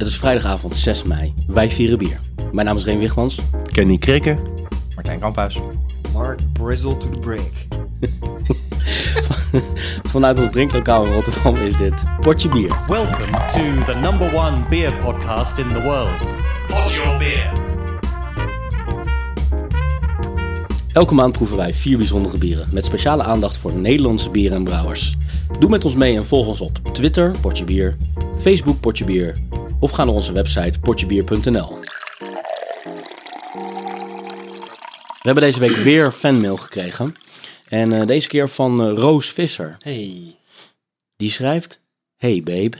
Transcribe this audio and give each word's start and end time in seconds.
Het 0.00 0.08
is 0.08 0.16
vrijdagavond 0.16 0.76
6 0.76 1.02
mei. 1.02 1.34
Wij 1.46 1.70
vieren 1.70 1.98
bier. 1.98 2.20
Mijn 2.52 2.66
naam 2.66 2.76
is 2.76 2.84
Reen 2.84 2.98
Wigmans. 2.98 3.40
Kenny 3.72 3.98
Krikke. 3.98 4.36
Martijn 4.94 5.20
Kamphuis. 5.20 5.58
Mark 6.12 6.40
Brizzle 6.52 6.96
to 6.96 7.08
the 7.08 7.18
break. 7.18 7.52
Vanuit 10.12 10.40
ons 10.40 10.50
drinklokaal 10.50 11.04
in 11.04 11.12
Rotterdam 11.12 11.56
is 11.56 11.76
dit 11.76 12.04
Potje 12.20 12.48
Bier. 12.48 12.76
Welcome 12.86 13.30
to 13.30 13.92
the 13.92 13.98
number 13.98 14.34
one 14.34 14.58
beer 14.68 14.92
podcast 14.92 15.58
in 15.58 15.68
the 15.68 15.82
world. 15.82 16.24
Pod 16.68 16.94
your 16.94 17.18
beer. 17.18 17.52
Elke 20.92 21.14
maand 21.14 21.32
proeven 21.32 21.56
wij 21.56 21.74
vier 21.74 21.96
bijzondere 21.96 22.38
bieren 22.38 22.68
met 22.72 22.84
speciale 22.84 23.22
aandacht 23.22 23.56
voor 23.56 23.72
Nederlandse 23.72 24.30
bieren 24.30 24.56
en 24.56 24.64
brouwers. 24.64 25.16
Doe 25.58 25.70
met 25.70 25.84
ons 25.84 25.94
mee 25.94 26.16
en 26.16 26.26
volg 26.26 26.46
ons 26.46 26.60
op 26.60 26.78
Twitter, 26.92 27.32
Potje 27.40 27.64
Bier, 27.64 27.96
Facebook, 28.38 28.80
Potje 28.80 29.04
Bier 29.04 29.34
of 29.80 29.90
ga 29.90 30.04
naar 30.04 30.14
onze 30.14 30.32
website 30.32 30.80
potjebier.nl. 30.80 31.78
We 35.20 35.26
hebben 35.26 35.42
deze 35.42 35.58
week 35.58 35.76
weer 35.76 36.12
fanmail 36.12 36.56
gekregen. 36.56 37.14
En 37.68 37.92
eh, 37.92 38.06
deze 38.06 38.28
keer 38.28 38.48
van 38.48 38.82
eh, 38.82 38.92
Roos 38.92 39.32
Visser. 39.32 39.76
Hey. 39.78 40.36
Die 41.16 41.30
schrijft: 41.30 41.80
Hey 42.16 42.42
babe, 42.42 42.76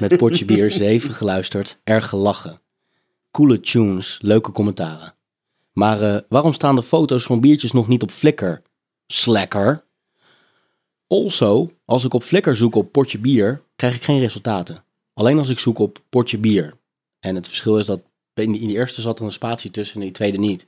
met 0.00 0.16
potje 0.16 0.44
bier 0.44 0.70
7 0.84 1.14
geluisterd, 1.14 1.78
erg 1.84 2.08
gelachen. 2.08 2.60
Coole 3.30 3.60
tunes, 3.60 4.18
leuke 4.22 4.52
commentaren. 4.52 5.14
Maar 5.72 6.02
eh, 6.02 6.20
waarom 6.28 6.52
staan 6.52 6.74
de 6.74 6.82
foto's 6.82 7.24
van 7.24 7.40
biertjes 7.40 7.72
nog 7.72 7.88
niet 7.88 8.02
op 8.02 8.10
Flickr? 8.10 8.62
Slacker. 9.06 9.84
Also, 11.06 11.72
als 11.84 12.04
ik 12.04 12.14
op 12.14 12.22
Flickr 12.22 12.52
zoek 12.52 12.74
op 12.74 12.92
potje 12.92 13.18
bier, 13.18 13.62
krijg 13.76 13.94
ik 13.94 14.04
geen 14.04 14.18
resultaten. 14.18 14.84
Alleen 15.18 15.38
als 15.38 15.48
ik 15.48 15.58
zoek 15.58 15.78
op 15.78 15.98
potje 16.08 16.38
bier. 16.38 16.76
En 17.20 17.34
het 17.34 17.46
verschil 17.46 17.78
is 17.78 17.86
dat 17.86 18.00
in 18.34 18.52
die, 18.52 18.68
eerste 18.68 19.00
zat 19.00 19.18
er 19.18 19.24
een 19.24 19.32
spatie 19.32 19.70
tussen 19.70 19.94
en 19.94 20.00
in 20.00 20.06
die 20.06 20.16
tweede 20.16 20.38
niet. 20.38 20.66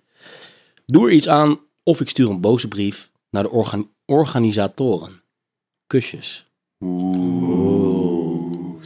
Doe 0.86 1.06
er 1.06 1.12
iets 1.12 1.28
aan 1.28 1.60
of 1.82 2.00
ik 2.00 2.08
stuur 2.08 2.28
een 2.30 2.40
boze 2.40 2.68
brief 2.68 3.10
naar 3.30 3.42
de 3.42 3.50
organ- 3.50 3.90
organisatoren. 4.04 5.22
Kusjes. 5.86 6.46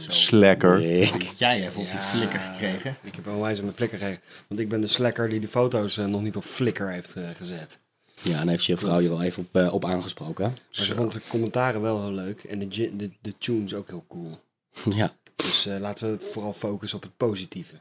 Slacker. 0.07 0.83
Ik. 0.83 1.31
Jij 1.37 1.59
hebt 1.59 1.75
op 1.75 1.87
je 1.91 1.97
flikker 1.97 2.39
gekregen. 2.39 2.97
Ik 3.03 3.15
heb 3.15 3.27
onwijs 3.27 3.59
aan 3.59 3.65
de 3.65 3.73
flikker 3.73 3.97
gekregen. 3.97 4.23
Want 4.47 4.59
ik 4.59 4.69
ben 4.69 4.81
de 4.81 4.87
slacker 4.87 5.29
die 5.29 5.39
de 5.39 5.47
foto's 5.47 5.97
eh, 5.97 6.05
nog 6.05 6.21
niet 6.21 6.35
op 6.35 6.43
Flickr 6.43 6.83
heeft 6.83 7.15
eh, 7.15 7.29
gezet. 7.33 7.79
Ja, 8.21 8.39
en 8.39 8.47
heeft 8.47 8.65
je 8.65 8.77
vrouw 8.77 8.99
je 8.99 9.09
wel 9.09 9.21
even 9.23 9.43
op, 9.43 9.61
eh, 9.61 9.73
op 9.73 9.85
aangesproken. 9.85 10.43
Maar 10.43 10.85
ze 10.85 10.93
vond 10.95 11.13
de 11.13 11.21
commentaren 11.27 11.81
wel 11.81 12.01
heel 12.01 12.13
leuk. 12.13 12.43
En 12.43 12.59
de, 12.59 12.95
de, 12.95 13.09
de 13.21 13.37
tunes 13.37 13.73
ook 13.73 13.87
heel 13.87 14.05
cool. 14.07 14.39
Ja. 14.95 15.15
Dus 15.35 15.65
eh, 15.65 15.79
laten 15.79 16.11
we 16.11 16.19
vooral 16.19 16.53
focussen 16.53 16.97
op 16.97 17.03
het 17.03 17.17
positieve. 17.17 17.75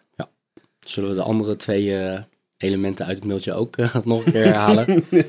Zullen 0.81 1.09
we 1.09 1.15
de 1.15 1.23
andere 1.23 1.57
twee 1.57 1.97
eh, 1.97 2.23
elementen 2.57 3.07
uit 3.07 3.17
het 3.17 3.27
mailtje 3.27 3.53
ook 3.53 3.77
eh, 3.77 3.95
nog 4.05 4.25
een 4.25 4.33
keer 4.33 4.45
herhalen? 4.45 5.05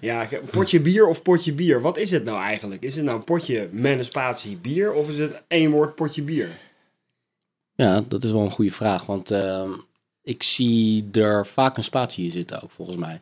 Ja, 0.00 0.28
potje 0.50 0.80
bier 0.80 1.06
of 1.06 1.22
potje 1.22 1.52
bier? 1.52 1.80
Wat 1.80 1.96
is 1.96 2.10
het 2.10 2.24
nou 2.24 2.42
eigenlijk? 2.42 2.82
Is 2.82 2.96
het 2.96 3.04
nou 3.04 3.16
een 3.16 3.24
potje 3.24 3.68
met 3.72 3.98
een 3.98 4.04
spatie 4.04 4.56
bier? 4.56 4.92
Of 4.92 5.08
is 5.08 5.18
het 5.18 5.42
één 5.48 5.70
woord 5.70 5.94
potje 5.94 6.22
bier? 6.22 6.48
ja, 7.74 8.04
dat 8.08 8.24
is 8.24 8.30
wel 8.30 8.42
een 8.42 8.50
goede 8.50 8.70
vraag. 8.70 9.06
Want 9.06 9.30
ehm, 9.30 9.70
ik 10.22 10.42
zie 10.42 11.08
er 11.12 11.46
vaak 11.46 11.76
een 11.76 11.84
spatie 11.84 12.24
in 12.24 12.30
zitten 12.30 12.62
ook, 12.62 12.70
volgens 12.70 12.96
mij. 12.96 13.20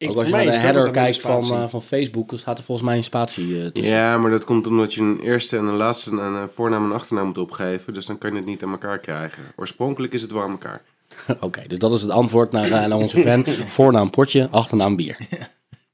Ik, 0.00 0.10
ook 0.10 0.16
als 0.16 0.26
je 0.26 0.32
naar 0.32 0.44
de 0.44 0.52
header 0.52 0.90
kijkt 0.90 1.20
van, 1.20 1.42
eh, 1.42 1.68
van 1.68 1.82
Facebook, 1.82 2.28
dan 2.28 2.38
staat 2.38 2.58
er 2.58 2.64
volgens 2.64 2.86
mij 2.88 2.96
een 2.96 3.04
spatie 3.04 3.62
eh, 3.62 3.66
tussen. 3.66 3.94
Ja, 3.94 4.18
maar 4.18 4.30
dat 4.30 4.44
komt 4.44 4.66
omdat 4.66 4.94
je 4.94 5.00
een 5.00 5.20
eerste 5.20 5.56
en 5.56 5.64
een 5.64 5.76
laatste 5.76 6.10
en 6.10 6.18
een 6.18 6.48
voornaam 6.48 6.84
en 6.84 6.92
achternaam 6.92 7.26
moet 7.26 7.38
opgeven. 7.38 7.94
Dus 7.94 8.06
dan 8.06 8.18
kan 8.18 8.30
je 8.30 8.36
het 8.36 8.46
niet 8.46 8.62
aan 8.62 8.70
elkaar 8.70 8.98
krijgen. 8.98 9.42
Oorspronkelijk 9.56 10.12
is 10.12 10.22
het 10.22 10.32
wel 10.32 10.42
aan 10.42 10.50
elkaar. 10.50 10.82
Oké, 11.40 11.66
dus 11.66 11.78
dat 11.78 11.92
is 11.92 12.02
het 12.02 12.10
antwoord 12.10 12.52
naar, 12.52 12.64
eh, 12.64 12.70
naar 12.70 12.98
onze 12.98 13.22
fan. 13.22 13.44
Voornaam 13.76 14.10
potje, 14.10 14.48
achternaam 14.50 14.96
bier. 14.96 15.16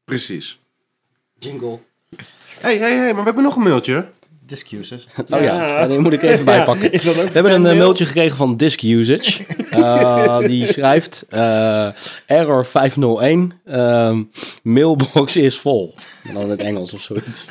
Precies. 0.05 0.59
Jingle. 1.39 1.79
Hé, 2.61 2.79
hé, 2.79 2.89
hé, 2.89 3.05
maar 3.05 3.15
we 3.15 3.23
hebben 3.23 3.43
nog 3.43 3.57
een 3.57 3.63
mailtje. 3.63 4.07
Discuses. 4.47 5.07
Oh 5.31 5.41
ja, 5.41 5.43
Ja. 5.43 5.69
ja, 5.81 5.87
die 5.87 5.99
moet 5.99 6.13
ik 6.13 6.23
even 6.23 6.45
bijpakken. 6.55 6.93
Is 6.93 7.03
dat 7.03 7.19
ook 7.19 7.27
We 7.27 7.33
hebben 7.33 7.53
een 7.53 7.67
eh, 7.67 7.77
mailtje 7.77 8.07
gekregen 8.07 8.37
van 8.37 8.57
Disk 8.57 8.83
Usage. 8.83 9.43
Eh, 9.71 10.39
die 10.51 10.67
schrijft: 10.67 11.25
eh, 11.29 11.89
Error 12.27 12.67
501. 12.67 13.53
ehm, 13.67 14.23
mailbox 14.63 15.37
is 15.37 15.59
vol. 15.59 15.95
En 16.29 16.35
dan 16.35 16.43
in 16.43 16.51
het 16.51 16.61
Engels 16.61 16.93
of 16.93 17.01
zoiets. 17.01 17.45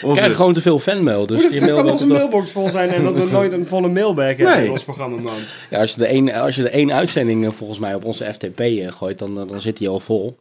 We 0.00 0.06
Onze... 0.06 0.16
krijgen 0.16 0.36
gewoon 0.36 0.52
te 0.52 0.62
veel 0.62 0.78
fanmail. 0.78 1.26
Dus 1.26 1.40
Hoe 1.40 1.50
die 1.50 1.60
de 1.60 1.66
fuck 1.66 1.74
kan 1.76 1.90
onze 1.90 2.06
toch- 2.06 2.16
mailbox 2.16 2.50
vol 2.50 2.68
zijn 2.68 2.88
en 2.90 3.04
dat 3.04 3.16
we 3.16 3.24
nooit 3.32 3.52
een 3.52 3.66
volle 3.66 3.88
mailbag 3.88 4.26
hebben 4.26 4.46
Nee. 4.56 4.64
in 4.64 4.70
ons 4.70 4.84
programma, 4.84 5.20
man? 5.20 5.34
ja, 5.70 5.80
als, 5.80 5.90
je 5.92 5.98
de 5.98 6.06
één, 6.06 6.32
als 6.32 6.56
je 6.56 6.62
de 6.62 6.68
één 6.68 6.92
uitzending 6.92 7.44
eh, 7.46 7.50
volgens 7.52 7.78
mij 7.78 7.94
op 7.94 8.04
onze 8.04 8.24
FTP 8.32 8.60
eh, 8.60 8.92
gooit, 8.92 9.18
dan, 9.18 9.34
dan 9.34 9.60
zit 9.60 9.76
die 9.76 9.88
al 9.88 10.00
vol. 10.00 10.36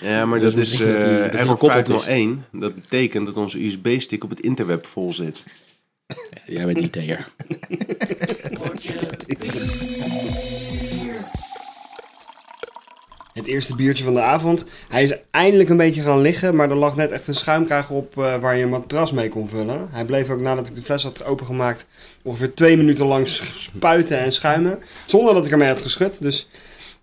Ja, 0.00 0.26
maar 0.26 0.40
Dus 0.40 0.54
dat 0.54 0.62
is 0.62 0.80
eh 0.80 1.24
error 1.24 1.46
gekoppeld 1.48 1.88
is. 1.88 1.94
501. 2.02 2.44
Dat 2.52 2.74
betekent 2.74 3.26
dat 3.26 3.36
onze 3.36 3.64
USB-stick 3.64 4.24
op 4.24 4.30
het 4.30 4.40
interweb 4.40 4.86
vol 4.86 5.12
zit. 5.12 5.42
Jij 6.46 6.66
bent 6.66 6.78
IT'er. 6.96 7.26
Het 13.38 13.46
eerste 13.46 13.76
biertje 13.76 14.04
van 14.04 14.14
de 14.14 14.20
avond. 14.20 14.64
Hij 14.88 15.02
is 15.02 15.14
eindelijk 15.30 15.68
een 15.68 15.76
beetje 15.76 16.02
gaan 16.02 16.20
liggen, 16.20 16.56
maar 16.56 16.70
er 16.70 16.76
lag 16.76 16.96
net 16.96 17.10
echt 17.10 17.26
een 17.26 17.34
schuimkraag 17.34 17.90
op 17.90 18.18
eh, 18.18 18.36
waar 18.40 18.56
je 18.56 18.62
een 18.62 18.68
matras 18.68 19.10
mee 19.12 19.28
kon 19.28 19.48
vullen. 19.48 19.88
Hij 19.90 20.04
bleef 20.04 20.30
ook 20.30 20.40
nadat 20.40 20.68
ik 20.68 20.74
de 20.74 20.82
fles 20.82 21.02
had 21.02 21.24
opengemaakt 21.24 21.86
ongeveer 22.22 22.54
twee 22.54 22.76
minuten 22.76 23.06
lang 23.06 23.28
spuiten 23.56 24.18
en 24.18 24.32
schuimen. 24.32 24.78
Zonder 25.06 25.34
dat 25.34 25.46
ik 25.46 25.52
ermee 25.52 25.68
had 25.68 25.80
geschud, 25.80 26.22
dus 26.22 26.48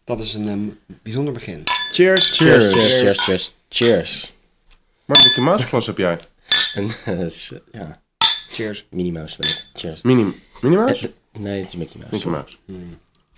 dat 0.04 0.20
is 0.20 0.34
een 0.34 0.48
ehm, 0.48 0.96
bijzonder 1.04 1.34
begin. 1.34 1.64
Cheers! 1.92 2.30
Cheers, 2.38 2.74
cheers, 2.74 3.02
cheers, 3.02 3.24
cheers. 3.24 3.54
Cheers. 3.70 4.34
Maar 5.06 5.18
Mickey 5.24 5.44
Mouse 5.44 5.66
glas 5.66 5.86
heb 5.86 5.98
jij? 5.98 6.20
En, 6.74 6.90
eh, 7.06 7.30
ja, 7.72 8.02
Cheers. 8.50 8.86
Minnie 8.90 9.12
Mouse 9.14 9.38
ben 9.40 9.50
ik. 9.50 9.66
Cheers. 9.74 10.02
Mini, 10.02 10.42
Minnie 10.62 10.80
Mouse? 10.80 11.06
Eh, 11.06 11.12
Nee, 11.42 11.60
het 11.60 11.68
is 11.68 11.76
Mickey 11.76 12.00
Mouse. 12.00 12.16
Mickey 12.16 12.32
Mouse. 12.32 12.58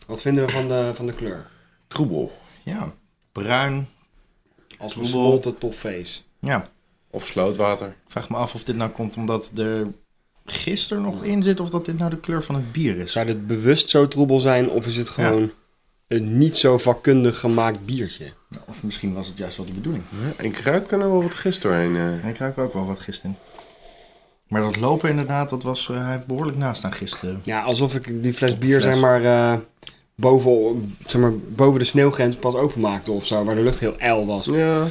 Wat 0.08 0.22
vinden 0.22 0.46
we 0.46 0.52
van 0.52 0.68
de, 0.68 0.91
van 0.94 1.06
de 1.06 1.14
kleur? 1.14 1.46
Troebel. 1.88 2.38
Ja. 2.67 2.94
Bruin. 3.31 3.88
Als 4.78 4.91
Troebel. 4.91 5.11
gesmolten 5.11 5.57
toffees. 5.57 6.28
Ja. 6.39 6.67
Of 7.11 7.25
slootwater. 7.25 7.88
Ik 7.88 7.95
vraag 8.07 8.29
me 8.29 8.35
af 8.38 8.53
of 8.53 8.63
dit 8.63 8.75
nou 8.75 8.89
komt 8.91 9.16
omdat 9.16 9.51
er 9.55 9.88
gisteren 10.45 11.03
nog 11.03 11.23
in 11.23 11.44
zit 11.44 11.59
of 11.59 11.69
dat 11.69 11.85
dit 11.85 11.97
nou 11.97 12.09
de 12.09 12.19
kleur 12.19 12.44
van 12.44 12.55
het 12.55 12.72
bier 12.72 12.97
is. 12.97 13.11
Zou 13.11 13.25
dit 13.25 13.47
bewust 13.47 13.89
zo 13.89 14.07
troebel 14.07 14.39
zijn 14.39 14.69
of 14.69 14.88
is 14.88 14.97
het 14.97 15.09
gewoon 15.09 15.51
een 16.07 16.38
niet 16.38 16.55
zo 16.55 16.78
vakkundig 16.78 17.39
gemaakt 17.39 17.85
biertje? 17.85 18.25
Ja, 18.50 18.57
Of 18.67 18.84
misschien 18.84 19.13
was 19.13 19.28
het 19.28 19.38
juist 19.38 19.57
wel 19.57 19.66
de 19.66 19.72
bedoeling. 19.72 20.03
Ja, 20.38 20.44
ik 20.44 20.57
ruik 20.57 20.91
er 20.91 20.97
nou 20.97 21.11
wel 21.11 21.22
wat 21.23 21.34
gist 21.34 21.61
doorheen. 21.61 21.95
eh. 21.95 22.28
Ik 22.29 22.38
ruik 22.38 22.57
ook 22.57 22.73
wel 22.73 22.85
wat 22.85 22.99
gist 22.99 23.23
in. 23.23 23.35
Maar 24.47 24.61
dat 24.61 24.75
lopen 24.75 25.09
inderdaad, 25.09 25.49
dat 25.49 25.63
was 25.63 25.89
eh, 25.89 26.05
hij 26.05 26.23
behoorlijk 26.28 26.57
naast 26.57 26.84
aan 26.84 26.94
gisteren. 26.94 27.39
Ja, 27.44 27.61
alsof 27.63 27.95
ik 27.95 28.23
die 28.23 28.34
fles 28.34 28.57
bier 28.57 28.81
zeg 28.81 28.99
maar, 28.99 29.23
eh, 29.23 29.57
boven, 30.22 30.95
zeg 31.05 31.22
maar 31.22 31.38
boven 31.38 31.79
de 31.79 31.85
sneeuwgrens 31.85 32.35
pas 32.35 32.53
openmaakte 32.55 33.11
of 33.11 33.25
zo, 33.25 33.44
waar 33.44 33.55
de 33.55 33.61
lucht 33.61 33.79
heel 33.79 33.97
ijl 33.97 34.25
was. 34.25 34.45
Ja. 34.45 34.88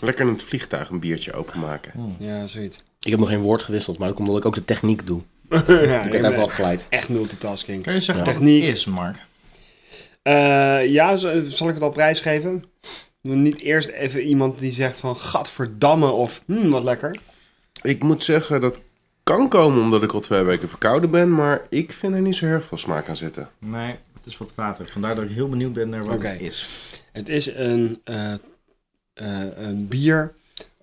Lekker 0.00 0.26
in 0.26 0.32
het 0.32 0.42
vliegtuig 0.42 0.88
een 0.88 1.00
biertje 1.00 1.32
openmaken. 1.32 2.16
Ja, 2.18 2.46
zoiets. 2.46 2.82
Ik 3.00 3.10
heb 3.10 3.20
nog 3.20 3.28
geen 3.28 3.40
woord 3.40 3.62
gewisseld, 3.62 3.98
maar 3.98 4.12
komt 4.12 4.28
omdat 4.28 4.42
ik 4.42 4.46
ook 4.46 4.54
de 4.54 4.64
techniek 4.64 5.06
doe. 5.06 5.20
ja, 5.66 6.02
Ik 6.02 6.10
bent 6.10 6.24
even 6.24 6.42
afgeleid. 6.42 6.86
echt 6.88 7.08
multitasking. 7.08 7.82
Kan 7.82 7.94
je 7.94 8.00
zeggen 8.00 8.24
Ja. 8.24 8.30
Techniek. 8.32 8.62
het 8.62 8.74
is, 8.74 8.84
Mark? 8.84 9.16
Eh, 10.22 10.86
ja, 10.86 11.16
zal 11.16 11.68
ik 11.68 11.74
het 11.74 11.82
al 11.82 11.90
prijsgeven? 11.90 12.64
Niet 13.20 13.60
eerst 13.60 13.88
even 13.88 14.22
iemand 14.22 14.58
die 14.58 14.72
zegt 14.72 14.98
van 14.98 15.16
gadverdamme 15.16 16.10
of 16.10 16.42
hmm, 16.46 16.70
wat 16.70 16.82
lekker. 16.82 17.18
Ik 17.82 18.02
moet 18.02 18.24
zeggen, 18.24 18.60
dat 18.60 18.78
kan 19.22 19.48
komen 19.48 19.82
omdat 19.82 20.02
ik 20.02 20.12
al 20.12 20.20
twee 20.20 20.42
weken 20.42 20.68
verkouden 20.68 21.10
ben. 21.10 21.34
Maar 21.34 21.66
ik 21.68 21.92
vind 21.92 22.14
er 22.14 22.20
niet 22.20 22.36
zo 22.36 22.46
heel 22.46 22.60
veel 22.60 22.78
smaak 22.78 23.08
aan 23.08 23.16
zitten. 23.16 23.48
Nee, 23.58 23.96
het 24.12 24.26
is 24.26 24.38
wat 24.38 24.52
water. 24.54 24.88
Vandaar 24.88 25.14
dat 25.14 25.24
ik 25.24 25.30
heel 25.30 25.48
benieuwd 25.48 25.72
ben 25.72 25.88
naar 25.88 26.04
wat 26.04 26.22
het 26.22 26.40
is. 26.40 26.88
Het 27.12 27.28
is 27.28 27.54
een, 27.54 28.00
eh, 28.04 28.32
eh, 28.32 28.38
een 29.56 29.88
bier 29.88 30.34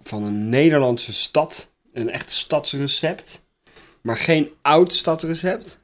van 0.03 0.23
een 0.23 0.49
Nederlandse 0.49 1.13
stad. 1.13 1.71
Een 1.93 2.09
echt 2.09 2.31
stadsrecept. 2.31 3.45
Maar 4.01 4.17
geen 4.17 4.49
oud 4.61 4.93
stadsrecept. 4.93 5.79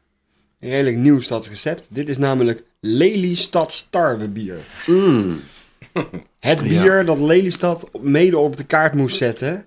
Een 0.60 0.70
redelijk 0.70 0.98
nieuw 0.98 1.20
stadsrecept. 1.20 1.88
Dit 1.90 2.10
is 2.10 2.18
namelijk 2.18 2.64
Lelystad 2.80 3.88
tarwebier. 3.90 4.58
Mm. 4.86 5.40
Het 6.40 6.64
bier 6.70 7.06
dat 7.06 7.20
Lelystad 7.20 7.90
mede 8.02 8.38
op 8.38 8.58
de 8.58 8.64
kaart 8.64 8.94
moest 8.94 9.18
zetten. 9.18 9.66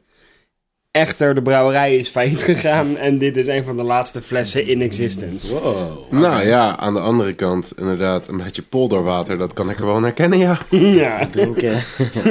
Echter, 0.96 1.34
de 1.34 1.42
brouwerij 1.42 1.96
is 1.96 2.08
failliet 2.08 2.42
gegaan 2.42 2.96
en 2.96 3.18
dit 3.18 3.36
is 3.36 3.46
een 3.46 3.64
van 3.64 3.76
de 3.76 3.82
laatste 3.82 4.22
flessen 4.22 4.66
in 4.66 4.82
existence. 4.82 5.60
Wow. 5.60 6.12
Nou 6.12 6.46
ja, 6.46 6.76
aan 6.76 6.94
de 6.94 7.00
andere 7.00 7.34
kant, 7.34 7.72
inderdaad, 7.76 8.28
een 8.28 8.36
beetje 8.36 8.62
polderwater, 8.62 9.38
dat 9.38 9.52
kan 9.52 9.70
ik 9.70 9.78
er 9.78 9.84
wel 9.86 10.02
herkennen, 10.02 10.38
ja. 10.38 10.58
ja. 11.02 11.26
Drinken 11.26 11.72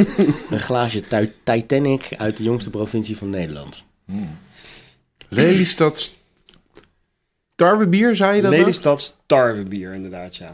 een 0.50 0.60
glaasje 0.60 1.02
Ti- 1.02 1.32
Titanic 1.44 2.10
uit 2.18 2.38
de 2.38 2.44
jongste 2.44 2.70
provincie 2.70 3.18
van 3.18 3.30
Nederland. 3.30 3.84
Lelystad 5.30 6.16
Tarwebier, 7.56 8.16
zei 8.16 8.36
je 8.36 8.42
dat? 8.42 8.52
ook? 8.52 8.58
Lelystads 8.60 9.16
tarwebier, 9.26 9.94
inderdaad, 9.94 10.36
ja. 10.36 10.54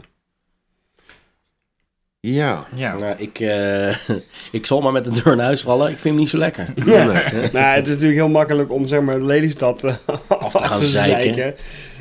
Ja. 2.26 2.66
Ja. 2.74 2.96
Nou, 2.96 3.14
ik, 3.18 3.40
eh, 3.40 3.88
ik 4.58 4.66
zal 4.66 4.80
maar 4.80 4.92
met 4.92 5.04
de 5.04 5.10
deur 5.10 5.32
in 5.32 5.38
huis 5.38 5.62
vallen. 5.62 5.86
Ik 5.90 5.98
vind 5.98 6.04
hem 6.14 6.16
niet 6.16 6.28
zo 6.28 6.38
lekker. 6.38 6.66
Nee. 6.84 6.96
nou, 7.52 7.56
het 7.76 7.86
is 7.86 7.92
natuurlijk 7.94 8.20
heel 8.20 8.28
makkelijk 8.28 8.72
om 8.72 8.86
zeg 8.86 9.00
maar 9.00 9.20
Lelystad 9.20 9.84
eh, 9.84 9.94
af 10.28 10.52
te 10.52 10.58
gaan 10.62 10.82
zeiken. 10.82 11.34
zeiken. 11.34 11.54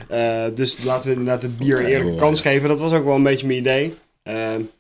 Eh, 0.08 0.56
dus 0.56 0.84
laten 0.84 1.08
we 1.08 1.14
inderdaad 1.16 1.42
het 1.42 1.58
bier 1.58 1.78
een 1.80 1.84
Ja, 1.84 1.90
eerlijke 1.90 2.20
kans 2.20 2.42
geven. 2.42 2.70
Dat 2.70 2.80
was 2.80 2.92
ook 2.94 3.06
wel 3.06 3.16
een 3.16 3.24
beetje 3.24 3.48
mijn 3.48 3.60
idee. 3.60 3.98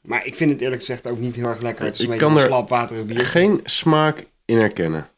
Maar 0.01 0.25
ik 0.25 0.35
vind 0.35 0.51
het 0.51 0.61
eerlijk 0.61 0.79
gezegd 0.79 1.07
ook 1.07 1.19
niet 1.19 1.35
heel 1.35 1.47
erg 1.47 1.61
lekker. 1.61 1.85
Het 1.85 1.93
is 1.93 1.99
een 1.99 2.05
Ik 2.05 2.11
beetje 2.11 2.25
kan 2.25 2.35
een 2.35 2.41
er- 2.41 2.47
slapwaterig 2.49 3.05
bier. 3.05 3.19
Geen 3.25 3.59
smaak 3.63 4.25
in 4.45 4.57
herkennen. 4.57 5.09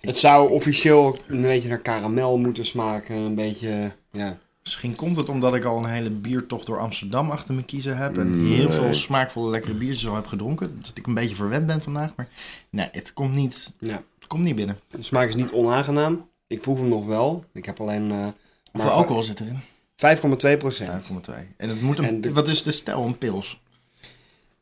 Het 0.00 0.18
zou 0.18 0.50
officieel 0.50 1.18
een 1.26 1.42
beetje 1.42 1.68
naar 1.68 1.78
karamel 1.78 2.38
moeten 2.38 2.64
smaken. 2.66 3.14
Een 3.14 3.34
beetje, 3.34 3.90
ja. 4.12 4.38
Misschien 4.64 4.94
komt 4.94 5.16
het 5.16 5.28
omdat 5.28 5.54
ik 5.54 5.64
al 5.64 5.78
een 5.78 5.84
hele 5.90 6.10
biertocht 6.10 6.66
door 6.66 6.78
Amsterdam 6.78 7.30
achter 7.30 7.54
me 7.54 7.64
kiezen 7.64 7.96
heb. 7.96 8.18
En 8.18 8.42
Nee. 8.44 8.54
heel 8.54 8.70
veel 8.70 8.94
smaakvolle 8.94 9.50
lekkere 9.50 9.74
biertjes 9.74 10.08
al 10.08 10.14
heb 10.14 10.26
gedronken. 10.26 10.78
Dat 10.80 10.92
ik 10.94 11.06
een 11.06 11.14
beetje 11.14 11.34
verwend 11.34 11.66
ben 11.66 11.82
vandaag. 11.82 12.12
Maar 12.16 12.28
nee, 12.70 12.88
het 12.92 13.12
komt 13.12 13.34
niet, 13.34 13.72
ja. 13.78 14.02
het 14.18 14.26
komt 14.26 14.44
niet 14.44 14.54
binnen. 14.56 14.78
De 14.88 15.02
smaak 15.02 15.28
is 15.28 15.34
niet 15.34 15.50
onaangenaam. 15.52 16.28
Ik 16.46 16.60
proef 16.60 16.78
hem 16.78 16.88
nog 16.88 17.06
wel. 17.06 17.44
Ik 17.52 17.64
heb 17.64 17.80
alleen 17.80 18.10
eh 18.10 18.26
Hoeveel 18.72 18.90
alcohol 18.90 19.22
zit 19.22 19.40
erin? 19.40 19.60
5,2 19.96 20.56
procent. 20.58 21.10
5,2. 21.30 21.34
En 21.56 21.68
het 21.68 21.80
moet 21.82 21.98
een, 21.98 22.04
En 22.04 22.20
de- 22.20 22.32
wat 22.32 22.48
is 22.48 22.62
de 22.62 22.72
stijl? 22.72 23.04
Een 23.06 23.18
pils? 23.18 23.60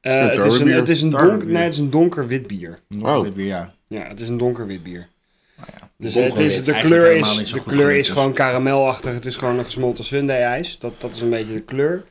Eh, 0.00 0.28
het, 0.28 0.44
is 0.44 0.58
een, 0.58 0.68
het, 0.72 0.88
is 0.88 1.02
een 1.02 1.10
donk, 1.10 1.22
Tarwebier. 1.22 1.52
nee, 1.52 1.62
het 1.62 1.72
is 1.72 1.78
een 1.78 1.90
donker 1.90 2.26
wit 2.26 2.46
bier. 2.46 2.80
Oh. 3.02 3.26
Weer, 3.34 3.46
ja. 3.46 3.74
Ja, 3.86 4.02
het 4.08 4.20
is 4.20 4.28
een 4.28 4.36
donker 4.38 4.66
wit 4.66 4.82
bier. 4.82 5.08
Nou 5.56 5.68
ja. 5.78 5.90
Dus 5.96 6.14
het 6.14 6.38
is, 6.38 6.64
de 6.64 6.80
kleur, 6.80 7.16
is, 7.16 7.52
de 7.52 7.62
kleur 7.62 7.90
is 7.90 8.06
dus. 8.06 8.14
gewoon 8.14 8.32
karamelachtig. 8.32 9.12
Het 9.12 9.26
is 9.26 9.36
gewoon 9.36 9.58
een 9.58 9.64
gesmolten 9.64 10.04
sundae 10.04 10.36
ijs. 10.36 10.78
Dat, 10.78 11.00
dat 11.00 11.14
is 11.14 11.20
een 11.20 11.30
beetje 11.30 11.54
de 11.54 11.62
kleur. 11.62 12.04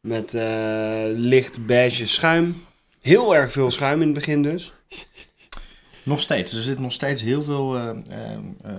Met 0.00 0.34
eh, 0.34 1.02
licht 1.14 1.66
beige 1.66 2.06
schuim. 2.06 2.64
Heel 3.00 3.36
erg 3.36 3.52
veel 3.52 3.70
schuim 3.70 4.00
in 4.00 4.06
het 4.06 4.16
begin 4.16 4.42
dus. 4.42 4.72
Nog 6.02 6.20
steeds. 6.20 6.52
Er 6.52 6.62
zit 6.62 6.78
nog 6.78 6.92
steeds 6.92 7.22
heel 7.22 7.42
veel 7.42 7.76
eh, 7.76 7.88
eh, 7.88 8.32
eh, 8.62 8.72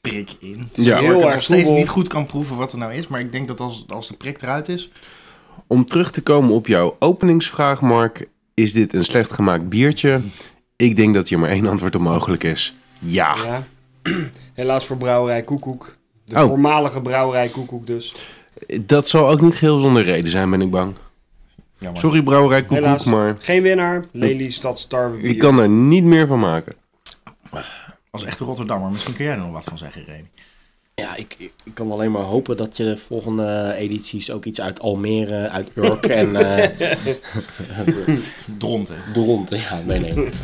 prik 0.00 0.30
in. 0.40 0.68
Ja. 0.72 0.92
Waar 0.92 1.02
Heel 1.02 1.18
ik 1.18 1.24
erg 1.24 1.34
nog 1.34 1.42
steeds 1.42 1.60
troebel. 1.60 1.80
niet 1.80 1.88
goed 1.88 2.08
kan 2.08 2.26
proeven 2.26 2.56
wat 2.56 2.72
er 2.72 2.78
nou 2.78 2.94
is. 2.94 3.06
Maar 3.06 3.20
ik 3.20 3.32
denk 3.32 3.48
dat 3.48 3.60
als, 3.60 3.84
als 3.88 4.08
de 4.08 4.14
prik 4.14 4.42
eruit 4.42 4.68
is... 4.68 4.90
Om 5.66 5.86
terug 5.86 6.10
te 6.10 6.20
komen 6.20 6.54
op 6.54 6.66
jouw 6.66 6.96
openingsvraag, 6.98 7.80
Mark. 7.80 8.28
Is 8.54 8.72
dit 8.72 8.94
een 8.94 9.04
slecht 9.04 9.32
gemaakt 9.32 9.68
biertje? 9.68 10.20
Ik 10.76 10.96
denk 10.96 11.14
dat 11.14 11.28
hier 11.28 11.38
maar 11.38 11.48
één 11.48 11.66
antwoord 11.66 11.94
op 11.94 12.00
mogelijk 12.00 12.44
is. 12.44 12.74
Ja. 13.00 13.36
Ja. 13.44 13.62
Helaas 14.54 14.86
voor 14.86 14.96
brouwerij 14.96 15.42
Koekoek. 15.42 15.96
De 16.24 16.34
Oh. 16.36 16.42
voormalige 16.48 17.00
brouwerij 17.02 17.48
Koekoek 17.48 17.86
dus. 17.86 18.14
Dat 18.80 19.08
zal 19.08 19.28
ook 19.28 19.40
niet 19.40 19.54
geheel 19.54 19.78
zonder 19.80 20.02
reden 20.04 20.30
zijn, 20.30 20.50
ben 20.50 20.60
ik 20.62 20.70
bang. 20.70 20.94
Jammer. 21.78 22.00
Sorry, 22.00 22.22
brouwerij 22.22 22.60
Koekoek, 22.60 22.76
Helaas. 22.84 23.04
maar 23.04 23.36
Geen 23.40 23.62
winnaar. 23.62 24.04
Lelystad 24.10 24.80
Star 24.80 25.18
ik 25.18 25.38
kan 25.38 25.58
er 25.58 25.68
niet 25.68 26.04
meer 26.04 26.26
van 26.26 26.38
maken. 26.38 26.74
Als 28.10 28.24
echte 28.24 28.44
Rotterdammer. 28.44 28.90
Misschien 28.90 29.14
kun 29.14 29.24
jij 29.24 29.34
er 29.34 29.40
nog 29.40 29.52
wat 29.52 29.64
van 29.64 29.78
zeggen, 29.78 30.04
Remy. 30.04 30.28
Ja, 30.94 31.16
ik, 31.16 31.36
ik, 31.38 31.52
kan 31.74 31.92
alleen 31.92 32.10
maar 32.10 32.22
hopen 32.22 32.56
dat 32.56 32.76
je 32.76 32.84
de 32.84 32.96
volgende 32.96 33.74
edities 33.78 34.30
ook 34.30 34.44
iets 34.44 34.60
uit 34.60 34.80
Almere, 34.80 35.48
uit 35.48 35.70
Urk 35.74 36.04
en 36.06 36.36
eh 36.36 36.88
Dronten. 38.58 38.96
Dronten 39.12 39.58
ja, 39.58 39.80
meeneemt. 39.86 40.34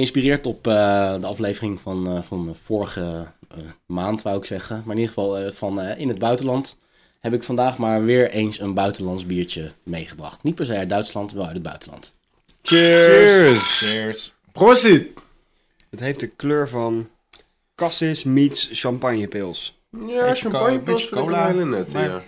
Geïnspireerd 0.00 0.46
op 0.46 0.66
eh, 0.66 0.72
de 1.20 1.26
aflevering 1.26 1.80
van, 1.80 2.06
eh, 2.06 2.22
van 2.22 2.56
vorige 2.62 3.26
eh, 3.48 3.58
maand, 3.86 4.22
wou 4.22 4.38
ik 4.38 4.44
zeggen. 4.44 4.76
Maar 4.84 4.94
in 4.96 5.00
ieder 5.00 5.14
geval 5.14 5.38
eh, 5.38 5.52
van 5.52 5.80
eh, 5.80 5.98
in 6.00 6.08
het 6.08 6.18
buitenland. 6.18 6.76
Heb 7.20 7.32
ik 7.32 7.42
vandaag 7.42 7.78
maar 7.78 8.04
weer 8.04 8.30
eens 8.30 8.60
een 8.60 8.74
buitenlands 8.74 9.26
biertje 9.26 9.72
meegebracht. 9.82 10.42
Niet 10.42 10.54
per 10.54 10.66
se 10.66 10.76
uit 10.76 10.88
Duitsland, 10.88 11.32
wel 11.32 11.44
uit 11.44 11.54
het 11.54 11.62
buitenland. 11.62 12.14
Cheers! 12.62 13.78
Cheers. 13.78 14.32
Prosit! 14.52 15.08
Het 15.90 16.00
heeft 16.00 16.20
de 16.20 16.26
kleur 16.26 16.68
van 16.68 17.08
Cassis 17.74 18.24
meets 18.24 18.68
champagnepils. 18.72 19.78
Ja, 19.90 19.98
Beetje 20.26 20.34
champagne 20.34 20.76
co- 20.76 20.82
pas 20.82 20.84
beetje 20.84 21.08
vind 21.08 21.20
ik 21.20 21.26
cola, 21.26 21.50
nette, 21.52 21.92
maar- 21.92 22.04
ja. 22.04 22.22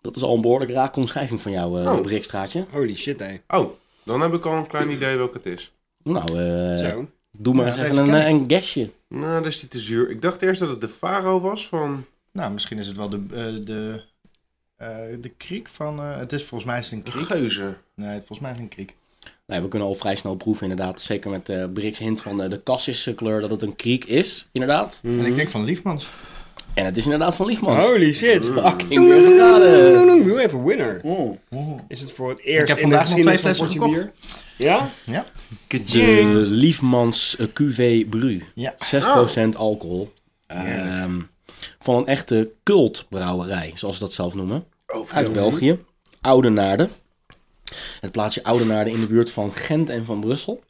Dat 0.00 0.16
is 0.16 0.22
al 0.22 0.34
een 0.34 0.40
behoorlijk 0.40 0.70
rake 0.70 1.00
omschrijving 1.00 1.40
van 1.42 1.52
jou, 1.52 1.82
eh 1.84 1.92
Oh. 1.92 2.00
Brikstraatje. 2.00 2.66
Holy 2.70 2.94
shit, 2.96 3.20
hé. 3.20 3.40
Oh, 3.48 3.70
dan 4.02 4.20
heb 4.20 4.32
ik 4.32 4.44
al 4.46 4.52
een 4.52 4.66
klein 4.66 4.90
idee 4.96 5.16
welke 5.16 5.36
het 5.42 5.46
is. 5.46 5.72
Nou, 6.04 6.38
eh, 6.38 6.90
Zo. 6.90 7.08
doe 7.38 7.54
maar 7.54 7.66
Ja, 7.66 7.70
eens 7.76 7.80
even 7.90 8.08
een, 8.08 8.14
eh, 8.14 8.28
een 8.28 8.44
guessje. 8.48 8.90
Nou, 9.08 9.42
dat 9.42 9.52
is 9.52 9.60
die 9.60 9.68
te 9.68 9.78
zuur. 9.80 10.10
Ik 10.10 10.22
dacht 10.22 10.42
eerst 10.42 10.60
dat 10.60 10.68
het 10.68 10.80
de 10.80 10.88
Faro 10.88 11.40
was 11.40 11.68
van... 11.68 12.04
Nou, 12.32 12.52
misschien 12.52 12.78
is 12.78 12.86
het 12.86 12.96
wel 12.96 13.08
de, 13.08 13.20
eh, 13.30 13.66
de, 13.66 14.02
eh, 14.76 14.88
de 15.20 15.28
kriek 15.28 15.68
van... 15.68 15.98
eh, 16.00 16.16
het 16.18 16.32
is 16.32 16.44
volgens 16.44 16.70
mij 16.70 16.78
is 16.78 16.84
het 16.90 16.94
een 16.94 17.12
kriek. 17.12 17.26
Geuze. 17.26 17.74
Nee, 17.94 18.16
volgens 18.18 18.38
mij 18.40 18.50
is 18.50 18.56
het 18.56 18.64
een 18.64 18.72
kriek. 18.72 18.94
Nou, 19.46 19.62
we 19.62 19.68
kunnen 19.68 19.88
al 19.88 19.94
vrij 19.94 20.16
snel 20.16 20.34
proeven, 20.34 20.70
inderdaad. 20.70 21.00
Zeker 21.00 21.30
met 21.30 21.46
de 21.46 21.70
Brix 21.72 21.98
hint 21.98 22.20
van 22.20 22.36
de, 22.36 22.48
de 22.48 22.62
Cassis 22.62 23.10
kleur 23.16 23.40
dat 23.40 23.50
het 23.50 23.62
een 23.62 23.76
kriek 23.76 24.04
is, 24.04 24.46
inderdaad. 24.52 25.00
En 25.02 25.26
ik 25.26 25.36
denk 25.36 25.48
van 25.48 25.64
Liefmans. 25.64 26.08
En 26.74 26.84
het 26.84 26.96
is 26.96 27.04
inderdaad 27.04 27.36
van 27.36 27.46
Liefmans. 27.46 27.86
Holy 27.86 28.12
shit. 28.12 28.44
Fucking 28.54 29.08
weer 29.08 29.22
geraden. 29.22 30.24
Nu 30.24 30.38
even 30.38 30.64
winner. 30.64 31.00
Oh. 31.02 31.38
Is 31.88 32.00
het 32.00 32.12
voor 32.12 32.28
het 32.28 32.40
eerst 32.40 32.68
heb 32.68 32.78
in 32.78 32.88
de 32.88 32.96
vandaag 32.96 33.10
nog 33.10 33.20
twee 33.20 33.38
van 33.38 33.42
flessen 33.42 33.66
Potje 33.66 33.80
bier? 33.80 34.12
Ja? 34.56 34.90
Ja? 35.04 35.24
De 35.68 36.32
Liefmans 36.34 37.36
eh, 37.36 37.46
QV 37.46 38.08
Bru. 38.08 38.42
Ja. 38.54 38.74
6% 39.44 39.48
alcohol. 39.56 40.12
Ehm, 40.46 41.20
van 41.78 41.94
een 41.94 42.06
echte 42.06 42.50
cultbrouwerij, 42.62 43.72
zoals 43.74 43.96
ze 43.96 44.02
dat 44.02 44.12
zelf 44.12 44.34
noemen. 44.34 44.64
Uit 45.12 45.32
België. 45.32 45.78
Oudenaarde. 46.20 46.88
Het 48.00 48.12
plaatsje 48.12 48.44
Oudenaarde 48.44 48.90
in 48.90 49.00
de 49.00 49.06
buurt 49.06 49.30
van 49.30 49.52
Gent 49.52 49.88
en 49.88 50.04
van 50.04 50.20
Brussel. 50.20 50.62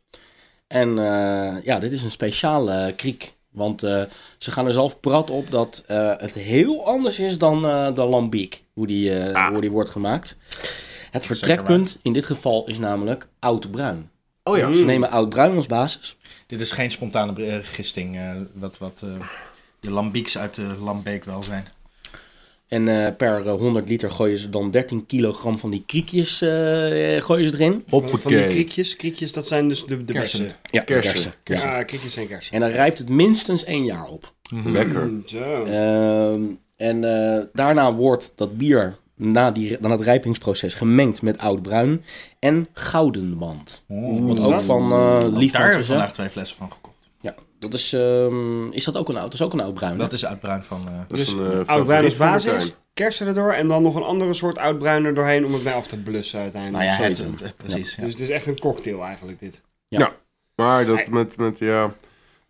En 0.67 0.99
eh, 0.99 1.63
ja, 1.65 1.79
dit 1.79 1.93
is 1.93 2.03
een 2.03 2.11
speciale 2.11 2.73
eh, 2.73 2.97
kriek. 2.97 3.33
Want 3.53 3.83
eh, 3.83 4.03
ze 4.39 4.51
gaan 4.51 4.67
er 4.67 4.73
zelf 4.73 5.01
prat 5.01 5.31
op 5.31 5.51
dat 5.51 5.85
eh, 5.87 6.13
het 6.17 6.35
heel 6.35 6.87
anders 6.87 7.19
is 7.19 7.39
dan 7.39 7.67
eh, 7.67 7.95
de 7.95 8.05
lambiek. 8.05 8.65
Hoe 8.73 8.87
die, 8.87 9.19
eh, 9.21 9.49
hoe 9.49 9.61
die 9.61 9.71
wordt 9.71 9.91
gemaakt. 9.91 10.37
Het 11.11 11.27
vertrekpunt 11.27 11.99
in 12.03 12.13
dit 12.13 12.27
geval 12.27 12.67
is 12.67 12.79
namelijk 12.79 13.29
oud-bruin. 13.39 14.11
Oh 14.45 14.57
ja. 14.57 14.73
Ze 14.73 14.85
nemen 14.85 15.11
oud-bruin 15.11 15.57
als 15.57 15.67
basis. 15.67 16.17
Dit 16.47 16.61
is 16.61 16.71
geen 16.71 16.91
spontane 16.91 17.63
gisting. 17.63 18.19
wat 18.55 18.79
wat 18.79 19.05
de 19.81 19.91
lambieks 19.91 20.39
uit 20.39 20.55
de 20.55 20.77
Lambeek 20.81 21.25
wel 21.25 21.43
zijn. 21.43 21.67
En 22.73 22.89
eh, 22.89 23.17
per 23.17 23.47
eh, 23.47 23.53
100 23.53 23.89
liter 23.89 24.11
gooien 24.11 24.39
ze 24.39 24.51
dan 24.51 24.71
13 24.71 25.07
kilogram 25.07 25.59
van 25.59 25.71
die 25.71 25.83
kriekjes 25.87 26.43
eh, 26.43 26.49
gooien 27.23 27.51
ze 27.51 27.55
erin. 27.55 27.85
Van 27.87 28.05
die 28.25 28.47
kriekjes. 28.47 28.97
Kriekjes, 28.97 29.33
dat 29.33 29.47
zijn 29.47 29.69
dus 29.69 29.85
de, 29.85 30.05
de 30.05 30.13
Kersen. 30.13 30.39
bessen. 30.39 30.57
Ja, 30.71 30.81
Kersen. 30.81 31.33
Ja, 31.45 31.83
kriekjes 31.83 32.13
zijn 32.13 32.29
kersen. 32.29 32.53
En 32.53 32.61
dan 32.61 32.69
rijpt 32.71 32.99
het 32.99 33.09
minstens 33.09 33.65
één 33.65 33.85
jaar 33.85 34.09
op. 34.09 34.33
Lekker. 34.65 35.07
Mm, 35.07 35.23
Zo. 35.27 35.65
Ehm, 35.65 36.43
en 36.77 37.05
eh, 37.05 37.45
daarna 37.53 37.95
wordt 37.95 38.33
dat 38.35 38.57
bier 38.57 38.97
na, 39.17 39.51
die, 39.51 39.77
na 39.81 39.91
het 39.91 40.01
rijpingsproces 40.01 40.75
gemengd 40.75 41.23
met 41.23 41.39
oud-bruin 41.39 42.05
en 42.39 42.69
gouden 42.73 43.39
wand. 43.39 43.85
Wat 43.89 44.39
ook 44.41 44.61
van 44.61 44.93
eh 44.93 45.19
Liefmans 45.23 45.53
daar 45.53 45.63
heb 45.63 45.73
ik 45.73 45.79
is, 45.79 45.89
hè? 45.89 45.95
vandaag 45.95 46.13
twee 46.13 46.29
flessen 46.29 46.57
van 46.57 46.73
gekocht. 46.73 46.92
Ja, 47.63 47.69
dat 47.69 47.79
is, 47.79 47.93
ehm, 47.93 48.71
is 48.71 48.85
dat 48.85 48.97
ook 48.97 49.09
een 49.09 49.15
oud? 49.17 49.25
Dat 49.25 49.35
is 49.35 49.43
ook 49.43 49.53
een 49.53 49.61
oud-bruin. 49.61 49.97
Dat 49.97 50.11
hè? 50.11 50.17
is 50.17 50.27
uit 50.27 50.41
Bruin 50.41 50.65
van... 50.65 50.89
eh, 50.89 50.99
Dat 51.09 51.19
is 51.19 51.25
Dus 51.25 51.35
een, 51.35 51.51
eh, 51.61 51.67
oud-bruin 51.67 52.13
van 52.13 52.27
basis, 52.27 52.77
kersen 52.95 53.27
erdoor 53.27 53.53
en 53.53 53.69
dan 53.69 53.83
nog 53.83 53.95
een 53.95 54.03
andere 54.03 54.35
soort 54.35 54.59
oud-bruin 54.59 55.05
er 55.05 55.15
doorheen 55.15 55.45
om 55.47 55.53
het 55.53 55.65
mee 55.65 55.75
af 55.75 55.87
te 55.87 56.03
blussen 56.03 56.41
uiteindelijk. 56.41 56.85
nou 56.85 57.03
ja, 57.03 57.09
het, 57.09 57.21
eh, 57.43 57.49
precies. 57.57 57.95
Ja. 57.95 58.03
Dus 58.03 58.11
het 58.13 58.21
is 58.21 58.29
echt 58.29 58.47
een 58.47 58.59
cocktail 58.59 59.03
eigenlijk 59.05 59.39
dit. 59.39 59.63
Maar 60.55 60.87
dat 60.87 61.09
met, 61.09 61.37
met, 61.37 61.59
ja... 61.59 61.95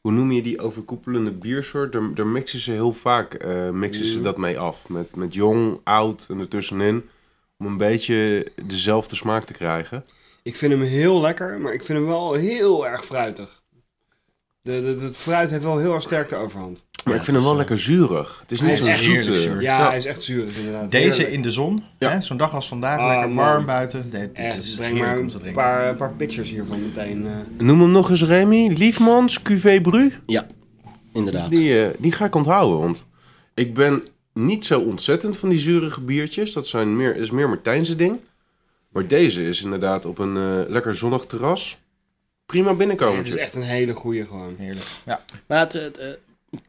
Hoe 0.00 0.12
noem 0.12 0.32
je 0.32 0.42
die 0.42 0.60
overkoepelende 0.60 1.30
biersoort? 1.30 1.92
Daar, 1.92 2.14
daar 2.14 2.26
mixen 2.26 2.60
ze 2.60 2.70
heel 2.72 2.92
vaak 2.92 3.34
eh, 3.34 3.70
mixen 3.70 4.06
ze 4.06 4.14
Mhm. 4.14 4.22
dat 4.22 4.36
mee 4.36 4.58
af. 4.58 4.88
Met, 4.88 5.16
met 5.16 5.34
jong, 5.34 5.80
oud 5.84 6.26
en 6.28 6.38
ertussenin. 6.38 7.08
Om 7.58 7.66
een 7.66 7.76
beetje 7.76 8.46
dezelfde 8.66 9.16
smaak 9.16 9.44
te 9.44 9.52
krijgen. 9.52 10.04
Ik 10.42 10.56
vind 10.56 10.72
hem 10.72 10.82
heel 10.82 11.20
lekker, 11.20 11.60
maar 11.60 11.72
ik 11.72 11.84
vind 11.84 11.98
hem 11.98 12.06
wel 12.06 12.32
heel 12.32 12.86
erg 12.86 13.04
fruitig. 13.04 13.61
De, 14.62 14.96
de, 14.98 15.04
het 15.04 15.16
fruit 15.16 15.50
heeft 15.50 15.62
wel 15.62 15.78
heel 15.78 15.94
erg 15.94 16.02
sterk 16.02 16.28
de 16.28 16.36
overhand. 16.36 16.84
Maar 17.04 17.12
Ja, 17.14 17.18
ik 17.18 17.24
vind 17.24 17.36
hem 17.36 17.46
wel 17.46 17.56
lekker 17.56 17.78
zuurig. 17.78 18.38
Het 18.40 18.52
is 18.52 18.60
niet 18.60 18.70
echt 18.70 18.80
heerlijk 18.80 19.24
zoete. 19.24 19.40
zuur. 19.40 19.62
Ja, 19.62 19.88
hij 19.88 19.96
is 19.96 20.04
echt 20.04 20.22
zuurig 20.22 20.56
inderdaad. 20.56 20.90
Deze 20.90 21.06
Heerlijk. 21.08 21.30
in 21.30 21.42
de 21.42 21.50
zon, 21.50 21.84
Ja. 21.98 22.10
hè, 22.10 22.20
zo'n 22.20 22.36
dag 22.36 22.54
als 22.54 22.68
vandaag, 22.68 22.98
Ah, 22.98 23.06
lekker 23.08 23.28
man. 23.28 23.44
warm 23.44 23.66
buiten. 23.66 24.12
Echt, 24.32 24.58
is 24.58 24.74
breng 24.74 24.92
maar 24.92 25.00
heerlijk 25.00 25.20
om 25.22 25.28
te 25.28 25.34
een 25.34 25.40
drinken. 25.40 25.62
paar, 25.62 25.88
een 25.88 25.96
paar 25.96 26.12
pictures 26.12 26.50
hiervan 26.50 26.82
meteen. 26.82 27.26
eh. 27.26 27.32
Noem 27.66 27.80
hem 27.80 27.90
nog 27.90 28.10
eens 28.10 28.22
Remy. 28.24 28.72
Liefmans, 28.76 29.42
QV 29.42 29.80
Bru. 29.80 30.12
Ja, 30.26 30.46
inderdaad. 31.12 31.50
Die, 31.50 31.82
eh, 31.84 31.88
die 31.98 32.12
ga 32.12 32.24
ik 32.24 32.34
onthouden. 32.34 32.78
Want 32.78 33.04
ik 33.54 33.74
ben 33.74 34.02
niet 34.34 34.64
zo 34.64 34.80
ontzettend 34.80 35.36
van 35.36 35.48
die 35.48 35.58
zurige 35.58 36.00
biertjes. 36.00 36.52
Dat 36.52 36.66
zijn 36.66 36.96
meer, 36.96 37.16
is 37.16 37.30
meer 37.30 37.48
Martijnse 37.48 37.96
ding. 37.96 38.18
Maar 38.92 39.06
deze 39.06 39.46
is 39.46 39.62
inderdaad 39.62 40.04
op 40.06 40.18
een 40.18 40.36
eh, 40.36 40.70
lekker 40.70 40.94
zonnig 40.94 41.24
terras. 41.26 41.80
Prima 42.52 42.74
Ja, 42.78 43.12
het 43.16 43.26
is 43.26 43.36
echt 43.36 43.54
een 43.54 43.62
hele 43.62 43.94
goeie 43.94 44.24
gewoon. 44.26 44.54
Heerlijk. 44.58 44.86
Ja. 45.06 45.24
Maar 45.46 45.58
het, 45.58 45.72
het, 45.72 45.98
eh, 45.98 46.08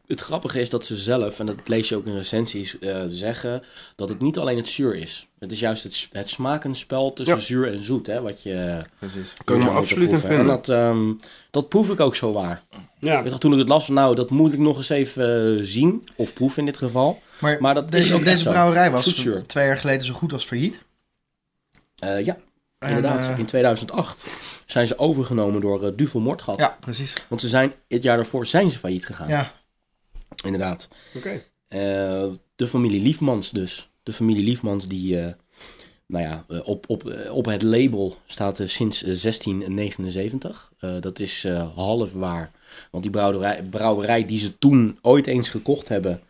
het 0.06 0.20
grappige 0.20 0.60
is 0.60 0.70
dat 0.70 0.86
ze 0.86 0.96
zelf, 0.96 1.38
en 1.38 1.46
dat 1.46 1.56
lees 1.64 1.88
je 1.88 1.96
ook 1.96 2.06
in 2.06 2.16
recensies, 2.16 2.78
eh, 2.78 3.02
zeggen 3.08 3.62
dat 3.96 4.08
het 4.08 4.20
niet 4.20 4.38
alleen 4.38 4.56
het 4.56 4.68
zuur 4.68 4.94
is. 4.94 5.26
Het 5.38 5.52
is 5.52 5.60
juist 5.60 5.82
het, 5.82 6.08
het 6.12 6.28
smakenspel 6.28 7.12
tussen 7.12 7.36
Ja. 7.36 7.42
zuur 7.42 7.72
en 7.72 7.84
zoet, 7.84 8.06
hè, 8.06 8.20
wat 8.20 8.42
je 8.42 8.82
Precies. 8.98 9.34
Moeten 9.46 9.70
absoluut 9.70 10.10
in 10.12 10.18
vinden. 10.18 10.38
En 10.38 10.46
dat, 10.46 10.68
ehm, 10.68 11.12
dat 11.50 11.68
proef 11.68 11.90
ik 11.90 12.00
ook 12.00 12.16
zo 12.16 12.32
waar. 12.32 12.62
Ja, 12.98 13.22
Ik 13.22 13.32
toen 13.32 13.52
ik 13.52 13.58
het 13.58 13.68
las, 13.68 13.84
van, 13.84 13.94
nou, 13.94 14.14
dat 14.14 14.30
moet 14.30 14.52
ik 14.52 14.58
nog 14.58 14.76
eens 14.76 14.88
even 14.88 15.56
eh, 15.58 15.64
zien, 15.64 16.04
of 16.16 16.32
proeven 16.32 16.58
in 16.58 16.64
dit 16.66 16.76
geval. 16.76 17.22
Maar, 17.40 17.56
Maar 17.60 17.74
dat 17.74 17.84
is 17.84 17.90
deze, 17.90 18.14
ook 18.14 18.20
echt 18.20 18.30
deze 18.30 18.48
brouwerij 18.48 18.90
was 18.90 19.04
Zoetzuur. 19.04 19.46
twee 19.46 19.66
jaar 19.66 19.78
geleden 19.78 20.06
zo 20.06 20.12
goed 20.14 20.32
als 20.32 20.44
failliet. 20.44 20.82
Eh, 21.98 22.24
ja, 22.24 22.36
En, 22.78 22.88
inderdaad. 22.88 23.38
in 23.38 23.46
2008 23.46 24.24
zijn 24.74 24.86
ze 24.86 24.98
overgenomen 24.98 25.60
door 25.60 25.82
eh, 25.84 25.92
Duvel 25.96 26.20
Moordgat. 26.20 26.58
ja, 26.58 26.76
precies. 26.80 27.14
Want 27.28 27.40
ze 27.40 27.48
zijn, 27.48 27.72
het 27.88 28.02
jaar 28.02 28.16
daarvoor 28.16 28.46
zijn 28.46 28.70
ze 28.70 28.78
failliet 28.78 29.06
gegaan. 29.06 29.28
Ja, 29.28 29.52
Inderdaad. 30.44 30.88
oké. 31.16 31.42
Eh, 31.68 32.24
de 32.56 32.66
familie 32.66 33.00
Liefmans 33.00 33.50
dus. 33.50 33.88
De 34.02 34.12
familie 34.12 34.44
Liefmans 34.44 34.86
die, 34.88 35.20
eh, 35.20 35.32
nou 36.06 36.24
ja, 36.24 36.44
op, 36.64 36.84
op, 36.88 37.14
op 37.30 37.44
het 37.44 37.62
label 37.62 38.16
staat 38.26 38.60
sinds 38.64 39.02
eh, 39.02 39.14
1679. 39.14 40.72
Eh, 40.78 41.00
dat 41.00 41.18
is 41.20 41.44
eh, 41.44 41.74
half 41.74 42.12
waar. 42.12 42.50
Want 42.90 43.02
die 43.02 43.12
brouwerij, 43.12 43.62
brouwerij 43.64 44.24
die 44.26 44.38
ze 44.38 44.58
toen 44.58 44.98
ooit 45.02 45.26
eens 45.26 45.48
gekocht 45.48 45.88
hebben, 45.88 46.20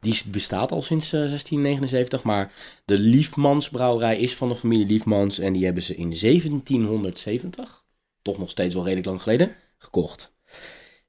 die 0.00 0.22
bestaat 0.26 0.72
al 0.72 0.82
sinds 0.82 1.06
eh, 1.12 1.20
1679. 1.20 2.22
Maar 2.22 2.52
de 2.84 2.98
Liefmans 2.98 3.68
brouwerij 3.68 4.16
is 4.18 4.34
van 4.34 4.48
de 4.48 4.56
familie 4.56 4.86
Liefmans 4.86 5.38
en 5.38 5.52
die 5.52 5.64
hebben 5.64 5.82
ze 5.82 5.94
in 5.94 6.14
1770, 6.20 7.83
toch 8.24 8.38
nog 8.38 8.50
steeds 8.50 8.74
wel 8.74 8.82
redelijk 8.82 9.06
lang 9.06 9.22
geleden, 9.22 9.56
gekocht. 9.78 10.32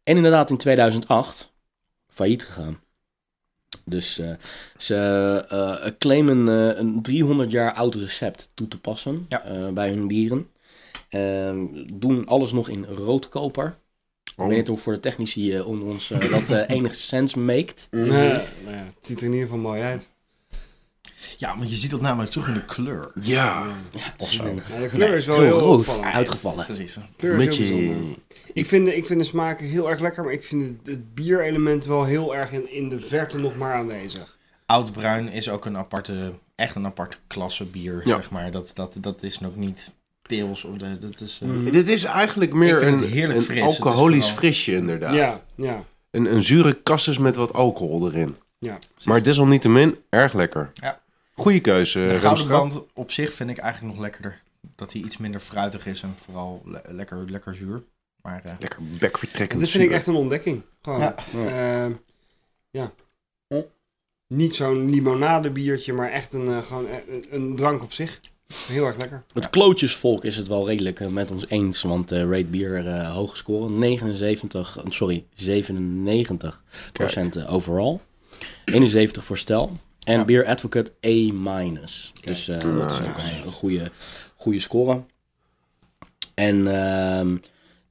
En 0.04 0.16
inderdaad 0.16 0.50
in 0.50 0.58
2008 0.58 1.54
failliet 2.10 2.44
gegaan. 2.46 2.80
Dus 3.86 4.20
eh, 4.20 4.30
ze 4.78 4.96
eh, 5.50 5.92
claimen 6.00 6.50
eh, 6.50 6.78
een 6.80 7.02
300 7.02 7.52
jaar 7.52 7.74
oud 7.74 7.96
recept 7.96 8.52
toe 8.54 8.68
te 8.68 8.80
passen 8.80 9.26
Ja. 9.30 9.44
eh, 9.44 9.70
bij 9.70 9.90
hun 9.90 10.08
bieren. 10.08 10.50
Ehm, 11.10 11.66
doen 11.94 12.26
alles 12.28 12.52
nog 12.52 12.70
in 12.70 12.86
roodkoper. 12.86 13.66
Ik 14.24 14.34
Oh. 14.42 14.48
weet 14.48 14.58
niet 14.58 14.70
of 14.70 14.82
voor 14.82 14.94
de 14.94 15.00
technici 15.00 15.60
onder 15.60 15.88
ons 15.88 16.08
dat 16.48 16.68
enig 16.68 16.96
sens 16.96 17.34
maakt. 17.36 17.88
Nee, 17.92 18.30
het 18.30 18.94
ziet 19.02 19.18
er 19.20 19.26
in 19.26 19.32
ieder 19.32 19.48
geval 19.48 19.62
mooi 19.62 19.82
uit. 19.82 20.08
Ja, 21.38 21.58
want 21.58 21.70
je 21.70 21.76
ziet 21.76 21.92
dat 21.92 22.02
namelijk 22.02 22.32
terug 22.32 22.48
in 22.48 22.54
de 22.54 22.66
kleur. 22.66 23.12
Ja, 23.22 23.64
Of 24.18 24.30
zo. 24.30 24.44
Ja, 24.46 24.80
de 24.80 24.88
kleur 24.90 25.18
is 25.18 25.26
wel 25.26 25.36
heel 25.36 25.46
heel 25.46 25.60
rood 25.60 25.80
opvallend. 25.80 26.16
uitgevallen. 26.16 26.66
Precies. 26.66 26.94
De 26.94 27.02
kleur 27.18 27.40
is 27.40 27.58
heel 27.58 27.68
beetje... 27.68 27.76
bijzonder. 27.86 28.18
Ik 28.54 28.66
vind, 28.66 28.86
de- 28.86 28.96
ik 28.96 29.06
vind 29.06 29.20
de 29.20 29.26
smaak 29.26 29.60
heel 29.60 29.90
erg 29.90 30.00
lekker, 30.00 30.24
maar 30.24 30.34
ik 30.34 30.44
vind 30.44 30.66
het, 30.66 30.88
het 30.88 31.14
bierelement 31.14 31.86
wel 31.86 32.04
heel 32.04 32.36
erg 32.36 32.52
in, 32.52 32.72
in 32.74 32.90
de 32.90 33.00
verte 33.00 33.38
nog 33.38 33.58
maar 33.58 33.74
aanwezig. 33.74 34.38
Oudbruin 34.66 35.28
is 35.28 35.50
ook 35.50 35.66
een 35.66 35.78
aparte, 35.78 36.32
echt 36.56 36.76
een 36.76 36.86
aparte 36.86 37.18
klasse 37.28 37.64
bier, 37.66 38.02
Ja. 38.04 38.16
zeg 38.16 38.30
maar. 38.32 38.52
Dat, 38.52 38.72
dat, 38.74 38.98
dat 39.02 39.24
is 39.24 39.40
nog 39.40 39.56
niet 39.56 39.92
pils 40.22 40.64
of 40.64 40.78
de, 40.78 41.00
dat 41.00 41.22
is... 41.22 41.40
eh, 41.44 41.48
Mhm. 41.50 41.72
Dit 41.72 41.90
is 41.90 42.04
eigenlijk 42.04 42.52
Ik 42.52 42.58
meer 42.58 42.78
vind 42.80 42.94
een, 42.94 43.00
het 43.00 43.10
heerlijk 43.12 43.40
een 43.40 43.46
fris. 43.46 43.62
Het 43.62 43.70
is 43.72 43.80
alcoholisch 43.82 44.20
vooral- 44.22 44.38
frisje 44.38 44.76
inderdaad. 44.76 45.14
Ja, 45.16 45.42
ja. 45.56 45.84
Een, 46.12 46.34
een 46.34 46.44
zure 46.44 46.74
kassus 46.74 47.18
met 47.18 47.36
wat 47.36 47.54
alcohol 47.54 48.08
erin. 48.12 48.36
ja. 48.60 48.78
Maar 49.06 49.24
desalniettemin 49.24 49.98
erg 50.10 50.34
lekker. 50.34 50.72
Ja. 50.74 51.02
Goeie 51.36 51.60
keuze, 51.62 52.00
De 52.08 52.16
gouden 52.16 52.48
band 52.48 52.84
op 52.94 53.12
zich 53.12 53.34
vind 53.34 53.50
ik 53.50 53.58
eigenlijk 53.58 53.94
nog 53.94 54.04
lekkerder. 54.04 54.42
Dat 54.76 54.94
hij 54.94 55.02
iets 55.02 55.18
minder 55.18 55.40
fruitig 55.40 55.86
is 55.86 56.02
en 56.02 56.14
vooral 56.16 56.62
le- 56.66 56.82
lekker, 56.88 57.32
lekker 57.32 57.56
zuur. 57.56 57.84
Maar 58.22 58.42
eh, 58.44 58.52
Lekker 58.60 58.80
bekvertrekkend 59.00 59.60
Dit 59.62 59.70
vind 59.70 59.84
ik 59.84 59.92
echt 59.92 60.08
een 60.08 60.16
ontdekking. 60.16 60.62
Gewoon. 60.82 61.00
Ja. 61.00 61.16
Ja. 61.34 61.90
ja. 62.72 62.92
Niet 64.28 64.56
zo'n 64.56 64.90
limonadebiertje, 64.90 65.94
maar 65.94 66.12
echt 66.12 66.34
een, 66.34 66.48
eh, 66.48 66.58
gewoon 66.58 66.86
een, 67.10 67.26
een 67.30 67.56
drank 67.56 67.84
op 67.84 67.92
zich. 67.94 68.20
Heel 68.68 68.86
erg 68.86 68.98
lekker. 68.98 69.24
Het 69.34 69.50
klootjesvolk 69.50 70.24
is 70.24 70.38
het 70.38 70.48
wel 70.48 70.68
redelijk 70.68 71.00
eh, 71.00 71.08
met 71.08 71.32
ons 71.32 71.48
eens, 71.50 71.82
want 71.82 72.12
eh 72.12 72.20
Rate 72.30 72.46
Beer 72.46 72.88
eh 72.88 73.12
hoge 73.14 73.36
score, 73.38 73.70
79, 73.70 74.78
eh, 74.78 74.84
sorry, 74.90 75.26
97 75.34 76.62
procent 76.94 77.48
overall, 77.48 78.00
71 78.66 79.24
voor 79.24 79.38
stel 79.38 79.78
en 80.06 80.18
Ja. 80.18 80.26
Beer 80.26 80.46
Advocate 80.46 80.92
A 81.06 81.34
minus. 81.34 82.12
Dus 82.22 82.48
eh, 82.48 82.60
dat 82.60 82.92
is 82.92 83.00
ook 83.00 83.18
een, 83.18 83.36
een 83.38 83.44
goede, 83.44 83.92
goede 84.36 84.60
score. 84.60 85.02
En 86.34 86.68
ehm, 86.82 87.38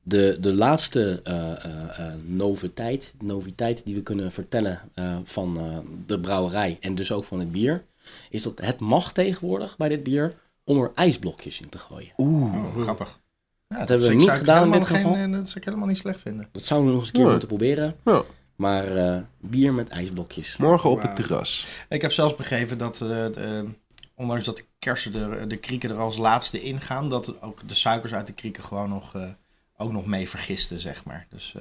de, 0.03 0.37
de 0.41 0.53
laatste 0.55 1.21
eh, 1.25 1.65
eh, 1.65 1.99
eh, 1.99 2.15
noviteit, 2.25 3.15
noviteit 3.23 3.85
die 3.85 3.95
we 3.95 4.03
kunnen 4.03 4.33
vertellen 4.33 4.81
eh, 4.95 5.17
van 5.25 5.59
eh, 5.59 5.79
de 6.07 6.21
brouwerij 6.21 6.77
en 6.81 6.95
dus 6.95 7.13
ook 7.13 7.25
van 7.25 7.39
het 7.39 7.53
bier, 7.53 7.85
is 8.31 8.43
dat 8.43 8.61
het 8.61 8.81
mag 8.81 9.13
tegenwoordig 9.13 9.77
bij 9.77 9.89
dit 9.89 10.03
bier 10.03 10.35
om 10.65 10.81
er 10.83 10.91
ijsblokjes 10.95 11.61
in 11.61 11.69
te 11.69 11.79
gooien. 11.79 12.13
oh, 12.17 12.77
grappig. 12.77 13.23
Ja, 13.69 13.79
dat 13.79 13.89
hebben 13.89 14.09
we 14.09 14.15
niet 14.15 14.31
gedaan 14.31 14.65
in 14.65 14.71
dit 14.71 14.85
geval. 14.87 15.13
geen- 15.15 15.31
dat 15.33 15.47
zou 15.47 15.59
ik 15.59 15.65
helemaal 15.65 15.87
niet 15.89 15.97
slecht 15.97 16.21
vinden. 16.21 16.49
Dat 16.53 16.63
zouden 16.63 16.89
we 16.91 16.95
nog 16.97 17.05
eens 17.05 17.09
een 17.13 17.15
keer 17.19 17.25
Ja. 17.25 17.31
moeten 17.31 17.49
proberen. 17.49 17.97
Ja, 18.05 18.23
Maar 18.57 18.97
eh, 18.97 19.21
bier 19.41 19.73
met 19.73 19.89
ijsblokjes. 19.89 20.57
morgen 20.57 20.91
op 20.91 21.03
het 21.03 21.17
terras. 21.17 21.67
Ik 21.89 22.03
heb 22.03 22.13
zelfs 22.13 22.37
begrepen 22.37 22.79
dat, 22.79 23.01
eh, 23.01 23.09
de- 23.09 23.69
ondanks 24.15 24.45
dat 24.45 24.57
de 24.57 24.65
kersen, 24.79 25.15
er, 25.15 25.49
de 25.49 25.57
krieken 25.57 25.91
er 25.91 25.97
als 25.97 26.17
laatste 26.17 26.63
ingaan, 26.63 27.09
dat 27.11 27.43
ook 27.43 27.69
de 27.69 27.75
suikers 27.75 28.13
uit 28.15 28.27
de 28.27 28.33
krieken 28.33 28.63
gewoon 28.63 28.89
nog, 28.89 29.15
eh, 29.15 29.29
ook 29.77 29.93
nog 29.93 30.07
mee 30.07 30.29
vergisten, 30.29 30.79
zeg 30.81 31.05
maar. 31.05 31.27
Dus 31.31 31.55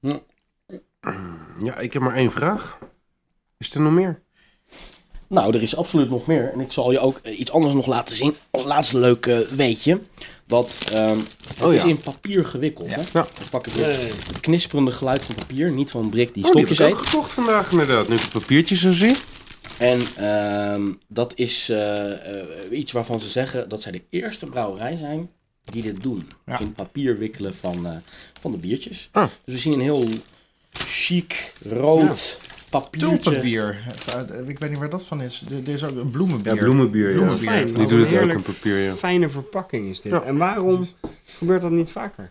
eh, 0.00 0.14
Ja, 1.58 1.76
ik 1.78 1.92
heb 1.92 2.02
maar 2.02 2.14
één 2.14 2.30
vraag. 2.30 2.78
Is 3.58 3.74
er 3.74 3.80
nog 3.80 3.92
meer? 3.92 4.22
Nou, 5.28 5.54
er 5.56 5.62
is 5.62 5.76
absoluut 5.76 6.10
nog 6.10 6.26
meer. 6.26 6.52
En 6.52 6.60
ik 6.60 6.72
zal 6.72 6.90
je 6.92 6.98
ook 6.98 7.20
eh, 7.22 7.38
iets 7.40 7.50
anders 7.50 7.74
nog 7.74 7.86
laten 7.86 8.16
zien. 8.16 8.34
Als 8.50 8.64
laatste 8.64 8.98
leuk 8.98 9.26
eh, 9.26 9.38
weetje. 9.38 10.00
Dat 10.46 10.78
ehm, 10.92 11.18
het 11.48 11.62
Oh, 11.62 11.74
is 11.74 11.82
ja. 11.82 11.88
in 11.88 11.96
papier 12.00 12.44
gewikkeld. 12.44 12.90
Ja. 12.90 12.94
Hè? 12.96 13.00
Ja. 13.00 13.08
Dan 13.12 13.48
pak 13.50 13.66
ik 13.66 13.72
weer 13.72 13.86
Nee. 13.86 13.96
het 14.26 14.40
knisperende 14.40 14.92
geluid 14.92 15.22
van 15.22 15.34
papier. 15.34 15.70
Niet 15.70 15.90
van 15.90 16.08
Brik 16.10 16.34
die 16.34 16.44
Oh, 16.44 16.52
die 16.52 16.64
heb 16.64 16.74
stokjes 16.74 16.88
ik 16.88 16.94
ook 16.96 17.00
eet. 17.02 17.08
gekocht 17.10 17.32
vandaag 17.32 17.70
inderdaad. 17.70 18.08
Nu 18.08 18.14
ik 18.14 18.20
het 18.20 18.30
papiertje 18.30 18.76
zo 18.76 18.92
zie. 18.92 19.14
En 19.78 20.00
ehm, 20.16 20.92
dat 21.08 21.32
is 21.36 21.68
eh, 21.68 22.10
iets 22.70 22.92
waarvan 22.92 23.20
ze 23.20 23.28
zeggen 23.28 23.68
dat 23.68 23.82
zij 23.82 23.92
de 23.92 24.02
eerste 24.10 24.46
brouwerij 24.46 24.96
zijn 24.96 25.30
die 25.64 25.82
dit 25.82 26.02
doen. 26.02 26.28
Ja. 26.46 26.58
In 26.58 26.72
papier 26.72 27.18
wikkelen 27.18 27.54
van, 27.54 27.86
eh, 27.86 27.96
van 28.40 28.50
de 28.50 28.56
biertjes. 28.58 29.08
Ah. 29.12 29.28
Dus 29.44 29.54
we 29.54 29.60
zien 29.60 29.72
een 29.72 29.80
heel 29.80 30.04
chic, 30.72 31.52
rood 31.70 32.38
papiertje. 32.70 33.18
tulpenbier. 33.18 33.78
Eh, 34.14 34.48
Ik 34.48 34.58
weet 34.58 34.70
niet 34.70 34.78
waar 34.78 34.90
dat 34.90 35.04
van 35.04 35.20
is. 35.22 35.44
Er 35.50 35.56
er 35.56 35.68
is 35.68 35.84
ook 35.84 35.96
een 35.96 36.10
bloemenbier. 36.10 36.54
Ja, 36.54 36.60
bloemenbier. 36.60 37.08
Ja. 37.08 37.14
Bloemenbier. 37.14 37.48
Fijn. 37.48 37.66
Die 37.66 37.76
een 37.94 38.00
het 38.00 38.22
ook 38.22 38.30
in 38.30 38.42
papier, 38.42 38.76
ja. 38.78 38.94
Fijne 38.94 39.28
verpakking 39.28 39.88
is 39.88 40.00
dit. 40.00 40.12
Ja. 40.12 40.22
En 40.22 40.36
waarom 40.36 40.86
gebeurt 41.24 41.60
dat 41.62 41.70
niet 41.70 41.90
vaker? 41.90 42.30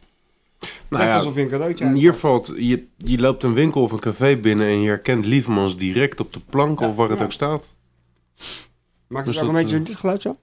Nou 0.60 1.04
Lijkt 1.04 1.08
ja, 1.12 1.18
alsof 1.18 1.36
je 1.36 1.42
een 1.42 1.50
cadeautje 1.50 1.86
hier 1.86 1.94
uitpakt. 2.12 2.20
valt... 2.20 2.52
Je, 2.58 2.86
je 2.98 3.18
loopt 3.18 3.44
een 3.44 3.54
winkel 3.54 3.82
of 3.82 3.92
een 3.92 4.00
café 4.00 4.38
binnen 4.38 4.68
en 4.68 4.82
je 4.82 4.88
herkent 4.88 5.26
Liefmans 5.26 5.78
direct 5.78 6.20
op 6.20 6.34
de 6.34 6.40
plank 6.50 6.80
Ja, 6.80 6.88
of 6.88 6.96
waar 6.96 7.10
het 7.10 7.18
ja. 7.20 7.24
ook 7.24 7.32
staat. 7.32 7.66
Maakt 9.08 9.26
Dus 9.26 9.36
het 9.36 9.44
ook 9.44 9.50
een 9.50 9.62
beetje 9.62 9.78
eh, 9.78 9.86
dit 9.86 9.96
geluid 9.96 10.22
zo? 10.22 10.38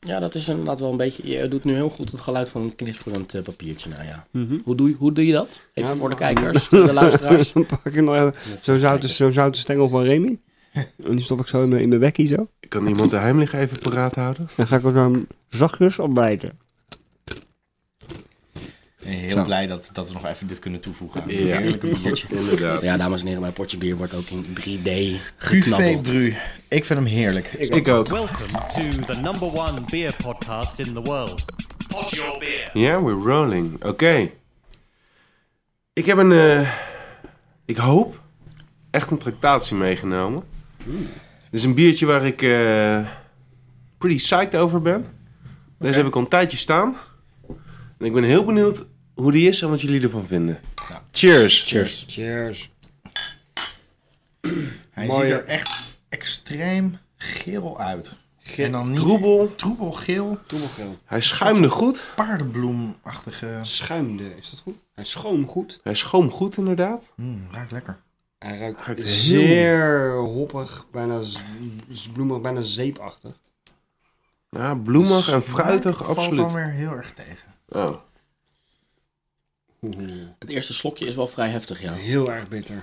Ja, 0.00 0.20
dat 0.20 0.34
is 0.34 0.48
inderdaad 0.48 0.80
wel 0.80 0.90
een 0.90 0.96
beetje... 0.96 1.28
Je 1.28 1.48
doet 1.48 1.64
nu 1.64 1.74
heel 1.74 1.88
goed 1.88 2.10
het 2.10 2.20
geluid 2.20 2.48
van 2.48 2.62
een 2.62 2.74
knisperend 2.76 3.34
eh, 3.34 3.42
papiertje. 3.42 3.88
Nou 3.88 4.04
ja. 4.04 4.26
Mhm. 4.30 4.58
Hoe 4.64 4.76
doe, 4.76 4.88
je, 4.88 4.94
hoe 4.94 5.12
doe 5.12 5.26
je 5.26 5.32
dat? 5.32 5.62
Even 5.74 5.90
Ja, 5.90 5.96
voor 5.96 6.08
de 6.08 6.14
kijkers, 6.14 6.64
voor 6.64 6.86
de 6.86 6.92
luisteraars. 6.92 7.52
Dan 7.52 7.66
pak 7.66 7.84
ik 7.84 8.02
nog 8.02 8.14
even 8.14 8.34
zo'n 8.60 8.78
zoute, 8.78 9.08
zo'n 9.08 9.32
zoute 9.32 9.58
stengel 9.58 9.88
van 9.88 10.02
Remy. 10.02 10.38
En 11.04 11.16
die 11.16 11.22
stop 11.22 11.40
ik 11.40 11.46
zo 11.46 11.62
in 11.62 11.68
mijn, 11.68 11.82
in 11.82 11.88
mijn 11.88 12.00
bekkie 12.00 12.26
zo. 12.26 12.48
Kan 12.68 12.86
iemand 12.86 13.10
de 13.10 13.16
heimlich 13.16 13.52
even 13.52 13.78
paraat 13.78 14.14
houden? 14.14 14.48
Dan 14.56 14.66
ga 14.66 14.76
ik 14.76 14.84
er 14.84 14.92
zo 14.92 15.24
zachtjes 15.48 15.98
opbijten. 15.98 16.58
Heel 19.04 19.30
Zo. 19.30 19.42
blij 19.42 19.66
dat, 19.66 19.90
dat 19.92 20.06
we 20.08 20.12
nog 20.12 20.26
even 20.26 20.46
dit 20.46 20.58
kunnen 20.58 20.80
toevoegen. 20.80 21.22
aan 21.22 21.28
een 21.30 21.46
Ja. 21.46 21.58
Heerlijke 21.58 21.86
biertje. 22.02 22.26
Inderdaad. 22.30 22.82
Ja, 22.82 22.96
dames 22.96 23.20
en 23.20 23.26
heren, 23.26 23.40
mijn 23.40 23.52
potje 23.52 23.76
bier 23.76 23.96
wordt 23.96 24.14
ook 24.14 24.26
in 24.28 24.44
3D 24.44 24.60
Guvé 24.60 25.20
geknabbeld. 25.36 26.02
Bru. 26.02 26.34
Ik 26.68 26.84
vind 26.84 26.98
hem 26.98 27.08
heerlijk. 27.08 27.46
Ik 27.52 27.88
ook. 27.88 28.08
Welcome 28.08 28.48
to 28.74 29.12
the 29.12 29.20
number 29.20 29.52
one 29.58 29.80
beer 29.90 30.14
podcast 30.22 30.78
in 30.78 30.92
the 30.94 31.00
world. 31.00 31.44
Pod 31.88 32.10
your 32.10 32.38
beer. 32.38 32.70
Ja, 32.72 33.02
we're 33.02 33.22
rolling. 33.32 33.84
Oké. 33.84 34.30
Ik 35.92 36.06
heb 36.06 36.18
een, 36.18 36.32
eh, 36.32 36.70
ik 37.64 37.76
hoop, 37.76 38.20
echt 38.90 39.10
een 39.10 39.18
tractatie 39.18 39.76
meegenomen. 39.76 40.42
Dit 40.84 41.60
is 41.60 41.64
een 41.64 41.74
biertje 41.74 42.06
waar 42.06 42.26
ik 42.26 42.42
eh, 42.42 43.00
pretty 43.98 44.16
psyched 44.16 44.54
over 44.56 44.80
ben. 44.80 45.06
Deze 45.78 45.96
heb 45.98 46.06
ik 46.06 46.14
al 46.14 46.20
een 46.20 46.28
tijdje 46.28 46.56
staan. 46.58 46.96
En 47.98 48.06
ik 48.06 48.12
ben 48.12 48.24
heel 48.24 48.44
benieuwd 48.44 48.84
hoe 49.20 49.32
die 49.32 49.48
is 49.48 49.62
en 49.62 49.68
wat 49.68 49.80
jullie 49.80 50.02
ervan 50.02 50.26
vinden. 50.26 50.58
Ja. 50.88 51.02
Cheers. 51.10 51.62
Cheers. 51.66 52.04
Cheers. 52.08 52.70
Hij 54.90 55.06
Mooi, 55.06 55.26
ziet 55.26 55.36
er 55.36 55.44
echt 55.44 55.84
extreem 56.08 56.98
geel 57.16 57.78
uit. 57.80 58.12
En 58.56 58.72
dan 58.72 58.88
niet 58.88 58.96
troebel. 58.96 59.54
troebel, 59.54 59.92
geel. 59.92 60.38
Hij 61.04 61.20
schuimde 61.20 61.68
goed. 61.70 62.12
paardenbloemachtige... 62.16 63.58
Schuimde, 63.62 64.36
is 64.36 64.50
dat 64.50 64.60
goed? 64.60 64.76
Hij 64.94 65.04
schoon 65.04 65.46
goed. 65.46 65.80
Hij 65.82 65.94
schoon 65.94 66.30
goed 66.30 66.56
inderdaad. 66.56 67.02
Mm, 67.16 67.46
ruikt 67.52 67.72
lekker. 67.72 67.98
Hij 68.38 68.58
ruikt, 68.58 68.80
Ruikt 68.80 69.02
heel- 69.02 69.12
zeer 69.12 70.12
hoppig, 70.16 70.86
bijna 70.92 71.20
bloemig, 72.12 72.40
bijna 72.40 72.62
zeepachtig. 72.62 73.32
Ja, 74.50 74.74
bloemig 74.74 75.32
en 75.32 75.42
fruitig, 75.42 75.96
valt 75.96 76.16
absoluut. 76.16 76.38
dan 76.38 76.54
weer 76.54 76.70
heel 76.70 76.92
erg 76.92 77.12
tegen. 77.14 77.48
Oh. 77.68 77.94
Het 80.38 80.48
eerste 80.48 80.74
slokje 80.74 81.06
is 81.06 81.14
wel 81.14 81.28
vrij 81.28 81.48
heftig, 81.48 81.82
ja. 81.82 81.92
Heel 81.92 82.30
erg 82.32 82.48
bitter. 82.48 82.82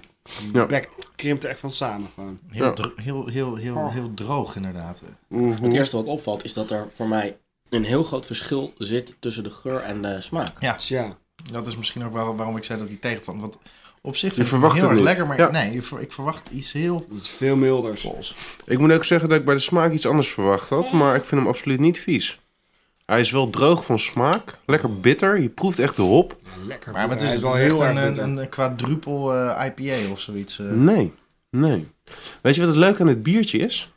Ja. 0.53 0.61
De 0.61 0.65
bek 0.65 0.89
krimpt 1.15 1.43
er 1.43 1.49
echt 1.49 1.59
van 1.59 1.71
samen 1.71 2.09
gewoon. 2.13 2.39
Heel, 2.49 2.65
Ja. 2.65 2.73
dro- 2.73 2.91
heel, 2.95 3.27
heel, 3.27 3.55
heel, 3.55 3.75
Oh. 3.75 3.93
heel 3.93 4.11
droog 4.13 4.55
inderdaad. 4.55 5.01
Mhm. 5.27 5.63
Het 5.63 5.73
eerste 5.73 5.95
wat 5.95 6.05
opvalt 6.05 6.43
is 6.43 6.53
dat 6.53 6.69
er 6.69 6.87
voor 6.95 7.07
mij 7.07 7.37
een 7.69 7.83
heel 7.83 8.03
groot 8.03 8.25
verschil 8.25 8.73
zit 8.77 9.15
tussen 9.19 9.43
de 9.43 9.49
geur 9.49 9.79
en 9.79 10.01
de 10.01 10.21
smaak. 10.21 10.49
Ja, 10.59 10.73
Dus 10.73 10.87
ja, 10.87 11.17
dat 11.51 11.67
is 11.67 11.77
misschien 11.77 12.03
ook 12.05 12.13
waar- 12.13 12.35
waarom 12.35 12.57
ik 12.57 12.63
zei 12.63 12.79
dat 12.79 12.87
hij 12.87 12.97
tegenvalt. 12.97 13.39
Want 13.41 13.57
op 14.01 14.15
zich 14.15 14.35
Je 14.35 14.45
vind 14.45 14.63
ik 14.63 14.69
het 14.69 14.73
heel 14.77 14.83
het 14.83 14.91
erg 14.91 15.01
lekker, 15.01 15.27
maar 15.27 15.37
Ja. 15.39 15.51
nee, 15.51 15.75
ik 15.75 15.83
ver- 15.83 16.01
ik 16.01 16.11
verwacht 16.11 16.49
iets 16.49 16.71
heel 16.71 17.05
iets 17.13 17.29
veel 17.29 17.55
milders. 17.55 18.01
vols. 18.01 18.35
Ik 18.65 18.79
moet 18.79 18.91
ook 18.91 19.05
zeggen 19.05 19.29
dat 19.29 19.39
ik 19.39 19.45
bij 19.45 19.55
de 19.55 19.59
smaak 19.61 19.91
iets 19.93 20.05
anders 20.05 20.31
verwacht 20.31 20.69
had, 20.69 20.91
maar 20.91 21.15
ik 21.15 21.23
vind 21.25 21.41
hem 21.41 21.49
absoluut 21.49 21.79
niet 21.79 21.99
vies. 21.99 22.39
Hij 23.07 23.19
is 23.19 23.31
wel 23.31 23.49
droog 23.49 23.85
van 23.85 23.99
smaak, 23.99 24.57
lekker 24.65 24.99
bitter. 24.99 25.39
Je 25.39 25.49
proeft 25.49 25.79
echt 25.79 25.95
de 25.95 26.01
hop. 26.01 26.37
Ja, 26.43 26.51
lekker. 26.65 26.91
Maar 26.91 27.09
het 27.09 27.21
is 27.21 27.31
wel 27.31 27.41
wel 27.41 27.57
echt 27.57 27.71
heel 27.71 27.85
een, 27.85 27.97
erg 27.97 28.17
een, 28.17 28.37
een 28.37 28.49
quadruple 28.49 29.33
eh, 29.33 29.65
IPA 29.65 30.11
of 30.11 30.19
zoiets. 30.19 30.59
eh. 30.59 30.65
Nee, 30.65 31.13
nee. 31.49 31.87
Weet 32.41 32.55
je 32.55 32.61
wat 32.61 32.69
het 32.69 32.79
leuke 32.79 33.01
aan 33.01 33.07
het 33.07 33.23
biertje 33.23 33.57
is? 33.57 33.91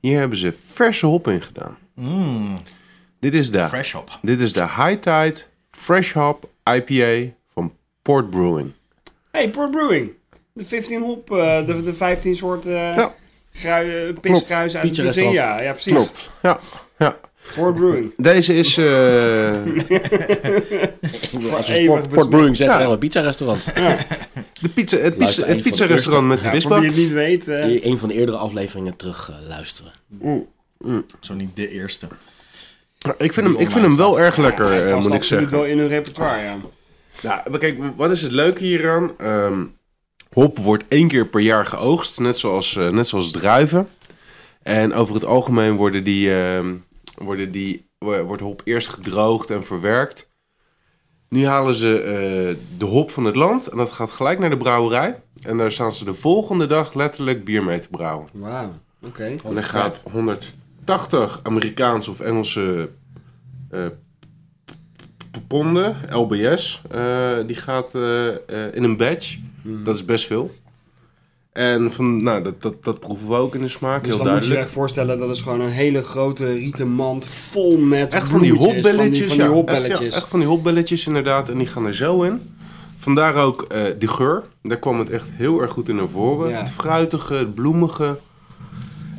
Hier 0.00 0.18
hebben 0.18 0.38
ze 0.38 0.54
verse 0.66 1.06
hop 1.06 1.28
in 1.28 1.42
gedaan. 1.42 1.76
Mm, 1.94 2.58
Dit 3.20 3.34
is 3.34 3.50
de, 3.50 3.66
fresh 3.68 3.94
op. 3.94 4.18
dit 4.22 4.40
is 4.40 4.52
de 4.52 4.60
High 4.62 4.94
Tide 5.00 5.36
Fresh 5.70 6.12
Hop 6.12 6.48
IPA 6.64 7.32
van 7.54 7.72
Port 8.02 8.30
Brewing. 8.30 8.72
Hey, 9.30 9.50
Port 9.50 9.70
Brewing. 9.70 10.10
De 10.52 10.64
15 10.64 11.00
hop, 11.02 11.30
eh, 11.30 11.66
de, 11.66 11.82
de 11.82 11.94
15 11.94 12.36
soort 12.36 12.66
eh 12.66 12.72
Ja. 12.96 13.14
grui, 13.52 14.08
uh, 14.08 14.14
pisgruis 14.20 14.76
uit. 14.76 14.96
Ja, 14.96 15.60
ja, 15.60 15.72
precies. 15.72 15.92
Klopt, 15.92 16.30
ja. 16.42 16.58
ja. 16.98 17.16
Port 17.54 17.74
Brewing. 17.74 18.12
Deze 18.16 18.54
is... 18.54 18.76
eh, 18.76 18.84
Als 21.56 21.68
we 21.68 22.02
Port. 22.12 22.30
Brewing 22.30 22.56
zegt, 22.56 22.70
Ja. 22.70 22.76
zijn 22.76 22.86
we 22.88 22.92
een 22.92 22.98
pizza-restaurant. 22.98 23.64
de 24.60 24.68
pizza, 24.74 24.96
het, 24.96 25.16
pizza, 25.16 25.40
het 25.40 25.46
van 25.48 25.56
de 25.56 25.62
pizza-restaurant 25.62 26.26
met 26.28 26.38
de 26.38 26.44
Ja, 26.44 26.50
voor 26.50 26.60
visbak. 26.60 26.80
wie 26.80 26.88
het 26.88 26.98
niet 26.98 27.12
weet. 27.12 27.48
Een 27.84 27.98
van 27.98 28.08
de 28.08 28.14
eerdere 28.14 28.36
afleveringen 28.38 28.96
terug 28.96 29.30
eh, 29.30 29.48
luisteren. 29.48 29.92
Zo 31.20 31.34
niet 31.34 31.56
de 31.56 31.68
eerste. 31.70 32.06
Ik 33.18 33.32
vind, 33.32 33.46
hem, 33.46 33.56
ik 33.56 33.70
vind 33.70 33.84
hem 33.86 33.96
wel 33.96 34.20
erg 34.20 34.36
lekker, 34.36 34.88
eh, 34.88 34.94
moet 35.00 35.12
ik 35.12 35.22
zeggen. 35.22 35.50
wel 35.50 35.64
in 35.64 35.78
hun 35.78 35.88
repertoire, 35.88 36.42
ja. 36.42 36.56
Nou, 37.22 37.58
kijk, 37.58 37.78
wat 37.96 38.10
is 38.10 38.22
het 38.22 38.32
leuke 38.32 38.64
hieraan? 38.64 39.10
Ehm, 39.18 39.64
hop 40.32 40.58
wordt 40.58 40.84
één 40.88 41.08
keer 41.08 41.26
per 41.26 41.40
jaar 41.40 41.66
geoogst, 41.66 42.20
net 42.20 42.38
zoals, 42.38 42.74
net 42.74 43.06
zoals 43.08 43.30
druiven. 43.30 43.88
En 44.62 44.94
over 44.94 45.14
het 45.14 45.24
algemeen 45.24 45.74
worden 45.74 46.04
die, 46.04 46.34
ehm, 46.34 46.66
worden 47.16 47.50
die, 47.50 47.88
wo- 47.98 48.22
wordt 48.22 48.42
hop 48.42 48.60
eerst 48.64 48.88
gedroogd 48.88 49.50
en 49.50 49.64
verwerkt. 49.64 50.30
Nu 51.28 51.46
halen 51.46 51.74
ze 51.74 52.00
eh, 52.00 52.78
de 52.78 52.84
hop 52.84 53.10
van 53.10 53.24
het 53.24 53.36
land 53.36 53.66
en 53.66 53.76
dat 53.76 53.90
gaat 53.92 54.10
gelijk 54.10 54.38
naar 54.38 54.50
de 54.50 54.56
brouwerij. 54.56 55.22
En 55.42 55.56
daar 55.56 55.72
staan 55.72 55.94
ze 55.94 56.04
de 56.04 56.14
volgende 56.14 56.66
dag 56.66 56.94
letterlijk 56.94 57.44
bier 57.44 57.64
mee 57.64 57.78
te 57.78 57.88
brouwen. 57.88 58.28
Wauw, 58.32 58.72
oké. 59.02 59.24
En 59.24 59.54
dan 59.54 59.64
gaat 59.64 60.00
180 60.12 61.40
Amerikaanse 61.42 62.10
of 62.10 62.20
Engelse 62.20 62.90
eh, 63.70 63.86
ponden, 65.46 65.96
LBS, 66.10 66.82
eh, 66.90 67.38
die 67.46 67.56
gaat 67.56 67.94
in 68.74 68.84
een 68.84 68.96
batch. 68.96 69.36
Mhm. 69.62 69.84
Dat 69.84 69.94
is 69.94 70.04
best 70.04 70.26
veel. 70.26 70.54
En 71.56 71.92
van, 71.92 72.22
nou, 72.22 72.42
dat, 72.42 72.62
dat, 72.62 72.84
dat 72.84 72.98
proeven 73.00 73.28
we 73.28 73.34
ook 73.34 73.54
in 73.54 73.60
de 73.60 73.68
smaak, 73.68 74.04
Dus 74.04 74.14
heel 74.14 74.24
dan 74.24 74.32
moet 74.32 74.42
je 74.42 74.48
je 74.48 74.54
duidelijk. 74.54 74.60
echt 74.66 74.70
voorstellen, 74.72 75.18
dat 75.18 75.30
is 75.30 75.40
gewoon 75.40 75.60
een 75.60 75.68
hele 75.70 76.02
grote 76.02 76.52
rieten 76.52 76.88
mand 76.88 77.24
vol 77.24 77.78
met 77.78 78.12
Echt 78.12 78.28
van 78.28 78.40
die 78.40 78.52
hopbelletjes, 78.52 78.96
Van 78.96 79.36
die, 79.36 79.46
van 79.46 79.64
die 79.66 79.74
ja. 79.74 79.82
Echt, 79.88 79.98
ja, 79.98 80.04
echt 80.16 80.26
van 80.28 80.38
die 80.38 80.48
hopbelletjes 80.48 81.06
inderdaad. 81.06 81.48
En 81.48 81.58
die 81.58 81.66
gaan 81.66 81.86
er 81.86 81.94
zo 81.94 82.22
in. 82.22 82.40
Vandaar 82.96 83.34
ook 83.34 83.62
eh 83.62 83.82
de 83.98 84.08
geur. 84.08 84.42
Daar 84.62 84.78
kwam 84.78 84.98
het 84.98 85.10
echt 85.10 85.26
heel 85.32 85.60
erg 85.60 85.70
goed 85.70 85.88
in 85.88 85.96
naar 85.96 86.08
voren. 86.08 86.50
Ja. 86.50 86.58
Het 86.58 86.70
fruitige, 86.70 87.34
het 87.34 87.54
bloemige. 87.54 88.04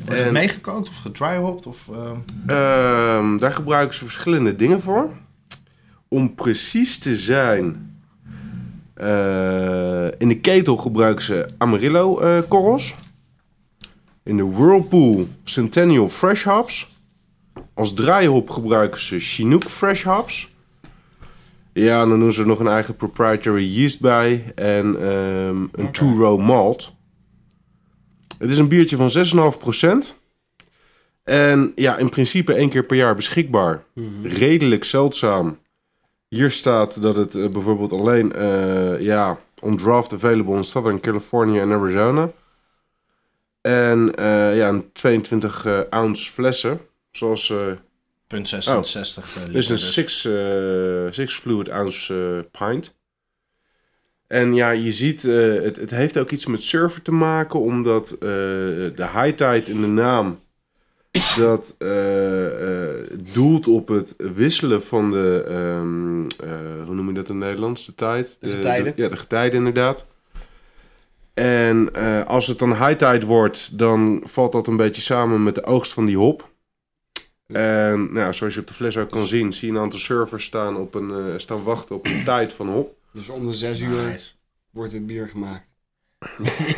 Wordt 0.05 0.17
het 0.19 0.27
En- 0.27 0.33
meegekookt 0.33 0.89
of 0.89 0.95
gedryhopped? 0.97 1.65
Of, 1.67 1.77
eh, 1.91 3.17
Ehm, 3.17 3.37
daar 3.37 3.53
gebruiken 3.53 3.95
ze 3.97 4.03
verschillende 4.03 4.55
dingen 4.55 4.81
voor. 4.81 5.09
Om 6.07 6.35
precies 6.35 6.99
te 6.99 7.15
zijn, 7.15 7.96
in 10.17 10.27
de 10.27 10.37
ketel 10.41 10.77
gebruiken 10.77 11.23
ze 11.23 11.45
Amarillo 11.57 12.19
eh, 12.19 12.41
korrels. 12.47 12.95
In 14.23 14.37
de 14.37 14.45
Whirlpool 14.45 15.27
Centennial 15.43 16.09
Fresh 16.09 16.43
Hops. 16.43 16.95
Als 17.73 17.93
draaihop 17.93 18.49
gebruiken 18.49 19.01
ze 19.01 19.19
Chinook 19.19 19.63
Fresh 19.63 20.03
Hops. 20.03 20.49
Ja, 21.73 22.05
dan 22.05 22.19
doen 22.19 22.31
ze 22.31 22.41
er 22.41 22.47
nog 22.47 22.59
een 22.59 22.67
eigen 22.67 22.95
proprietary 22.95 23.63
yeast 23.63 23.99
bij 23.99 24.51
en 24.55 25.01
ehm, 25.01 25.65
een 25.71 25.91
two-row 25.91 26.39
malt. 26.39 26.93
Het 28.37 28.49
is 28.49 28.57
een 28.57 28.67
biertje 28.67 28.97
van 28.97 29.09
6,5%. 30.07 30.15
En 31.23 31.71
ja, 31.75 31.97
in 31.97 32.09
principe 32.09 32.53
één 32.53 32.69
keer 32.69 32.85
per 32.85 32.95
jaar 32.95 33.15
beschikbaar. 33.15 33.83
Redelijk 34.23 34.83
zeldzaam. 34.83 35.57
Hier 36.27 36.51
staat 36.51 37.01
dat 37.01 37.15
het 37.15 37.35
eh, 37.35 37.49
bijvoorbeeld 37.49 37.91
alleen 37.91 38.33
eh, 38.33 39.01
ja, 39.01 39.39
on 39.61 39.77
draft 39.77 40.13
available 40.13 40.55
in 40.55 40.63
Southern 40.63 40.99
California 40.99 41.61
en 41.61 41.71
Arizona. 41.71 42.31
En 43.61 44.15
eh, 44.15 44.57
ja, 44.57 44.67
een 44.67 44.91
22 44.91 45.65
eh, 45.65 45.79
ounce 45.89 46.31
flessen. 46.31 46.79
Zoals 47.11 47.53
punt 48.27 48.47
66 48.47 49.35
eh, 49.35 49.45
dit 49.45 49.55
is 49.55 49.69
een 49.69 49.75
dus. 49.75 49.93
6 49.93 50.25
eh, 50.25 51.07
six 51.11 51.35
fluid 51.35 51.69
ounce 51.69 52.47
pint. 52.51 52.95
En 54.27 54.53
ja, 54.53 54.69
je 54.69 54.91
ziet, 54.91 55.21
het, 55.21 55.75
het 55.75 55.89
heeft 55.89 56.17
ook 56.17 56.31
iets 56.31 56.45
met 56.45 56.63
surfen 56.63 57.01
te 57.01 57.11
maken, 57.11 57.59
omdat 57.59 58.15
de 58.19 59.07
high 59.13 59.35
tide 59.35 59.63
in 59.65 59.81
de 59.81 59.87
naam 59.87 60.39
dat 61.37 61.75
eh, 61.77 62.89
eh, 62.89 62.95
doelt 63.33 63.67
op 63.67 63.87
het 63.87 64.13
wisselen 64.17 64.83
van 64.83 65.11
de, 65.11 65.43
ehm, 65.47 66.21
eh, 66.49 66.85
hoe 66.85 66.95
noem 66.95 67.07
je 67.07 67.13
dat 67.13 67.29
in 67.29 67.35
het 67.35 67.43
Nederlands, 67.43 67.85
de 67.85 67.95
tijd? 67.95 68.37
De 68.39 68.49
getijden. 68.49 68.93
ja, 68.95 69.09
de 69.09 69.17
getijden 69.17 69.57
inderdaad. 69.57 70.05
En 71.33 71.89
eh, 71.93 72.25
als 72.25 72.47
het 72.47 72.59
dan 72.59 72.69
high 72.69 72.93
tide 72.95 73.25
wordt, 73.25 73.77
dan 73.77 74.21
valt 74.25 74.51
dat 74.51 74.67
een 74.67 74.77
beetje 74.77 75.01
samen 75.01 75.43
met 75.43 75.55
de 75.55 75.63
oogst 75.63 75.93
van 75.93 76.05
die 76.05 76.17
hop. 76.17 76.49
En 77.47 78.13
nou, 78.13 78.33
zoals 78.33 78.53
je 78.53 78.59
op 78.59 78.67
de 78.67 78.73
fles 78.73 78.97
ook 78.97 79.09
kan 79.09 79.25
zien, 79.25 79.53
zie 79.53 79.67
je 79.71 79.77
een 79.77 79.83
aantal 79.83 79.99
servers 79.99 80.45
staan, 80.45 80.75
op 80.75 80.93
een, 80.93 81.39
staan 81.39 81.63
wachten 81.63 81.95
op 81.95 82.05
een 82.05 82.23
tijd 82.23 82.53
van 82.53 82.69
hop. 82.69 82.95
Dus 83.13 83.29
om 83.29 83.45
de 83.45 83.53
zes 83.53 83.79
uur 83.79 84.09
Nice. 84.09 84.31
wordt 84.71 84.93
het 84.93 85.05
bier 85.05 85.27
gemaakt. 85.27 85.67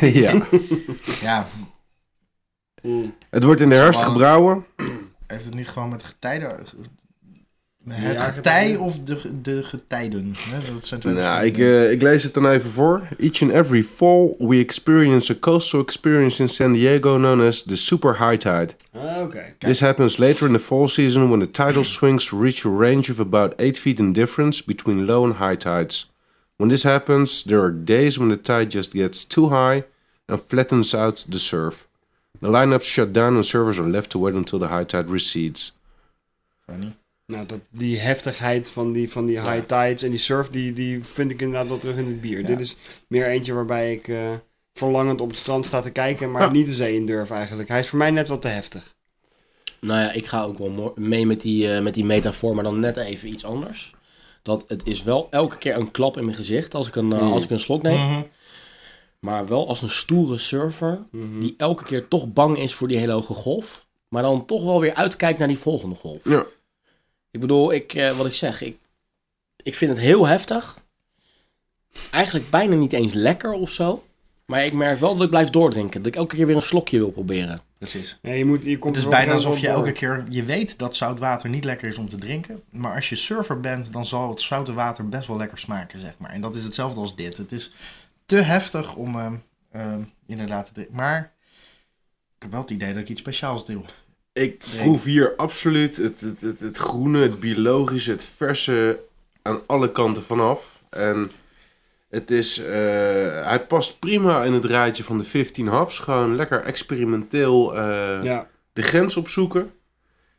ja. 0.00 0.46
Ja, 1.20 1.46
Het 3.30 3.44
wordt 3.44 3.60
in 3.60 3.68
de 3.68 3.74
herfst 3.74 4.00
Gewoon- 4.00 4.12
gebrouwen. 4.14 4.64
heeft 5.26 5.44
het 5.44 5.54
niet 5.54 5.68
gewoon 5.68 5.88
met 5.88 6.02
getijden... 6.02 6.66
Ja, 7.84 7.92
Het 7.94 8.20
getij 8.20 8.76
of 8.76 8.98
de, 8.98 9.40
de 9.42 9.62
getijden? 9.64 10.32
hè? 10.38 10.72
Dat 10.74 10.86
zijn 10.86 11.00
twee 11.00 11.14
Nou, 11.14 11.44
ik, 11.44 11.58
eh, 11.58 11.90
ik 11.90 12.02
lees 12.02 12.22
het 12.22 12.34
dan 12.34 12.48
even 12.48 12.70
voor. 12.70 13.08
Each 13.18 13.42
and 13.42 13.50
every 13.50 13.82
fall 13.84 14.34
we 14.38 14.58
experience 14.58 15.32
a 15.32 15.36
coastal 15.40 15.80
experience 15.80 16.42
in 16.42 16.48
San 16.48 16.72
Diego 16.72 17.16
known 17.16 17.40
as 17.40 17.62
the 17.62 17.76
super 17.76 18.18
high 18.18 18.36
tide. 18.36 18.68
Ah, 18.92 19.22
oké. 19.22 19.54
This 19.58 19.80
happens 19.80 20.16
later 20.16 20.46
in 20.46 20.52
the 20.52 20.58
fall 20.60 20.88
season 20.88 21.28
when 21.28 21.40
the 21.40 21.50
tidal 21.50 21.84
swings 21.84 22.30
reach 22.30 22.64
a 22.66 22.70
range 22.78 23.10
of 23.10 23.18
about 23.20 23.52
8 23.56 23.78
feet 23.78 23.98
in 23.98 24.12
difference 24.12 24.64
between 24.64 25.04
low 25.04 25.24
and 25.24 25.34
high 25.36 25.56
tides. 25.56 26.12
When 26.56 26.68
this 26.68 26.82
happens, 26.82 27.42
there 27.42 27.60
are 27.60 27.74
days 27.84 28.16
when 28.18 28.28
the 28.28 28.40
tide 28.40 28.70
just 28.70 28.92
gets 28.92 29.26
too 29.26 29.48
high 29.48 29.84
and 30.26 30.40
flattens 30.46 30.94
out 30.94 31.24
the 31.30 31.38
surf. 31.38 31.88
The 32.40 32.48
lineups 32.48 32.82
shut 32.86 33.14
down 33.14 33.34
and 33.34 33.46
servers 33.46 33.78
are 33.78 33.88
left 33.88 34.10
to 34.10 34.18
wait 34.18 34.34
until 34.34 34.58
the 34.58 34.66
high 34.66 34.84
tide 34.84 35.10
recedes. 35.10 35.78
Funny. 36.64 36.94
Nou, 37.26 37.46
dat, 37.46 37.60
die 37.70 37.98
heftigheid 37.98 38.68
van 38.70 38.92
die, 38.92 39.10
van 39.10 39.26
die 39.26 39.40
high 39.40 39.66
tides 39.66 40.02
en 40.02 40.10
die 40.10 40.18
surf, 40.18 40.48
die, 40.48 40.72
die 40.72 41.04
vind 41.04 41.30
ik 41.30 41.40
inderdaad 41.40 41.68
wel 41.68 41.78
terug 41.78 41.96
in 41.96 42.06
het 42.06 42.20
bier. 42.20 42.40
Ja. 42.40 42.46
Dit 42.46 42.60
is 42.60 42.76
meer 43.06 43.26
eentje 43.26 43.52
waarbij 43.52 43.92
ik 43.92 44.08
eh, 44.08 44.30
verlangend 44.74 45.20
op 45.20 45.28
het 45.28 45.38
strand 45.38 45.66
sta 45.66 45.80
te 45.80 45.90
kijken, 45.90 46.30
maar 46.30 46.50
niet 46.52 46.66
de 46.66 46.72
zee 46.74 46.94
in 46.94 47.06
durf 47.06 47.30
eigenlijk. 47.30 47.68
Hij 47.68 47.78
is 47.80 47.88
voor 47.88 47.98
mij 47.98 48.10
net 48.10 48.28
wat 48.28 48.42
te 48.42 48.48
heftig. 48.48 48.94
Nou 49.80 50.00
ja, 50.00 50.12
ik 50.12 50.26
ga 50.26 50.42
ook 50.42 50.58
wel 50.58 50.92
mee 50.96 51.26
met 51.26 51.40
die, 51.40 51.72
eh, 51.74 51.82
met 51.82 51.94
die 51.94 52.04
metafoor, 52.04 52.54
maar 52.54 52.64
dan 52.64 52.80
net 52.80 52.96
even 52.96 53.28
iets 53.28 53.44
anders. 53.44 53.94
Dat 54.42 54.64
het 54.68 54.82
is 54.84 55.02
wel 55.02 55.28
elke 55.30 55.58
keer 55.58 55.76
een 55.76 55.90
klap 55.90 56.16
in 56.16 56.24
mijn 56.24 56.36
gezicht 56.36 56.74
als 56.74 56.88
ik 56.88 56.96
een, 56.96 57.12
eh, 57.12 57.22
Mm. 57.22 57.32
als 57.32 57.44
ik 57.44 57.50
een 57.50 57.58
slok 57.58 57.82
neem. 57.82 57.98
Mhm. 58.08 58.22
Maar 59.20 59.46
wel 59.46 59.68
als 59.68 59.82
een 59.82 59.90
stoere 59.90 60.38
surfer 60.38 61.02
Mhm. 61.10 61.40
die 61.40 61.54
elke 61.56 61.84
keer 61.84 62.08
toch 62.08 62.32
bang 62.32 62.58
is 62.58 62.74
voor 62.74 62.88
die 62.88 62.96
hele 62.98 63.12
hoge 63.12 63.34
golf. 63.34 63.86
maar 64.08 64.22
dan 64.22 64.46
toch 64.46 64.62
wel 64.64 64.80
weer 64.80 64.94
uitkijkt 64.94 65.38
naar 65.38 65.48
die 65.48 65.58
volgende 65.58 65.96
golf. 65.96 66.20
Ja. 66.24 66.44
Ik 67.30 67.40
bedoel, 67.40 67.72
ik, 67.72 67.94
eh, 67.94 68.16
wat 68.16 68.26
ik 68.26 68.34
zeg, 68.34 68.60
ik, 68.62 68.78
ik 69.62 69.74
vind 69.76 69.90
het 69.90 70.00
heel 70.00 70.26
heftig. 70.26 70.78
Eigenlijk 72.10 72.50
bijna 72.50 72.74
niet 72.74 72.92
eens 72.92 73.12
lekker 73.12 73.52
of 73.52 73.70
zo. 73.70 74.04
Maar 74.44 74.64
ik 74.64 74.72
merk 74.72 75.00
wel 75.00 75.14
dat 75.14 75.22
ik 75.24 75.30
blijf 75.30 75.50
doordrinken. 75.50 76.02
Dat 76.02 76.12
ik 76.12 76.16
elke 76.18 76.36
keer 76.36 76.46
weer 76.46 76.56
een 76.56 76.62
slokje 76.62 76.98
wil 76.98 77.10
proberen. 77.10 77.60
Precies. 77.78 78.18
Ja, 78.22 78.32
je 78.32 78.44
moet, 78.44 78.64
je 78.64 78.78
komt 78.78 78.94
Het 78.96 79.04
is 79.04 79.10
bijna 79.10 79.32
alsof 79.32 79.58
je 79.58 79.68
elke 79.68 79.92
keer... 79.92 80.24
Je 80.28 80.42
weet 80.42 80.78
dat 80.78 80.96
zout 80.96 81.18
water 81.18 81.48
niet 81.48 81.64
lekker 81.64 81.88
is 81.88 81.96
om 81.96 82.08
te 82.08 82.16
drinken. 82.18 82.62
Maar 82.70 82.94
als 82.94 83.08
je 83.08 83.16
surfer 83.16 83.60
bent, 83.60 83.92
dan 83.92 84.06
zal 84.06 84.28
het 84.30 84.40
zoute 84.40 84.72
water 84.72 85.08
best 85.08 85.28
wel 85.28 85.36
lekker 85.36 85.58
smaken, 85.58 85.98
zeg 85.98 86.14
maar. 86.18 86.30
En 86.30 86.40
dat 86.40 86.54
is 86.56 86.64
hetzelfde 86.64 87.00
als 87.00 87.16
dit. 87.16 87.36
Het 87.36 87.52
is 87.52 87.70
te 88.30 88.36
heftig 88.36 88.94
om 88.94 89.18
ehm, 89.18 89.34
ehm, 89.72 90.00
inderdaad 90.26 90.66
te 90.66 90.72
drinken. 90.72 90.94
Maar 90.94 91.32
ik 92.36 92.42
heb 92.42 92.50
wel 92.50 92.60
het 92.60 92.70
idee 92.70 92.92
dat 92.92 93.02
ik 93.02 93.08
iets 93.08 93.20
speciaals 93.20 93.66
doe. 93.66 93.82
Ik 94.32 94.58
proef 94.58 95.04
hier 95.04 95.36
absoluut 95.36 95.96
het, 95.96 96.20
het, 96.20 96.40
het, 96.40 96.60
het 96.60 96.76
groene, 96.76 97.18
het 97.18 97.40
biologische, 97.40 98.10
het 98.10 98.24
verse 98.36 99.00
aan 99.42 99.60
alle 99.66 99.92
kanten 99.92 100.22
vanaf. 100.22 100.82
En 100.90 101.30
het 102.08 102.30
is, 102.30 102.58
eh, 102.58 103.44
hij 103.44 103.64
past 103.68 103.98
prima 103.98 104.44
in 104.44 104.52
het 104.52 104.64
rijtje 104.64 105.04
van 105.04 105.18
de 105.18 105.24
15 105.24 105.66
haps. 105.66 105.98
Gewoon 105.98 106.36
lekker 106.36 106.62
experimenteel 106.62 107.76
eh, 107.76 108.22
Ja, 108.22 108.48
de 108.72 108.82
grens 108.82 109.16
opzoeken. 109.16 109.72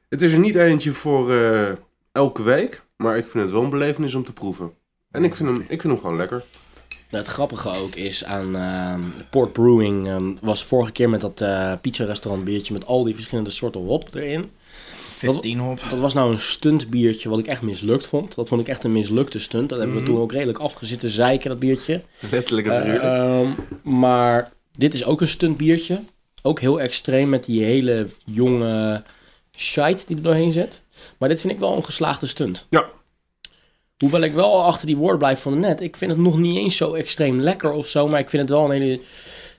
Het 0.10 0.22
is 0.22 0.32
er 0.32 0.40
niet 0.40 0.56
eentje 0.56 0.94
voor 0.94 1.34
eh, 1.34 1.72
elke 2.12 2.44
week, 2.44 2.84
maar 2.96 3.18
ik 3.18 3.28
vind 3.28 3.44
het 3.44 3.54
wel 3.54 3.64
een 3.64 3.70
belevenis 3.70 4.16
om 4.16 4.26
te 4.26 4.34
proeven. 4.34 4.74
En 5.12 5.24
ik 5.24 5.36
vind 5.36 5.50
hem, 5.50 5.62
ik 5.62 5.82
vind 5.82 5.94
hem 5.94 6.02
gewoon 6.02 6.18
lekker. 6.18 6.44
Nou, 7.12 7.24
het 7.24 7.34
grappige 7.34 7.70
ook 7.70 7.96
is 7.96 8.24
aan 8.26 8.56
ehm, 8.56 9.02
Port 9.30 9.54
Brewing 9.54 10.08
ehm, 10.08 10.32
was 10.42 10.64
vorige 10.64 10.92
keer 10.92 11.10
met 11.10 11.22
dat 11.22 11.42
eh 11.42 11.74
pizza 11.82 12.06
restaurant 12.06 12.44
biertje 12.46 12.74
met 12.74 12.86
al 12.86 13.04
die 13.04 13.16
verschillende 13.16 13.50
soorten 13.50 13.82
hop 13.82 14.16
erin. 14.16 14.50
15 14.96 15.60
hop. 15.60 15.80
Dat 15.90 16.00
was 16.00 16.14
nou 16.14 16.32
een 16.32 16.40
stuntbiertje 16.40 17.30
wat 17.30 17.40
ik 17.40 17.48
echt 17.48 17.62
mislukt 17.62 18.08
vond. 18.08 18.36
Dat 18.36 18.48
vond 18.48 18.62
ik 18.62 18.68
echt 18.68 18.84
een 18.84 18.92
mislukte 18.92 19.40
stunt. 19.40 19.70
Dat 19.70 19.78
hebben 19.80 19.98
we 19.98 20.04
toen 20.04 20.20
ook 20.20 20.32
redelijk 20.32 20.58
afgezitten 20.58 21.10
zeiken, 21.10 21.50
dat 21.50 21.60
biertje. 21.60 22.02
Letterlijk 22.32 22.68
en 22.68 22.74
Eh, 22.74 22.80
figuurlijk. 22.82 23.04
ehm, 23.04 24.00
maar 24.00 24.52
dit 24.72 24.94
is 24.94 25.06
ook 25.06 25.22
een 25.22 25.28
stuntbiertje. 25.28 26.00
Ook 26.42 26.60
heel 26.60 26.82
extreem 26.82 27.30
met 27.30 27.46
die 27.46 27.64
hele 27.64 28.08
jonge 28.26 29.04
shite 29.58 30.04
die 30.08 30.16
er 30.16 30.22
doorheen 30.24 30.52
zit. 30.52 30.82
Maar 31.18 31.30
dit 31.30 31.42
vind 31.42 31.54
ik 31.54 31.60
wel 31.60 31.76
een 31.76 31.86
geslaagde 31.86 32.26
stunt. 32.26 32.68
Ja. 32.70 32.86
Hoewel 34.02 34.22
ik 34.22 34.34
wel 34.34 34.64
achter 34.64 34.86
die 34.88 34.98
woorden 34.98 35.18
blijf 35.18 35.42
van 35.42 35.60
net. 35.60 35.82
Ik 35.82 35.98
vind 35.98 36.12
het 36.12 36.20
nog 36.20 36.38
niet 36.38 36.58
eens 36.58 36.78
zo 36.78 36.94
extreem 36.94 37.40
lekker 37.40 37.72
of 37.72 37.88
zo. 37.88 38.08
Maar 38.08 38.20
ik 38.20 38.30
vind 38.30 38.42
het 38.42 38.52
wel 38.52 38.66
een 38.66 38.82
hele 38.82 39.02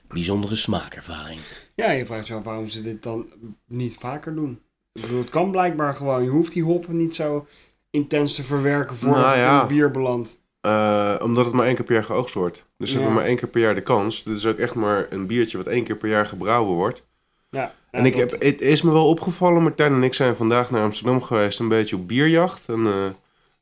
bijzondere 0.07 0.55
smaakervaring. 0.55 1.39
ja, 1.75 1.91
je 1.91 2.05
vraagt 2.05 2.27
je 2.27 2.33
af 2.33 2.43
waarom 2.43 2.69
ze 2.69 2.81
dit 2.81 3.03
dan 3.03 3.25
niet 3.67 3.95
vaker 3.99 4.35
doen. 4.35 4.59
Ik 4.93 5.01
bedoel, 5.01 5.19
het 5.19 5.29
kan 5.29 5.51
blijkbaar 5.51 5.93
gewoon. 5.95 6.23
Je 6.23 6.29
hoeft 6.29 6.53
die 6.53 6.63
hoppen 6.63 6.97
niet 6.97 7.15
zo 7.15 7.47
intens 7.89 8.35
te 8.35 8.43
verwerken 8.43 8.95
voordat 8.95 9.21
Nou 9.21 9.37
het 9.37 9.49
in 9.49 9.55
het 9.55 9.67
bier 9.67 9.91
belandt. 9.91 10.41
Eh, 10.61 11.15
omdat 11.21 11.45
het 11.45 11.53
maar 11.53 11.65
één 11.65 11.75
keer 11.75 11.85
per 11.85 11.93
jaar 11.93 12.03
geoogst 12.03 12.33
wordt. 12.33 12.65
Dus 12.77 12.89
ze 12.89 12.95
Ja. 12.95 13.01
hebben 13.01 13.19
maar 13.19 13.27
één 13.29 13.37
keer 13.37 13.47
per 13.47 13.61
jaar 13.61 13.75
de 13.75 13.81
kans. 13.81 14.23
Dit 14.23 14.35
is 14.35 14.45
ook 14.45 14.57
echt 14.57 14.75
maar 14.75 15.07
een 15.09 15.27
biertje 15.27 15.57
wat 15.57 15.67
één 15.67 15.83
keer 15.83 15.95
per 15.97 16.09
jaar 16.09 16.25
gebrouwen 16.27 16.75
wordt. 16.75 17.03
Ja, 17.49 17.73
En 17.91 18.05
ik 18.05 18.15
heb, 18.15 18.31
het 18.41 18.61
is 18.61 18.81
me 18.81 18.91
wel 18.91 19.07
opgevallen, 19.07 19.61
Martijn 19.63 19.93
en 19.93 20.03
ik 20.03 20.13
zijn 20.13 20.35
vandaag 20.35 20.71
naar 20.71 20.83
Amsterdam 20.83 21.21
geweest, 21.21 21.59
een 21.59 21.67
beetje 21.67 21.95
op 21.95 22.07
bierjacht. 22.07 22.61
En 22.69 22.85
eh, 22.85 23.09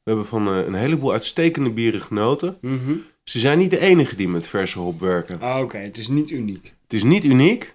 we 0.04 0.10
hebben 0.12 0.26
van 0.26 0.48
eh, 0.48 0.66
een 0.66 0.74
heleboel 0.74 1.12
uitstekende 1.12 1.70
bieren 1.70 2.02
genoten. 2.02 2.58
Mhm. 2.62 2.94
Ze 3.24 3.40
zijn 3.40 3.58
niet 3.58 3.70
de 3.70 3.80
enige 3.80 4.16
die 4.16 4.28
met 4.30 4.48
verse 4.48 4.80
hop 4.80 5.00
werken. 5.00 5.42
Ah, 5.42 5.60
Oké, 5.62 5.78
het 5.78 5.98
is 5.98 6.08
niet 6.08 6.30
uniek. 6.30 6.74
Het 6.84 6.94
is 6.94 7.04
niet 7.04 7.24
uniek. 7.24 7.74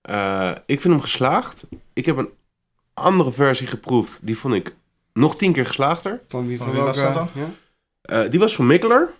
Eh, 0.00 0.50
ik 0.66 0.80
vind 0.80 0.92
hem 0.94 1.02
geslaagd. 1.02 1.62
Ik 1.92 2.06
heb 2.06 2.16
een 2.16 2.28
andere 2.94 3.32
versie 3.32 3.66
geproefd. 3.66 4.18
Die 4.22 4.38
vond 4.38 4.54
ik 4.54 4.74
nog 5.12 5.36
tien 5.36 5.52
keer 5.52 5.66
geslaagder. 5.66 6.20
Van 6.28 6.46
wie, 6.46 6.56
Van 6.56 6.66
van 6.66 6.74
wie 6.74 6.84
was 6.84 6.96
welke- 7.00 7.14
dat 7.18 7.28
dan? 7.34 7.42
Ja? 7.42 7.50
Eh, 8.24 8.30
die 8.30 8.40
was 8.40 8.54
van 8.54 8.66
Mikkeler. 8.66 9.12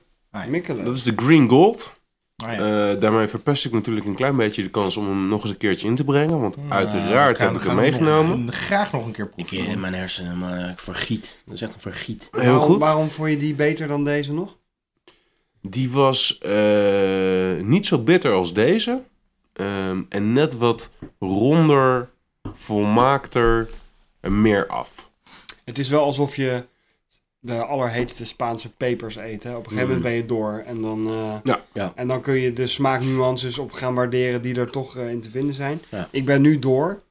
Mikkelen. 0.48 0.84
Dat 0.84 0.96
is 0.96 1.02
de 1.02 1.12
Green 1.16 1.48
Gold. 1.48 1.92
Ah, 2.36 2.52
ja. 2.52 2.90
Eh, 2.92 3.00
daarmee 3.00 3.26
verpest 3.26 3.64
ik 3.64 3.72
natuurlijk 3.72 4.06
een 4.06 4.14
klein 4.14 4.36
beetje 4.36 4.62
de 4.62 4.68
kans 4.70 4.96
om 4.96 5.06
hem 5.06 5.28
nog 5.28 5.40
eens 5.42 5.50
een 5.50 5.56
keertje 5.56 5.86
in 5.88 5.94
te 5.94 6.04
brengen. 6.04 6.40
Want 6.40 6.56
Nou, 6.56 6.70
uiteraard 6.70 7.38
heb 7.38 7.54
ik 7.54 7.62
hem 7.62 7.74
meegenomen. 7.76 8.44
nog- 8.44 8.54
graag 8.54 8.92
nog 8.92 9.06
een 9.06 9.12
keer 9.12 9.30
Ik 9.36 9.46
proeven. 9.46 9.66
in 9.70 9.80
mijn 9.80 9.94
hersenen, 9.94 10.38
maar 10.38 10.70
ik 10.70 10.78
vergiet. 10.78 11.36
Dat 11.44 11.54
is 11.54 11.62
echt 11.62 11.74
een 11.74 11.80
vergiet. 11.80 12.28
Heel 12.30 12.42
waarom, 12.42 12.60
goed. 12.60 12.78
Waarom 12.78 13.10
vond 13.10 13.30
je 13.30 13.36
die 13.36 13.54
beter 13.54 13.88
dan 13.88 14.04
deze 14.04 14.32
nog? 14.32 14.56
Die 15.60 15.90
was 15.90 16.38
eh, 16.38 17.54
niet 17.62 17.86
zo 17.86 17.98
bitter 17.98 18.32
als 18.32 18.52
deze. 18.54 19.02
Ehm, 19.52 20.02
en 20.08 20.32
net 20.32 20.56
wat 20.56 20.90
ronder, 21.18 22.08
volmaakter 22.52 23.68
en 24.20 24.40
meer 24.42 24.66
af. 24.66 25.08
Het 25.64 25.78
is 25.78 25.88
wel 25.88 26.02
alsof 26.04 26.36
je 26.36 26.64
de 27.46 27.64
allerheetste 27.64 28.24
Spaanse 28.26 28.74
pepers. 28.74 29.14
Hè? 29.14 29.20
Op 29.22 29.42
een 29.42 29.52
gegeven 29.54 29.80
moment 29.86 30.02
ben 30.02 30.12
je 30.12 30.26
door. 30.26 30.62
En 30.66 30.80
dan, 30.82 31.06
eh, 31.06 31.12
Mm. 31.32 31.40
Ja. 31.44 31.60
Ja. 31.72 31.92
en 31.94 32.08
dan 32.08 32.20
kun 32.20 32.34
je 32.40 32.52
de 32.52 32.66
smaaknuances 32.66 33.58
op 33.58 33.72
gaan 33.72 33.94
waarderen 33.94 34.42
die 34.42 34.54
er 34.60 34.70
toch 34.70 34.96
eh, 34.96 35.10
in 35.10 35.20
te 35.20 35.30
vinden 35.30 35.54
zijn. 35.54 35.80
Ja. 35.88 36.08
Ik 36.10 36.24
ben 36.24 36.40
nu 36.40 36.58
door. 36.58 37.02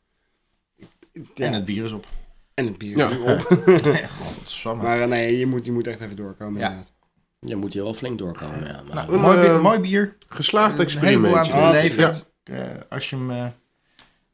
Ja, 1.36 1.46
En 1.46 1.54
het 1.54 1.65
bier 1.65 1.86
is 1.86 1.91
op. 1.91 2.06
en 2.54 2.65
het 2.65 2.78
bier 2.78 2.98
Ja. 2.98 3.10
is 3.10 3.15
nu 3.15 3.22
op. 3.34 3.39
Godsamme. 4.38 4.84
maar 4.84 5.02
eh, 5.02 5.08
nee, 5.08 5.38
je 5.38 5.46
moet, 5.46 5.65
je 5.65 5.72
moet 5.72 5.88
echt 5.88 6.00
even 6.00 6.15
doorkomen 6.15 6.60
Ja. 6.60 6.67
inderdaad. 6.67 6.91
Je 7.39 7.56
moet 7.56 7.74
hier 7.74 7.84
wel 7.84 7.93
flink 7.93 8.17
doorkomen, 8.17 8.65
ja. 8.67 8.82
Maar, 8.88 8.96
Nou, 8.96 9.13
Een, 9.13 9.19
mooi, 9.22 9.39
bier, 9.39 9.62
mooi 9.62 9.80
bier. 9.80 10.17
Geslaagd 10.28 10.80
Een 10.80 11.00
heleboel 11.00 11.38
aan 11.38 11.46
te. 11.72 12.24
Eh, 12.43 12.60
als 12.89 13.10
je 13.10 13.15
hem, 13.15 13.32
eh, 13.32 13.46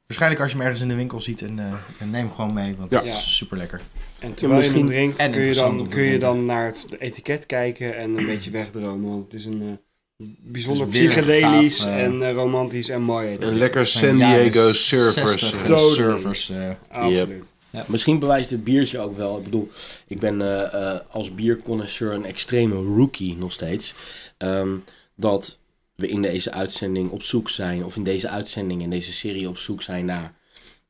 waarschijnlijk 0.09 0.41
als 0.41 0.51
je 0.51 0.57
hem 0.57 0.65
ergens 0.65 0.81
in 0.83 0.87
de 0.89 0.95
winkel 0.95 1.21
ziet 1.21 1.41
en, 1.41 1.59
eh, 1.59 1.65
en 1.99 2.09
neem 2.09 2.13
hem 2.25 2.31
gewoon 2.31 2.53
mee, 2.53 2.75
want 2.75 2.91
Ja. 2.91 2.97
het 2.97 3.07
is 3.07 3.35
super 3.37 3.57
lekker. 3.57 3.81
En 4.19 4.33
terwijl 4.33 4.59
misschien- 4.59 4.77
je 4.79 4.85
hem 4.85 4.93
drinkt, 4.93 5.17
en 5.19 5.31
kun 5.31 5.41
je, 5.45 5.53
dan, 5.53 5.87
kun 5.89 6.03
je 6.03 6.19
dan 6.19 6.45
naar 6.45 6.65
het 6.65 6.85
etiket 6.99 7.45
kijken 7.45 7.97
en 7.97 8.17
een 8.17 8.25
beetje 8.25 8.51
wegdromen. 8.51 9.09
Want 9.09 9.23
het 9.23 9.33
is 9.33 9.45
een 9.45 9.61
eh, 9.61 10.25
bijzonder 10.39 10.87
is 10.87 10.93
psychedelisch 10.93 11.79
gaaf, 11.79 11.89
eh, 11.89 12.03
en 12.03 12.33
romantisch 12.33 12.89
en 12.89 13.01
mooi 13.01 13.27
etiket. 13.27 13.49
Een 13.49 13.57
lekker 13.57 13.87
San 13.87 14.17
Diego 14.17 14.71
surfers. 14.71 15.31
60, 15.41 15.61
Totally. 15.61 15.93
surfers. 15.93 16.51
Absoluut. 16.91 17.53
Misschien 17.87 18.19
bewijst 18.19 18.49
dit 18.49 18.63
biertje 18.63 18.99
ook 18.99 19.17
wel. 19.17 19.37
Ik 19.37 19.43
bedoel, 19.43 19.69
ik 20.07 20.19
ben 20.19 20.41
eh, 20.41 20.73
eh, 20.93 20.99
als 21.09 21.35
bierconnoisseur 21.35 22.13
een 22.13 22.25
extreme 22.25 22.75
rookie 22.75 23.37
nog 23.37 23.51
steeds. 23.51 23.93
Ehm, 24.37 24.69
dat 25.15 25.57
we 25.99 26.07
in 26.07 26.21
deze 26.21 26.51
uitzending 26.51 27.09
op 27.09 27.23
zoek 27.23 27.49
zijn, 27.49 27.85
of 27.85 27.95
in 27.95 28.03
deze 28.03 28.27
uitzending, 28.29 28.81
in 28.81 28.89
deze 28.89 29.11
serie 29.11 29.47
op 29.49 29.57
zoek 29.57 29.81
zijn 29.81 30.05
naar 30.05 30.33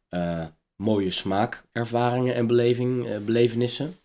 eh, 0.09 0.45
mooie 0.75 1.11
smaakervaringen 1.11 2.35
en 2.35 2.47
beleving, 2.47 3.07
eh, 3.07 3.17
belevenissen. 3.17 3.97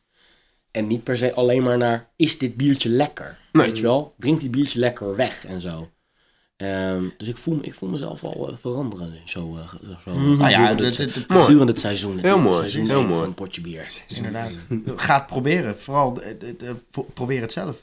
En 0.71 0.87
niet 0.87 1.05
per 1.05 1.17
se 1.17 1.35
alleen 1.35 1.63
maar 1.63 1.79
naar, 1.79 2.11
is 2.17 2.39
dit 2.39 2.57
biertje 2.57 2.89
lekker? 2.89 3.39
Nee. 3.53 3.67
Weet 3.67 3.77
je 3.77 3.83
wel? 3.83 4.15
Drinkt 4.19 4.41
dit 4.43 4.51
biertje 4.51 4.79
lekker 4.79 5.17
weg 5.17 5.45
en 5.47 5.61
zo. 5.61 5.89
Ehm, 6.57 7.05
dus 7.19 7.29
ik 7.29 7.37
voel, 7.37 7.59
ik 7.63 7.75
voel 7.75 7.89
mezelf 7.89 8.25
al 8.25 8.49
eh, 8.51 8.57
veranderen. 8.61 9.13
Zo, 9.25 9.57
eh, 9.57 9.75
zo, 9.75 9.97
zo 10.05 10.19
Nou 10.19 10.51
ja, 10.51 10.75
het- 10.77 11.29
Mooi. 11.29 11.43
gedurende 11.43 11.73
het 11.73 11.81
seizoen. 11.81 12.19
Heel 12.19 12.39
mooi, 12.39 12.57
Seizoen 12.59 12.87
heel 12.87 13.03
mooi. 13.03 13.15
Van 13.19 13.25
een 13.25 13.35
potje 13.35 13.61
bier. 13.61 14.03
inderdaad. 14.09 14.57
Ga 14.97 15.15
het 15.19 15.27
proberen. 15.27 15.79
Vooral 15.79 16.21
pro- 16.91 17.07
probeer 17.15 17.41
het 17.41 17.53
zelf. 17.53 17.83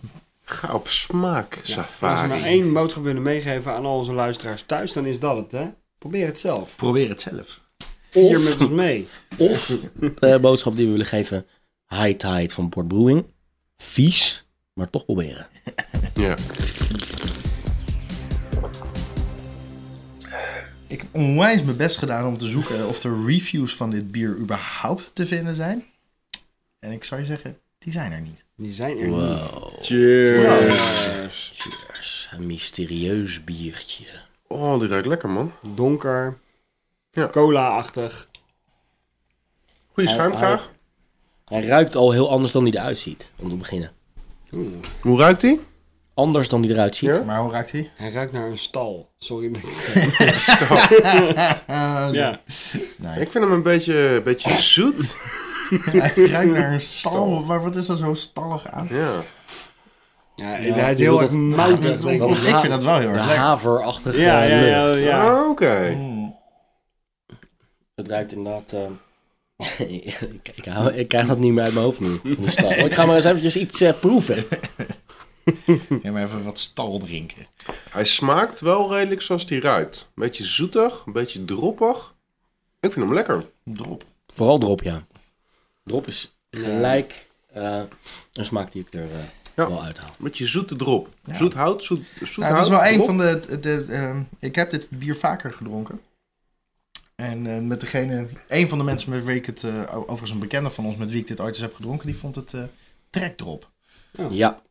Ga 0.51 0.73
op 0.73 0.87
smaak, 0.87 1.53
Ja, 1.53 1.59
als 1.59 1.67
we 1.67 1.73
safari. 1.73 2.27
nou 2.27 2.41
één 2.43 2.73
boodschap 2.73 3.03
willen 3.03 3.21
meegeven 3.21 3.73
aan 3.73 3.85
al 3.85 3.97
onze 3.97 4.13
luisteraars 4.13 4.63
thuis, 4.63 4.93
dan 4.93 5.05
is 5.05 5.19
dat 5.19 5.35
het, 5.37 5.51
hè? 5.51 5.65
Probeer 5.97 6.25
het 6.25 6.39
zelf. 6.39 6.75
Probeer 6.75 7.09
het 7.09 7.21
zelf. 7.21 7.61
Vier 8.09 8.37
Of- 8.37 8.43
met 8.43 8.59
ons 8.61 8.69
mee. 8.69 9.07
Of 9.37 9.65
de 10.19 10.37
boodschap 10.41 10.75
die 10.75 10.85
we 10.85 10.91
willen 10.91 11.05
geven. 11.05 11.45
High 11.87 12.17
Tide 12.17 12.49
van 12.49 12.69
Port 12.69 12.87
Brewing. 12.87 13.25
Vies, 13.77 14.45
maar 14.73 14.89
toch 14.89 15.05
proberen. 15.05 15.47
Ja. 16.15 16.35
Ik 20.87 21.01
heb 21.01 21.09
onwijs 21.11 21.63
mijn 21.63 21.77
best 21.77 21.97
gedaan 21.97 22.25
om 22.27 22.37
te 22.37 22.49
zoeken 22.49 22.87
of 22.87 23.03
er 23.03 23.25
reviews 23.25 23.75
van 23.75 23.89
dit 23.89 24.11
bier 24.11 24.37
überhaupt 24.37 25.11
te 25.15 25.25
vinden 25.25 25.55
zijn. 25.55 25.85
En 26.79 26.91
ik 26.91 27.03
zou 27.03 27.21
je 27.21 27.27
zeggen, 27.27 27.57
die 27.77 27.91
zijn 27.91 28.11
er 28.11 28.21
niet. 28.21 28.45
Die 28.62 28.71
zijn 28.74 28.97
er 28.97 29.08
niet. 29.08 29.15
Wow. 29.15 29.74
Cheers. 29.82 31.06
Cheers. 31.06 31.52
Cheers. 31.56 32.30
Een 32.32 32.45
mysterieus 32.45 33.43
biertje. 33.43 34.06
Oh, 34.47 34.80
die 34.80 34.88
ruikt 34.89 35.08
lekker, 35.08 35.30
man. 35.30 35.52
Donker. 35.76 36.38
Ja. 37.12 37.28
Cola-achtig. 37.28 38.30
Goeie 39.93 40.10
Hij- 40.10 40.17
schuimkraag. 40.19 40.71
Hij 41.45 41.65
ruikt 41.65 41.95
al 41.95 42.12
heel 42.12 42.30
anders 42.30 42.52
dan 42.52 42.63
hij 42.63 42.71
eruit 42.71 42.97
ziet. 43.00 43.30
Om 43.36 43.50
te 43.50 43.56
beginnen. 43.56 43.91
Hoe 45.02 45.19
ruikt 45.19 45.41
die? 45.41 45.60
Anders 46.13 46.50
dan 46.50 46.62
hij 46.63 46.71
eruit 46.71 46.95
ziet. 46.95 47.10
Ja? 47.10 47.24
Maar 47.24 47.39
hoe 47.41 47.52
ruikt 47.52 47.71
hij? 47.71 47.91
Hij 47.95 48.12
ruikt 48.12 48.32
naar 48.32 48.47
een 48.47 48.58
stal. 48.58 49.12
Sorry 49.17 49.52
zeg. 49.56 50.58
Ja. 52.13 52.41
Nice. 52.97 53.19
Ik 53.21 53.28
vind 53.30 53.43
hem 53.43 53.52
een 53.52 53.63
beetje, 53.63 53.93
een 53.97 54.24
beetje 54.24 54.62
zoet. 54.62 55.15
Hij 55.79 56.25
ruikt 56.25 56.53
naar 56.53 56.73
een 56.73 56.81
stal. 56.99 57.41
Maar 57.43 57.62
wat 57.63 57.75
is 57.75 57.88
er 57.88 57.97
zo 57.97 58.13
stallig 58.13 58.67
aan? 58.67 58.88
Ja. 58.89 59.12
Ja, 60.36 60.57
Ja, 60.57 60.73
hij 60.73 60.91
is 60.91 60.97
heel 60.97 61.21
erg 61.21 61.31
ik. 61.31 61.38
Vind 62.60 62.69
dat 62.69 62.84
wel 62.84 62.97
heel 62.99 63.12
De 63.12 63.17
erg 63.17 63.25
lekker. 63.25 63.36
haverachtige 63.43 64.19
Ja, 64.19 64.43
ja, 64.43 64.60
ja. 64.65 64.86
lucht. 64.86 64.99
ja. 65.03 65.29
Ah, 65.39 65.49
Oké. 65.49 65.93
Mm. 65.97 66.36
Het 67.95 68.07
ruikt 68.07 68.31
inderdaad... 68.34 68.71
eh, 68.73 69.79
ik, 69.97 70.51
ik, 70.55 70.65
hou- 70.65 70.91
ik 70.93 71.07
krijg 71.07 71.27
dat 71.27 71.38
niet 71.38 71.53
meer 71.53 71.63
uit 71.63 71.73
mijn 71.73 71.86
hoofd 71.86 71.99
nu. 71.99 72.19
van 72.23 72.36
die 72.39 72.49
stal. 72.49 72.71
Ik 72.71 72.93
ga 72.93 73.05
maar 73.05 73.15
eens 73.15 73.25
eventjes 73.25 73.57
iets 73.57 73.81
eh, 73.81 73.93
proeven. 73.99 74.45
Ga 76.03 76.12
maar 76.12 76.23
even 76.23 76.43
wat 76.43 76.60
stal 76.60 76.99
drinken. 76.99 77.45
Hij 77.89 78.03
smaakt 78.03 78.60
wel 78.60 78.93
redelijk 78.93 79.21
zoals 79.21 79.45
hij 79.49 79.60
ruikt. 79.60 79.97
Een 80.15 80.23
beetje 80.23 80.43
zoetig, 80.45 81.03
een 81.05 81.13
beetje 81.13 81.45
droppig. 81.45 82.15
Ik 82.79 82.91
vind 82.91 83.05
hem 83.05 83.13
lekker. 83.13 83.45
Drop. 83.63 84.03
Vooral 84.27 84.57
drop, 84.57 84.81
ja. 84.84 85.05
Drop 85.91 86.08
is 86.08 86.36
gelijk 86.51 87.27
eh, 87.54 87.82
een 88.34 88.45
smaak 88.45 88.71
die 88.71 88.82
ik 88.82 88.93
er 88.93 89.12
eh, 89.12 89.19
Ja. 89.56 89.69
wel 89.69 89.84
uithaal. 89.84 90.10
Een 90.10 90.23
beetje 90.23 90.45
zoete 90.47 90.75
drop. 90.75 91.10
Ja. 91.23 91.36
Zoet 91.36 91.54
hout, 91.54 91.84
zoet, 91.84 92.04
zoet 92.23 92.38
Nou, 92.38 92.56
dat 92.56 92.67
hout. 92.67 92.84
is 92.84 92.91
wel 92.91 92.99
een 92.99 93.06
van 93.06 93.17
de... 93.17 93.60
de, 93.60 93.86
ehm, 93.89 94.21
ik 94.39 94.56
heb 94.56 94.69
dit 94.69 94.89
bier 94.89 95.15
vaker 95.15 95.54
gedronken. 95.54 96.01
En 97.15 97.47
eh, 97.47 97.60
met 97.62 97.80
degene... 97.80 98.27
Een 98.47 98.67
van 98.69 98.77
de 98.77 98.84
mensen 98.84 99.10
met 99.10 99.23
wie 99.25 99.36
ik 99.36 99.45
het... 99.45 99.63
eh, 99.63 99.95
overigens 99.95 100.32
een 100.32 100.39
bekende 100.39 100.69
van 100.69 100.86
ons 100.86 100.95
met 100.95 101.10
wie 101.12 101.19
ik 101.21 101.27
dit 101.27 101.39
ooit 101.39 101.54
eens 101.54 101.60
heb 101.63 101.75
gedronken... 101.75 102.06
Die 102.06 102.17
vond 102.17 102.36
het 102.36 102.54
eh 102.54 102.63
trekdrop. 103.10 103.69
Ja. 104.30 104.62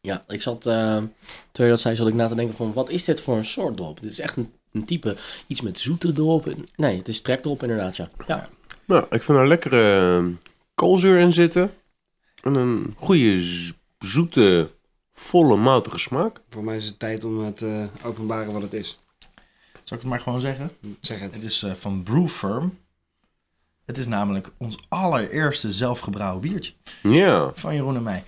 Ja, 0.00 0.24
ik 0.28 0.42
zat, 0.42 0.66
eh, 0.66 0.72
terwijl 0.72 1.08
je 1.52 1.68
dat 1.68 1.80
zei, 1.80 1.96
zat 1.96 2.08
ik 2.08 2.14
na 2.14 2.28
te 2.28 2.34
denken 2.34 2.56
van, 2.56 2.72
wat 2.72 2.88
is 2.90 3.04
dit 3.04 3.20
voor 3.20 3.36
een 3.36 3.44
soort 3.44 3.76
drop? 3.76 4.00
Dit 4.00 4.10
is 4.10 4.18
echt 4.18 4.36
een, 4.36 4.52
een 4.72 4.84
type, 4.84 5.16
iets 5.46 5.60
met 5.60 5.78
zoete 5.78 6.12
drop. 6.12 6.54
Nee, 6.76 6.96
het 6.98 7.08
is 7.08 7.20
trekdrop 7.20 7.62
inderdaad, 7.62 7.96
ja. 7.96 8.08
Ja, 8.26 8.48
Nou, 8.88 9.02
ik 9.10 9.22
vind 9.22 9.28
er 9.28 9.42
een 9.42 9.48
lekkere 9.48 10.16
eh, 10.18 10.24
koolzuur 10.74 11.18
in 11.18 11.32
zitten. 11.32 11.74
En 12.42 12.54
een 12.54 12.94
goede 12.98 13.42
zoete, 13.98 14.70
volle, 15.12 15.56
moutige 15.56 15.98
smaak. 15.98 16.40
Voor 16.48 16.64
mij 16.64 16.76
is 16.76 16.84
het 16.86 16.98
tijd 16.98 17.24
om 17.24 17.44
het 17.44 17.56
te 17.56 17.86
openbaren 18.04 18.52
wat 18.52 18.62
het 18.62 18.72
is. 18.72 18.98
Zal 19.72 19.96
ik 19.96 20.02
het 20.02 20.12
maar 20.12 20.20
gewoon 20.20 20.40
zeggen? 20.40 20.70
Zeg 21.00 21.20
het. 21.20 21.34
Het 21.34 21.42
is 21.44 21.62
eh, 21.62 21.72
van 21.72 22.02
Brewfirm. 22.02 22.78
Het 23.84 23.98
is 23.98 24.06
namelijk 24.06 24.50
ons 24.58 24.78
allereerste 24.88 25.72
zelfgebrouwen 25.72 26.40
biertje. 26.42 26.72
Ja. 27.02 27.50
Van 27.54 27.74
Jeroen 27.74 27.96
en 27.96 28.02
mij. 28.02 28.24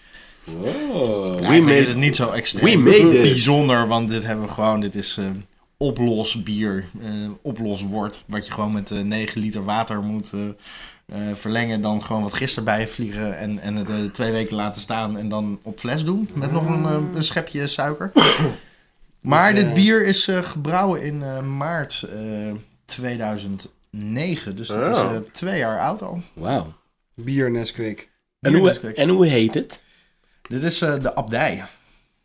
Oh. 0.46 1.26
Eigenlijk 1.26 1.62
made- 1.62 1.78
is 1.78 1.86
het 1.88 1.96
niet 1.96 2.16
zo 2.16 2.30
extreem 2.30 2.84
we 2.84 2.90
made 2.90 3.10
bijzonder, 3.10 3.86
want 3.86 4.08
dit 4.08 4.22
hebben 4.22 4.46
we 4.46 4.52
gewoon, 4.52 4.80
dit 4.80 4.94
is 4.94 5.16
eh 5.16 5.30
oplosbier, 5.80 6.84
eh 7.02 7.08
oploswort, 7.42 8.24
wat 8.26 8.46
je 8.46 8.52
gewoon 8.52 8.72
met 8.72 8.90
eh 8.90 8.98
9 8.98 9.40
liter 9.40 9.64
water 9.64 10.02
moet 10.02 10.32
eh, 10.32 11.18
verlengen, 11.34 11.82
dan 11.82 12.02
gewoon 12.02 12.22
wat 12.22 12.34
gist 12.34 12.56
erbij 12.56 12.88
vliegen 12.88 13.38
en, 13.38 13.58
en 13.58 13.76
het 13.76 14.14
twee 14.14 14.32
weken 14.32 14.56
laten 14.56 14.80
staan 14.80 15.18
en 15.18 15.28
dan 15.28 15.60
op 15.62 15.78
fles 15.78 16.04
doen, 16.04 16.28
met 16.34 16.52
nog 16.52 16.66
een, 16.66 16.84
eh, 16.84 17.14
een 17.14 17.24
schepje 17.24 17.66
suiker. 17.66 18.12
Maar 19.20 19.54
Dus, 19.54 19.64
dit 19.64 19.74
bier 19.74 20.06
is 20.06 20.28
eh, 20.28 20.42
gebrouwen 20.42 21.02
in 21.02 21.22
eh, 21.22 21.40
maart 21.42 22.02
eh 22.02 22.52
2009, 22.84 24.56
dus 24.56 24.68
dat 24.68 24.88
is 24.88 25.02
eh, 25.02 25.16
twee 25.32 25.58
jaar 25.58 25.80
oud 25.80 26.02
al. 26.02 26.22
Wauw. 26.32 26.72
Bier 27.14 27.50
Nesquik. 27.50 28.10
En, 28.40 28.54
hoe, 28.54 28.92
en 28.94 29.08
hoe 29.08 29.26
heet 29.26 29.54
het? 29.54 29.82
Dit 30.42 30.62
is 30.62 30.80
eh, 30.80 31.02
de 31.02 31.14
abdij. 31.14 31.62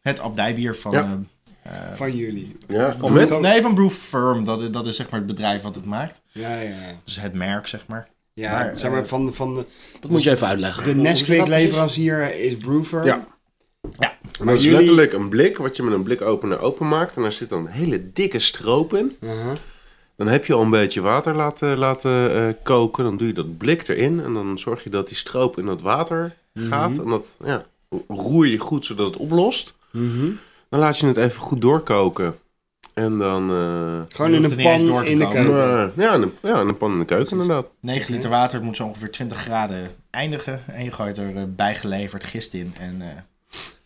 Het 0.02 0.20
abdijbier 0.20 0.76
van... 0.76 0.92
Ja. 0.92 1.20
Eh, 1.66 1.72
Van 1.94 2.16
jullie. 2.16 2.56
ja. 2.68 2.96
Van 2.96 3.14
Met- 3.14 3.40
Nee, 3.40 3.62
van 3.62 3.74
Brew 3.76 3.90
Firm. 3.90 4.44
Dat, 4.46 4.62
is- 4.62 4.70
dat 4.72 4.86
is 4.86 4.96
zeg 4.96 5.10
maar 5.10 5.20
het 5.20 5.28
bedrijf 5.28 5.62
wat 5.62 5.76
het 5.76 5.86
maakt. 5.86 6.22
Ja, 6.32 6.56
ja, 6.62 6.70
ja. 6.70 7.00
Dus 7.04 7.20
het 7.20 7.34
merk, 7.34 7.68
zeg 7.68 7.88
maar. 7.88 8.08
Ja, 8.34 8.52
Maar, 8.52 8.78
zeg 8.78 8.92
maar 8.92 9.02
eh, 9.02 9.08
van, 9.08 9.34
van 9.34 9.56
de, 9.56 9.66
Dat 10.00 10.12
moet 10.12 10.24
je 10.24 10.32
even 10.32 10.48
uitleggen. 10.48 10.84
de 10.84 10.96
Nesquik 10.96 11.48
leverancier 11.48 12.36
is 12.40 12.56
Brewfirm. 12.56 13.04
Ja. 13.06 13.28
Ja. 14.00 14.14
en 14.40 14.46
dat 14.46 14.56
is 14.56 14.64
jullie- 14.64 14.78
letterlijk 14.78 15.14
een 15.14 15.30
blik 15.30 15.58
wat 15.58 15.76
je 15.76 15.84
met 15.84 15.94
een 15.94 16.04
blikopener 16.04 16.60
openmaakt. 16.60 17.16
En 17.16 17.22
daar 17.22 17.32
zit 17.32 17.50
dan 17.50 17.60
een 17.66 17.72
hele 17.72 18.12
dikke 18.14 18.40
stroop 18.40 18.94
in. 18.94 19.16
Uh-huh. 19.20 19.52
Dan 20.18 20.28
heb 20.28 20.46
je 20.46 20.54
al 20.54 20.62
een 20.62 20.70
beetje 20.70 21.02
water 21.02 21.36
laten, 21.36 21.78
laten 21.78 22.36
eh, 22.36 22.48
koken. 22.64 23.04
Dan 23.04 23.18
doe 23.18 23.28
je 23.28 23.34
dat 23.34 23.58
blik 23.58 23.88
erin. 23.88 24.24
En 24.24 24.34
dan 24.34 24.60
zorg 24.60 24.84
je 24.84 24.90
dat 24.90 25.08
die 25.08 25.18
stroop 25.18 25.58
in 25.58 25.66
dat 25.66 25.82
water 25.82 26.36
gaat. 26.56 26.90
Mhm. 26.92 27.02
En 27.02 27.10
dat 27.10 27.26
ja, 27.46 27.66
roer 28.08 28.48
je 28.48 28.58
goed 28.58 28.86
zodat 28.86 29.06
het 29.08 29.18
oplost. 29.18 29.76
Mhm. 29.92 30.26
Dan 30.76 30.84
laat 30.84 30.98
je 31.00 31.08
het 31.08 31.18
even 31.18 31.42
goed 31.42 31.62
doorkoken. 31.62 32.36
En 32.94 33.18
dan... 33.18 33.50
eh, 33.50 34.16
Gewoon 34.16 34.32
Je 34.32 34.38
in 34.38 34.44
hoeft 34.44 34.52
een 34.52 34.58
niet 34.58 34.68
eens 34.68 34.78
pan 34.78 34.86
door 34.86 35.04
te 35.06 35.12
in 35.12 35.18
de 35.18 35.24
komen. 35.24 35.46
keuken. 35.46 35.92
eh, 35.98 36.06
ja, 36.06 36.14
in 36.14 36.22
een, 36.22 36.34
ja, 36.42 36.62
in 36.62 36.68
een 36.68 36.78
pan 36.78 36.92
in 36.92 37.00
de 37.00 37.06
keuken 37.06 37.32
inderdaad. 37.32 37.70
9 37.80 38.14
liter 38.14 38.30
water 38.30 38.64
moet 38.64 38.76
zo 38.76 38.84
ongeveer 38.84 39.12
20 39.12 39.38
graden 39.38 39.96
eindigen. 40.10 40.64
En 40.68 40.84
je 40.84 40.92
gooit 40.92 41.18
er 41.18 41.36
eh, 41.36 41.44
bijgeleverd 41.48 42.24
gist 42.24 42.54
in. 42.54 42.74
En, 42.80 43.02
eh, 43.02 43.08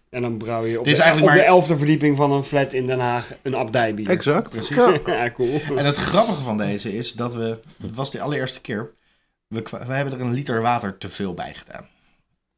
En 0.09 0.21
dan 0.21 0.37
brouw 0.37 0.65
je 0.65 0.77
op, 0.79 0.83
Dit 0.83 0.91
is 0.93 0.99
de, 0.99 1.03
eigenlijk 1.03 1.33
op 1.33 1.37
de 1.39 1.45
maar- 1.45 1.55
elfde 1.55 1.77
verdieping 1.77 2.17
van 2.17 2.31
een 2.31 2.43
flat 2.43 2.73
in 2.73 2.87
Den 2.87 2.99
Haag 2.99 3.31
een 3.41 3.55
abdijbier. 3.55 4.09
Exact. 4.09 4.49
Precies. 4.51 4.75
Ja. 4.75 4.93
ja, 5.23 5.31
cool. 5.31 5.59
en 5.75 5.85
het 5.85 5.95
grappige 5.95 6.41
van 6.41 6.57
deze 6.57 6.93
is 6.97 7.13
dat 7.13 7.35
we... 7.35 7.57
Het 7.81 7.95
was 7.95 8.11
de 8.11 8.21
allereerste 8.21 8.61
keer. 8.61 8.89
We, 9.47 9.61
kwa- 9.61 9.85
we 9.87 9.93
hebben 9.93 10.13
er 10.13 10.21
een 10.21 10.33
liter 10.33 10.61
water 10.61 10.97
te 10.97 11.09
veel 11.09 11.33
bij 11.33 11.53
gedaan. 11.53 11.87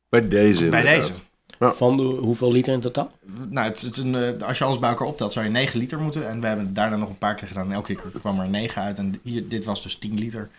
Bij 0.09 0.27
deze 0.27 0.67
Bij 0.67 0.79
inderdaad. 0.79 1.07
deze. 1.07 1.19
Van 1.69 1.97
de, 1.97 2.03
hoeveel 2.03 2.51
liter 2.51 2.73
in 2.73 2.79
totaal? 2.79 3.11
Nou, 3.49 3.69
het, 3.69 3.81
het 3.81 3.97
een, 3.97 4.15
eh, 4.15 4.47
als 4.47 4.57
je 4.57 4.63
alles 4.63 4.79
bij 4.79 4.89
elkaar 4.89 5.07
optelt, 5.07 5.33
zou 5.33 5.45
je 5.45 5.51
9 5.51 5.79
liter 5.79 5.99
moeten. 5.99 6.27
En 6.29 6.41
we 6.41 6.47
hebben 6.47 6.65
het 6.65 6.75
daarna 6.75 6.95
nog 6.95 7.09
een 7.09 7.17
paar 7.17 7.35
keer 7.35 7.47
gedaan. 7.47 7.65
En 7.65 7.71
elke 7.71 7.95
keer 7.95 8.11
kwam 8.19 8.39
er 8.39 8.47
9 8.49 8.81
uit. 8.81 8.97
En 8.97 9.19
hier, 9.23 9.47
dit 9.47 9.65
was 9.65 9.83
dus 9.83 9.95
10 9.95 10.19
liter. 10.19 10.49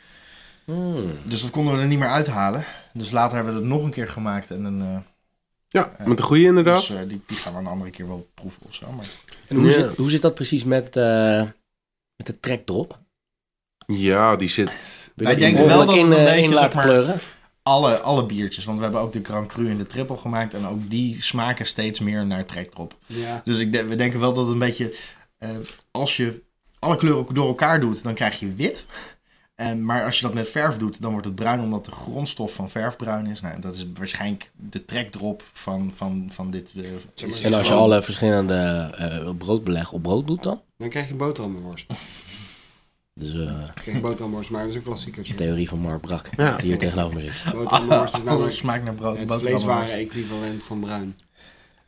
Hmm. 0.65 1.11
Dus 1.25 1.43
dat 1.43 1.51
konden 1.51 1.75
we 1.75 1.81
er 1.81 1.87
niet 1.87 1.99
meer 1.99 2.09
uithalen. 2.09 2.65
Dus 2.93 3.11
later 3.11 3.35
hebben 3.37 3.55
we 3.55 3.61
het 3.61 3.69
nog 3.69 3.83
een 3.83 3.91
keer 3.91 4.09
gemaakt. 4.09 4.51
En 4.51 4.65
een, 4.65 4.81
eh, 4.81 4.97
Ja, 5.69 5.93
met 6.05 6.17
de 6.17 6.23
goede 6.23 6.43
inderdaad. 6.45 6.81
dus, 6.87 6.91
eh, 6.91 7.09
die, 7.09 7.21
die 7.27 7.37
gaan 7.37 7.53
we 7.53 7.59
een 7.59 7.67
andere 7.67 7.91
keer 7.91 8.07
wel 8.09 8.29
proeven 8.35 8.63
of 8.69 8.75
zo. 8.75 8.87
Maar 8.97 9.07
En 9.49 9.57
hoe, 9.57 9.65
Ja. 9.67 9.73
zit, 9.73 9.97
hoe 9.97 10.11
zit 10.11 10.23
dat 10.23 10.35
precies 10.35 10.65
met, 10.65 10.97
eh, 10.97 11.43
met 12.17 12.27
de 12.27 12.41
trekdrop? 12.41 12.99
Ja, 13.87 14.37
die 14.37 14.49
zit... 14.49 14.67
Wil 14.69 14.75
je 15.15 15.25
Wij 15.25 15.35
die 15.35 15.45
denken 15.45 15.67
wel 15.77 15.87
dat 15.87 15.97
in, 15.97 16.11
een 16.11 16.27
eh, 16.27 16.37
in 16.43 16.53
laten 16.53 16.59
zeg 16.63 16.75
maar, 16.75 16.85
kleuren? 16.85 17.19
Alle, 17.63 18.01
alle 18.01 18.27
biertjes. 18.27 18.65
Want 18.65 18.79
we 18.79 18.85
hebben 18.85 19.03
ook 19.03 19.13
de 19.13 19.21
Grand 19.23 19.47
Cru 19.47 19.69
en 19.71 19.79
de 19.79 19.87
Triple 19.87 20.17
gemaakt. 20.17 20.55
En 20.55 20.67
ook 20.67 20.91
die 20.91 21.23
smaken 21.23 21.67
steeds 21.67 22.01
meer 22.01 22.27
naar 22.27 22.45
trekdrop. 22.45 22.97
Ja. 23.07 23.41
Dus 23.45 23.59
ik 23.59 23.73
de- 23.73 23.85
we 23.85 23.97
denken 23.97 24.21
wel 24.21 24.33
dat 24.33 24.45
het 24.45 24.53
een 24.53 24.59
beetje... 24.59 24.97
eh, 25.39 25.51
als 25.91 26.17
je 26.17 26.43
alle 26.79 26.97
kleuren 26.97 27.35
door 27.35 27.47
elkaar 27.47 27.81
doet, 27.81 28.03
dan 28.03 28.15
krijg 28.15 28.41
je 28.41 28.55
wit. 28.55 28.87
En, 29.55 29.85
maar 29.85 30.05
als 30.05 30.17
je 30.17 30.23
dat 30.23 30.35
met 30.35 30.49
verf 30.51 30.77
doet, 30.77 31.03
dan 31.03 31.11
wordt 31.11 31.27
het 31.27 31.35
bruin 31.35 31.61
omdat 31.61 31.85
de 31.85 31.91
grondstof 31.91 32.55
van 32.55 32.71
verf 32.71 32.97
bruin 32.97 33.27
is. 33.27 33.41
Nou, 33.41 33.61
dat 33.61 33.75
is 33.75 33.87
waarschijnlijk 33.99 34.51
de 34.57 34.85
trekdrop 34.85 35.45
van, 35.53 35.91
van, 35.95 36.29
van 36.33 36.51
dit. 36.51 36.71
eh, 36.77 36.83
En 37.45 37.55
als 37.55 37.67
je 37.69 37.75
alle 37.75 38.03
verschillende 38.03 38.55
eh, 38.97 39.31
broodbeleg 39.39 39.93
op 39.93 40.03
brood 40.03 40.27
doet 40.27 40.43
dan? 40.43 40.61
Dan 40.77 40.89
krijg 40.89 41.09
je 41.09 41.15
boterhammenworst. 41.15 41.93
Dus 43.23 43.33
eh, 43.47 43.71
krijg 43.75 43.97
je 43.97 44.01
boterhammenworst, 44.03 44.51
maar 44.51 44.61
dat 44.61 44.71
is 44.71 44.77
een 44.77 44.83
klassiekertje. 44.83 45.35
de 45.35 45.45
theorie 45.45 45.69
van 45.69 45.79
Mark 45.79 46.01
Brak, 46.01 46.29
Ja. 46.37 46.57
die 46.57 46.67
hier 46.67 46.79
tegenover 46.79 47.15
me 47.15 47.21
zit. 47.21 47.53
Boterhammenworst 47.53 48.15
is 48.15 48.21
Alles 48.21 48.25
namelijk 48.31 48.55
smaakt 48.55 48.85
naar 48.85 48.95
brood. 48.95 49.19
het 49.19 49.33
vleesware 49.33 49.91
equivalent 49.93 50.63
van 50.65 50.81
bruin. 50.81 51.17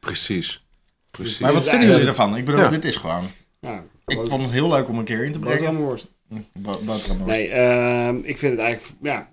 Precies. 0.01 0.64
Precies. 1.11 1.38
Maar 1.38 1.53
wat 1.53 1.68
vinden 1.68 1.88
jullie 1.88 2.07
ervan? 2.07 2.37
Ik 2.37 2.44
bedoel, 2.44 2.61
Ja. 2.61 2.68
dit 2.68 2.85
is 2.85 2.97
gewoon... 2.97 3.31
Ja, 3.61 3.83
Ik 4.07 4.20
vond 4.27 4.42
het 4.42 4.51
heel 4.51 4.68
leuk 4.68 4.88
om 4.88 4.99
een 4.99 5.05
keer 5.05 5.25
in 5.25 5.33
te 5.33 5.38
brengen. 5.38 5.57
boterhammenworst. 5.59 6.07
Bo- 6.53 6.81
boterhammen. 6.85 7.27
Nee, 7.27 7.49
ehm, 7.49 8.16
ik 8.23 8.38
vind 8.38 8.53
het 8.53 8.61
eigenlijk, 8.61 8.99
ja, 9.03 9.29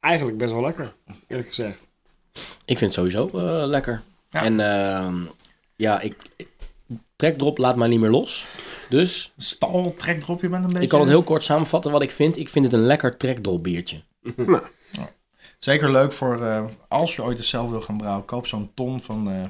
eigenlijk 0.00 0.38
best 0.38 0.52
wel 0.52 0.62
lekker, 0.62 0.94
eerlijk 1.28 1.48
gezegd. 1.48 1.86
Ik 2.64 2.78
vind 2.78 2.80
het 2.80 2.92
sowieso 2.94 3.26
eh, 3.38 3.66
lekker. 3.66 4.02
Ja. 4.30 4.42
En 4.44 4.60
ehm, 4.60 5.14
ja, 5.76 6.00
ik, 6.00 6.14
ik- 6.36 6.48
trekdrop 7.16 7.58
laat 7.58 7.76
mij 7.76 7.88
niet 7.88 8.00
meer 8.00 8.10
los. 8.10 8.46
Dus 8.88 9.32
Stal, 9.36 9.94
trekdrop, 9.94 10.40
je 10.40 10.48
bent 10.48 10.62
een 10.64 10.68
beetje... 10.68 10.82
ik 10.82 10.88
kan 10.88 11.00
het 11.00 11.08
heel 11.08 11.22
kort 11.22 11.44
samenvatten 11.44 11.90
wat 11.90 12.02
ik 12.02 12.10
vind. 12.10 12.36
Ik 12.36 12.48
vind 12.48 12.64
het 12.64 12.74
een 12.74 12.86
lekker 12.86 13.16
trekdrop 13.16 13.62
biertje. 13.62 14.02
Zeker 15.58 15.90
leuk 15.90 16.12
voor 16.12 16.42
eh, 16.42 16.64
als 16.88 17.16
je 17.16 17.22
ooit 17.22 17.38
eens 17.38 17.48
zelf 17.48 17.70
wil 17.70 17.80
gaan 17.80 17.96
brouwen. 17.96 18.24
Koop 18.24 18.46
zo'n 18.46 18.70
ton 18.74 19.00
van, 19.00 19.30
eh 19.30 19.42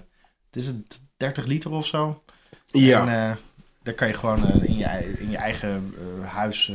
het 0.47 0.57
is 0.57 0.67
het 0.67 1.01
30 1.17 1.47
liter 1.47 1.71
of 1.71 1.87
zo. 1.87 2.23
Ja. 2.67 3.01
En 3.01 3.31
eh, 3.31 3.37
daar 3.83 3.95
kan 3.95 4.09
je 4.09 4.15
gewoon 4.15 4.63
in, 4.63 4.77
je, 4.77 5.15
in 5.19 5.31
je 5.31 5.37
eigen 5.37 5.95
eh, 5.99 6.29
huis 6.29 6.73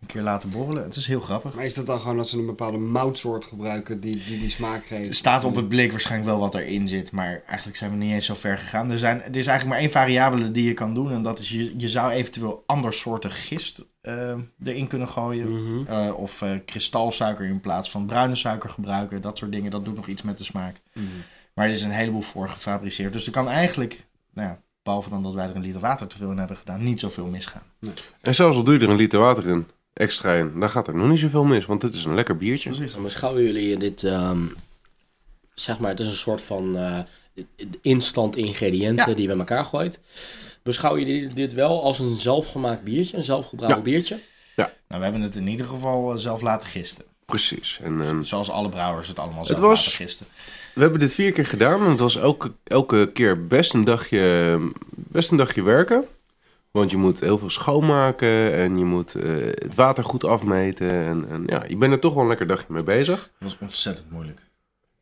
een 0.00 0.06
keer 0.06 0.22
laten 0.22 0.50
borrelen. 0.50 0.82
Het 0.82 0.96
is 0.96 1.06
heel 1.06 1.20
grappig. 1.20 1.54
Maar 1.54 1.64
is 1.64 1.74
dat 1.74 1.86
dan 1.86 2.00
gewoon 2.00 2.16
dat 2.16 2.28
ze 2.28 2.38
een 2.38 2.46
bepaalde 2.46 2.78
moutsoort 2.78 3.44
gebruiken 3.44 4.00
die 4.00 4.24
die, 4.26 4.38
die 4.38 4.50
smaak 4.50 4.86
geeft? 4.86 5.08
Er 5.08 5.14
staat 5.14 5.44
op 5.44 5.54
het 5.54 5.68
blik 5.68 5.90
waarschijnlijk 5.90 6.30
wel 6.30 6.40
wat 6.40 6.54
erin 6.54 6.88
zit, 6.88 7.12
maar 7.12 7.42
eigenlijk 7.46 7.76
zijn 7.78 7.90
we 7.90 7.96
niet 7.96 8.12
eens 8.12 8.26
zo 8.26 8.34
ver 8.34 8.58
gegaan. 8.58 8.90
Er, 8.90 8.98
zijn, 8.98 9.22
er 9.22 9.36
is 9.36 9.46
eigenlijk 9.46 9.66
maar 9.66 9.78
één 9.78 9.90
variabele 9.90 10.50
die 10.50 10.64
je 10.64 10.74
kan 10.74 10.94
doen 10.94 11.12
en 11.12 11.22
dat 11.22 11.38
is 11.38 11.48
je, 11.48 11.74
je 11.78 11.88
zou 11.88 12.10
eventueel 12.10 12.62
ander 12.66 12.92
soorten 12.92 13.30
gist 13.30 13.84
eh, 14.00 14.34
erin 14.64 14.86
kunnen 14.86 15.08
gooien. 15.08 15.64
Mhm. 15.64 15.86
Eh, 15.86 16.14
of 16.16 16.42
eh, 16.42 16.50
kristalsuiker 16.64 17.44
in 17.44 17.60
plaats 17.60 17.90
van 17.90 18.06
bruine 18.06 18.34
suiker 18.36 18.70
gebruiken. 18.70 19.20
Dat 19.20 19.38
soort 19.38 19.52
dingen. 19.52 19.70
Dat 19.70 19.84
doet 19.84 19.96
nog 19.96 20.06
iets 20.06 20.22
met 20.22 20.38
de 20.38 20.44
smaak. 20.44 20.80
Mhm. 20.92 21.06
Maar 21.54 21.66
er 21.66 21.72
is 21.72 21.82
een 21.82 21.90
heleboel 21.90 22.20
voor 22.20 22.48
gefabriceerd. 22.48 23.12
Dus 23.12 23.26
er 23.26 23.32
kan 23.32 23.48
eigenlijk, 23.48 24.06
nou 24.32 24.48
ja, 24.48 24.60
behalve 24.82 25.10
dan 25.10 25.22
dat 25.22 25.34
wij 25.34 25.48
er 25.48 25.56
een 25.56 25.62
liter 25.62 25.80
water 25.80 26.06
te 26.06 26.16
veel 26.16 26.30
in 26.30 26.38
hebben 26.38 26.56
gedaan, 26.56 26.82
niet 26.82 27.00
zoveel 27.00 27.26
misgaan. 27.26 27.62
En 28.20 28.34
zelfs 28.34 28.56
al 28.56 28.62
doe 28.62 28.74
je 28.74 28.80
er 28.80 28.90
een 28.90 28.96
liter 28.96 29.20
water 29.20 29.48
in, 29.48 29.66
extra 29.98 30.34
in, 30.34 30.60
dan 30.60 30.70
gaat 30.70 30.88
er 30.88 30.94
nog 30.96 31.08
niet 31.08 31.18
zoveel 31.18 31.44
mis. 31.44 31.66
Want 31.66 31.80
dit 31.80 31.94
is 31.94 32.04
een 32.04 32.14
lekker 32.14 32.36
biertje. 32.36 32.70
Precies. 32.70 32.92
Dan 32.92 33.02
beschouwen 33.02 33.42
jullie 33.42 33.76
dit, 33.76 34.04
ehm, 34.04 34.38
zeg 35.54 35.78
maar, 35.78 35.90
het 35.90 36.00
is 36.00 36.06
een 36.06 36.14
soort 36.14 36.40
van 36.40 36.76
eh, 36.76 36.98
instant 37.82 38.36
ingrediënten 38.36 39.08
Ja. 39.08 39.14
die 39.14 39.22
je 39.22 39.28
bij 39.28 39.38
elkaar 39.38 39.64
gooit. 39.64 40.00
Beschouwen 40.62 41.06
jullie 41.06 41.28
dit 41.34 41.52
wel 41.54 41.82
als 41.82 41.98
een 41.98 42.16
zelfgemaakt 42.16 42.82
biertje, 42.82 43.16
een 43.16 43.22
zelfgebrouwen 43.22 43.78
Ja. 43.78 43.84
biertje? 43.84 44.18
Ja. 44.56 44.64
Nou, 44.88 45.00
we 45.00 45.02
hebben 45.08 45.20
het 45.22 45.36
in 45.36 45.48
ieder 45.48 45.66
geval 45.66 46.12
eh, 46.12 46.18
zelf 46.18 46.40
laten 46.40 46.68
gisten. 46.68 47.04
Precies. 47.24 47.78
En, 47.82 48.00
en 48.02 48.24
Zoals 48.24 48.50
alle 48.50 48.68
brouwers 48.68 49.08
het 49.08 49.18
allemaal 49.18 49.44
zelf 49.46 49.58
was- 49.60 49.84
laten 49.86 50.06
gisten. 50.06 50.26
we 50.74 50.80
hebben 50.80 51.00
dit 51.00 51.14
vier 51.14 51.32
keer 51.32 51.46
gedaan. 51.46 51.84
En 51.84 51.90
het 51.90 52.00
was 52.00 52.16
elke, 52.16 52.52
elke 52.64 53.10
keer 53.12 53.46
best 53.46 53.74
een, 53.74 53.84
dagje, 53.84 54.58
best 54.90 55.30
een 55.30 55.36
dagje 55.36 55.62
werken. 55.62 56.04
Want 56.78 56.90
je 56.90 56.96
moet 56.96 57.20
heel 57.20 57.38
veel 57.38 57.50
schoonmaken 57.50 58.54
en 58.54 58.78
je 58.78 58.84
moet 58.84 59.14
eh, 59.14 59.30
het 59.54 59.74
water 59.74 60.04
goed 60.04 60.24
afmeten. 60.24 60.90
En, 60.90 61.26
en 61.30 61.42
ja, 61.46 61.64
je 61.68 61.76
bent 61.76 61.92
er 61.92 61.98
toch 61.98 62.12
wel 62.14 62.22
een 62.22 62.28
lekker 62.28 62.46
dagje 62.46 62.66
mee 62.68 62.84
bezig. 62.84 63.30
Dat 63.38 63.48
was 63.48 63.56
ontzettend 63.60 64.10
moeilijk. 64.10 64.46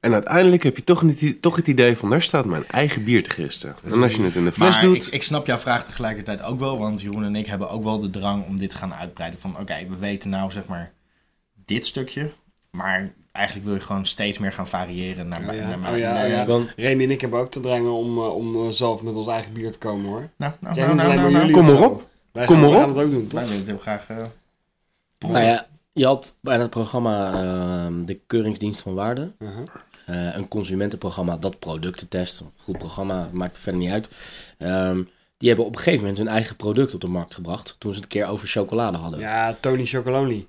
En 0.00 0.12
uiteindelijk 0.12 0.62
heb 0.62 0.76
je 0.76 0.84
toch, 0.84 1.02
niet, 1.02 1.42
toch 1.42 1.56
het 1.56 1.66
idee 1.66 1.96
van, 1.96 2.10
daar 2.10 2.22
staat 2.22 2.44
mijn 2.44 2.68
eigen 2.68 3.04
bier 3.04 3.22
te 3.22 3.30
gisten. 3.30 3.76
En 3.84 4.02
als 4.02 4.14
je 4.14 4.22
het 4.22 4.34
in 4.34 4.44
de 4.44 4.52
fles 4.52 4.74
Maar 4.74 4.84
doet... 4.84 5.06
ik, 5.06 5.12
ik 5.12 5.22
snap 5.22 5.46
jouw 5.46 5.58
vraag 5.58 5.84
tegelijkertijd 5.84 6.42
ook 6.42 6.58
wel. 6.58 6.78
Want 6.78 7.00
Jeroen 7.00 7.24
en 7.24 7.36
ik 7.36 7.46
hebben 7.46 7.70
ook 7.70 7.82
wel 7.82 8.00
de 8.00 8.10
drang 8.10 8.46
om 8.46 8.58
dit 8.58 8.70
te 8.70 8.76
gaan 8.76 8.94
uitbreiden. 8.94 9.40
Van 9.40 9.58
oké, 9.58 9.86
we 9.88 9.96
weten 9.96 10.30
nou 10.30 10.50
zeg 10.50 10.66
maar 10.66 10.92
dit 11.64 11.86
stukje. 11.86 12.32
Maar 12.70 13.14
eigenlijk 13.36 13.66
wil 13.66 13.74
je 13.74 13.80
gewoon 13.80 14.06
steeds 14.06 14.38
meer 14.38 14.52
gaan 14.52 14.68
variëren. 14.68 15.28
Naar, 15.28 15.48
Oh 15.48 15.54
ja, 15.54 15.66
naar, 15.68 15.78
naar- 15.78 15.92
oh 15.92 15.98
ja, 15.98 16.12
naar- 16.12 16.24
oh 16.24 16.30
ja. 16.30 16.44
Want 16.46 16.72
Remy 16.76 17.04
en 17.04 17.10
ik 17.10 17.20
hebben 17.20 17.40
ook 17.40 17.50
te 17.50 17.60
drangen 17.60 17.92
om, 17.92 18.18
eh, 18.18 18.34
om 18.34 18.66
eh, 18.66 18.70
zelf 18.72 19.02
met 19.02 19.14
ons 19.14 19.26
eigen 19.26 19.52
bier 19.52 19.72
te 19.72 19.78
komen 19.78 20.06
hoor. 20.10 20.28
Nou, 20.36 20.52
nou, 20.60 20.76
nou, 20.76 20.94
nou, 20.94 21.14
nou, 21.14 21.30
nou. 21.32 21.50
Kom 21.50 21.64
maar 21.66 21.82
op. 21.90 22.06
Wij 22.32 22.46
Kom 22.46 22.54
gaan, 22.56 22.64
maar 22.64 22.74
op. 22.74 22.80
gaan 22.84 22.88
het 22.96 23.04
ook 23.04 23.10
doen, 23.10 23.22
toch? 23.26 23.32
Wij 23.32 23.42
willen 23.42 23.58
het 23.58 23.66
heel 23.66 23.78
graag... 23.78 24.08
eh, 24.08 24.16
Nou 25.18 25.38
ja, 25.44 25.66
je 25.92 26.06
had 26.06 26.34
bij 26.40 26.58
het 26.58 26.70
programma 26.70 27.32
ehm, 27.32 28.04
de 28.04 28.20
Keuringsdienst 28.26 28.80
van 28.80 28.94
Waarde. 28.94 29.32
Uh-huh. 29.38 29.64
eh, 30.06 30.36
een 30.36 30.48
consumentenprogramma 30.48 31.36
dat 31.36 31.58
producten 31.58 32.08
test. 32.08 32.40
Een 32.40 32.50
goed 32.62 32.78
programma, 32.78 33.28
maakt 33.32 33.56
er 33.56 33.62
verder 33.62 33.80
niet 33.80 33.90
uit. 33.90 34.08
Ehm, 34.58 35.02
die 35.38 35.48
hebben 35.48 35.66
op 35.66 35.72
een 35.72 35.78
gegeven 35.78 36.00
moment 36.00 36.18
hun 36.18 36.28
eigen 36.28 36.56
product 36.56 36.94
op 36.94 37.00
de 37.00 37.06
markt 37.08 37.34
gebracht. 37.34 37.76
Toen 37.78 37.90
ze 37.94 38.00
het 38.00 38.12
een 38.12 38.20
keer 38.20 38.28
over 38.28 38.48
chocolade 38.48 38.98
hadden. 38.98 39.20
Ja. 39.20 39.48
Ja, 39.48 39.56
Tony 39.60 39.86
Chocolonely. 39.86 40.46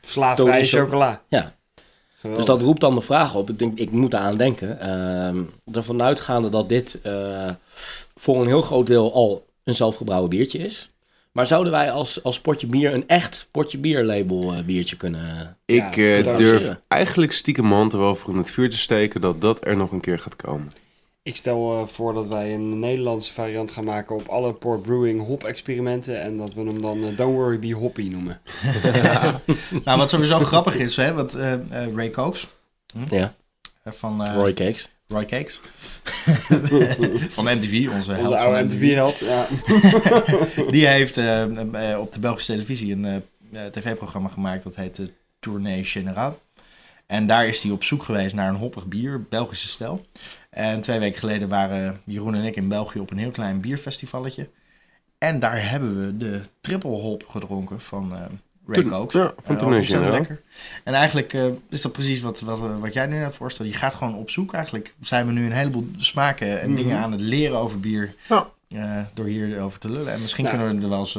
Slaafvrije 0.00 0.50
Tony 0.50 0.64
Choc- 0.66 0.80
chocola. 0.80 1.22
Ja. 1.28 1.54
Geweldig. 2.26 2.46
Dus 2.46 2.54
dat 2.54 2.66
roept 2.66 2.80
dan 2.80 2.94
de 2.94 3.00
vraag 3.00 3.34
op. 3.34 3.50
Ik 3.50 3.58
denk, 3.58 3.78
ik 3.78 3.90
moet 3.90 4.12
eraan 4.12 4.36
denken. 4.36 4.80
Ehm 4.80 5.42
ervan 5.72 6.02
uitgaande 6.02 6.48
dat 6.48 6.68
dit 6.68 6.98
eh, 7.02 7.50
voor 8.14 8.40
een 8.40 8.46
heel 8.46 8.62
groot 8.62 8.86
deel 8.86 9.12
al 9.12 9.46
een 9.64 9.74
zelfgebrouwen 9.74 10.30
biertje 10.30 10.58
is. 10.58 10.90
Maar 11.32 11.46
zouden 11.46 11.72
wij 11.72 11.90
als, 11.90 12.22
als 12.22 12.40
potje 12.40 12.66
bier 12.66 12.94
een 12.94 13.08
echt 13.08 13.48
potje 13.50 13.78
bier 13.78 14.04
label 14.04 14.52
eh, 14.52 14.64
biertje 14.64 14.96
kunnen... 14.96 15.56
Ik 15.64 15.96
Ja, 15.96 16.16
eh, 16.16 16.36
durf 16.36 16.78
eigenlijk 16.88 17.32
stiekem 17.32 17.64
mijn 17.64 17.76
hand 17.76 17.92
er 17.92 17.98
wel 17.98 18.14
voor 18.14 18.32
in 18.32 18.38
het 18.38 18.50
vuur 18.50 18.70
te 18.70 18.78
steken 18.78 19.20
dat 19.20 19.40
dat 19.40 19.66
er 19.66 19.76
nog 19.76 19.92
een 19.92 20.00
keer 20.00 20.18
gaat 20.18 20.36
komen. 20.36 20.70
Ik 21.26 21.36
stel 21.36 21.72
eh, 21.72 21.86
voor 21.86 22.14
dat 22.14 22.28
wij 22.28 22.54
een 22.54 22.78
Nederlandse 22.78 23.32
variant 23.32 23.70
gaan 23.70 23.84
maken 23.84 24.16
op 24.16 24.28
alle 24.28 24.52
Port 24.52 24.82
Brewing 24.82 25.26
hop 25.26 25.44
experimenten. 25.44 26.20
En 26.20 26.36
dat 26.36 26.54
we 26.54 26.60
hem 26.60 26.80
dan 26.80 27.04
eh, 27.04 27.16
Don't 27.16 27.34
Worry 27.34 27.58
Be 27.58 27.72
Hoppy 27.72 28.08
noemen. 28.08 28.40
Nou, 29.84 29.98
wat 29.98 30.10
sowieso 30.10 30.38
grappig 30.38 30.76
is, 30.76 30.96
hè, 30.96 31.14
wat 31.14 31.34
eh, 31.34 31.54
Ray 31.94 32.10
Cokes 32.10 32.46
Ja, 33.10 33.34
eh, 33.82 33.92
van 33.92 34.24
eh, 34.24 34.34
Roy 34.34 34.52
Cakes. 34.52 34.88
Roy 35.08 35.24
Cakes 35.24 35.60
van 37.36 37.44
MTV, 37.44 37.88
onze 37.92 38.12
held 38.12 38.30
Onze 38.30 38.44
van 38.44 38.54
oude 38.54 38.62
MTV. 38.62 38.74
MTV-held. 38.74 39.18
Ja. 39.18 39.46
Die 40.72 40.86
heeft 40.86 41.16
op 41.98 42.12
de 42.12 42.20
Belgische 42.20 42.52
televisie 42.52 42.92
een 42.92 43.22
tv-programma 43.70 44.28
gemaakt 44.28 44.62
dat 44.62 44.74
heet 44.74 44.98
uh, 44.98 45.06
Tournee 45.40 45.84
Générale. 45.84 46.34
En 47.06 47.26
daar 47.26 47.46
is 47.46 47.62
hij 47.62 47.72
op 47.72 47.84
zoek 47.84 48.02
geweest 48.02 48.34
naar 48.34 48.48
een 48.48 48.54
hoppig 48.54 48.86
bier, 48.86 49.22
Belgische 49.22 49.68
stijl. 49.68 50.06
En 50.50 50.80
twee 50.80 50.98
weken 50.98 51.18
geleden 51.18 51.48
waren 51.48 52.00
Jeroen 52.04 52.34
en 52.34 52.44
ik 52.44 52.56
in 52.56 52.68
België 52.68 52.98
op 52.98 53.10
een 53.10 53.18
heel 53.18 53.30
klein 53.30 53.60
bierfestivalletje. 53.60 54.48
En 55.18 55.38
daar 55.40 55.70
hebben 55.70 56.06
we 56.06 56.16
de 56.16 56.40
triple 56.60 56.90
hop 56.90 57.26
gedronken 57.28 57.80
van 57.80 58.12
eh 58.14 58.20
Ray 58.68 58.84
Cokes. 58.84 59.20
ja, 59.20 59.32
van 59.42 59.54
Eh, 59.54 59.60
Tournee 59.60 59.78
ontzettend 59.78 60.10
Générale. 60.12 60.18
lekker. 60.18 60.42
En 60.84 60.94
eigenlijk 60.94 61.32
eh, 61.32 61.44
is 61.70 61.80
dat 61.80 61.92
precies 61.92 62.20
wat, 62.20 62.40
wat, 62.40 62.58
wat 62.80 62.92
jij 62.92 63.06
nu 63.06 63.18
net 63.18 63.34
voorstelt. 63.34 63.68
Je 63.68 63.74
gaat 63.74 63.94
gewoon 63.94 64.14
op 64.14 64.30
zoek. 64.30 64.52
Eigenlijk 64.52 64.94
zijn 65.00 65.26
we 65.26 65.32
nu 65.32 65.44
een 65.44 65.52
heleboel 65.52 65.88
smaken 65.96 66.60
en 66.60 66.68
Mhm. 66.70 66.76
dingen 66.76 66.98
aan 66.98 67.12
het 67.12 67.20
leren 67.20 67.58
over 67.58 67.80
bier. 67.80 68.14
Ja. 68.28 68.50
eh, 68.68 69.00
door 69.14 69.26
hierover 69.26 69.78
te 69.78 69.90
lullen. 69.90 70.12
En 70.12 70.20
misschien 70.20 70.44
Nou. 70.44 70.56
kunnen 70.56 70.76
we 70.76 70.82
er 70.82 70.88
wel 70.88 70.98
eens... 70.98 71.18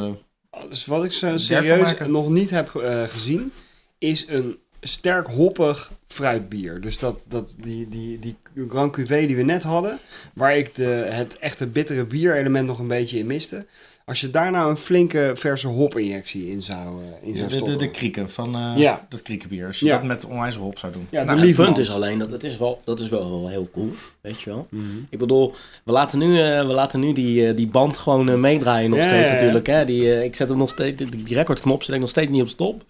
Dus 0.69 0.85
wat 0.85 1.03
ik 1.03 1.11
zo 1.11 1.27
van 1.29 1.39
serieus 1.39 1.93
nog 2.07 2.29
niet 2.29 2.49
heb 2.49 2.75
eh, 2.75 3.03
gezien, 3.03 3.51
is 3.97 4.27
een 4.27 4.57
sterk 4.87 5.27
hoppig 5.27 5.91
fruitbier. 6.07 6.81
Dus 6.81 6.99
dat, 6.99 7.23
dat 7.27 7.55
die, 7.57 7.89
die, 7.89 8.19
die 8.19 8.35
Grand 8.69 8.91
Cuvée 8.91 9.27
die 9.27 9.35
we 9.35 9.43
net 9.43 9.63
hadden, 9.63 9.99
waar 10.33 10.57
ik 10.57 10.75
de, 10.75 10.85
het 11.09 11.37
echte 11.39 11.67
bittere 11.67 12.05
bierelement 12.05 12.67
nog 12.67 12.79
een 12.79 12.87
beetje 12.87 13.17
in 13.17 13.27
miste. 13.27 13.65
Als 14.07 14.21
je 14.21 14.29
daar 14.29 14.51
nou 14.51 14.69
een 14.69 14.77
flinke 14.77 15.31
verse 15.35 15.67
hopinjectie 15.67 16.49
in 16.51 16.61
zou, 16.61 17.01
eh, 17.03 17.27
in 17.27 17.35
zou 17.35 17.47
de, 17.47 17.53
de, 17.53 17.59
stoppen. 17.59 17.77
de 17.77 17.91
krieken 17.91 18.29
van 18.29 18.55
eh, 18.55 18.73
Ja. 18.77 19.05
dat 19.09 19.21
kriekenbier. 19.21 19.65
Als 19.65 19.79
je 19.79 19.85
Ja. 19.85 19.95
dat 19.97 20.03
met 20.07 20.25
onwijs 20.25 20.55
hop 20.55 20.77
zou 20.79 20.93
doen. 20.93 21.07
Ja, 21.09 21.19
de 21.19 21.25
Nou, 21.25 21.47
Het 21.47 21.55
punt 21.55 21.77
is 21.77 21.91
alleen, 21.91 22.19
dat, 22.19 22.29
het 22.29 22.43
is 22.43 22.57
wel, 22.57 22.81
dat 22.83 22.99
is 22.99 23.09
wel 23.09 23.47
heel 23.47 23.69
cool, 23.71 23.89
weet 24.21 24.41
je 24.41 24.49
wel. 24.49 24.67
Mhm. 24.69 24.85
Ik 25.09 25.19
bedoel, 25.19 25.53
we 25.83 25.91
laten 25.91 26.19
nu, 26.19 26.39
eh, 26.41 26.67
we 26.67 26.73
laten 26.73 26.99
nu 26.99 27.13
die, 27.13 27.53
die 27.53 27.67
band 27.67 27.97
gewoon 27.97 28.39
meedraaien 28.39 28.89
nog 28.89 28.99
Ja, 28.99 29.05
steeds 29.05 29.21
ja, 29.21 29.27
ja. 29.27 29.33
natuurlijk. 29.33 29.67
Hè? 29.67 29.85
Die, 29.85 30.23
ik 30.23 30.35
zet 30.35 30.49
hem 30.49 30.57
nog 30.57 30.69
steeds, 30.69 30.97
die, 30.97 31.23
die 31.23 31.35
recordknop 31.35 31.83
zet 31.83 31.93
ik 31.95 31.99
nog 32.01 32.09
steeds 32.09 32.31
niet 32.31 32.41
op 32.41 32.49
stop. 32.49 32.83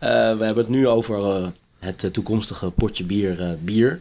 Eh, 0.00 0.08
we 0.10 0.44
hebben 0.44 0.56
het 0.56 0.68
nu 0.68 0.88
over 0.88 1.18
eh, 1.24 1.46
het 1.78 2.08
toekomstige 2.12 2.70
potje 2.70 3.04
bier. 3.04 3.40
eh, 3.40 3.50
bier. 3.60 4.00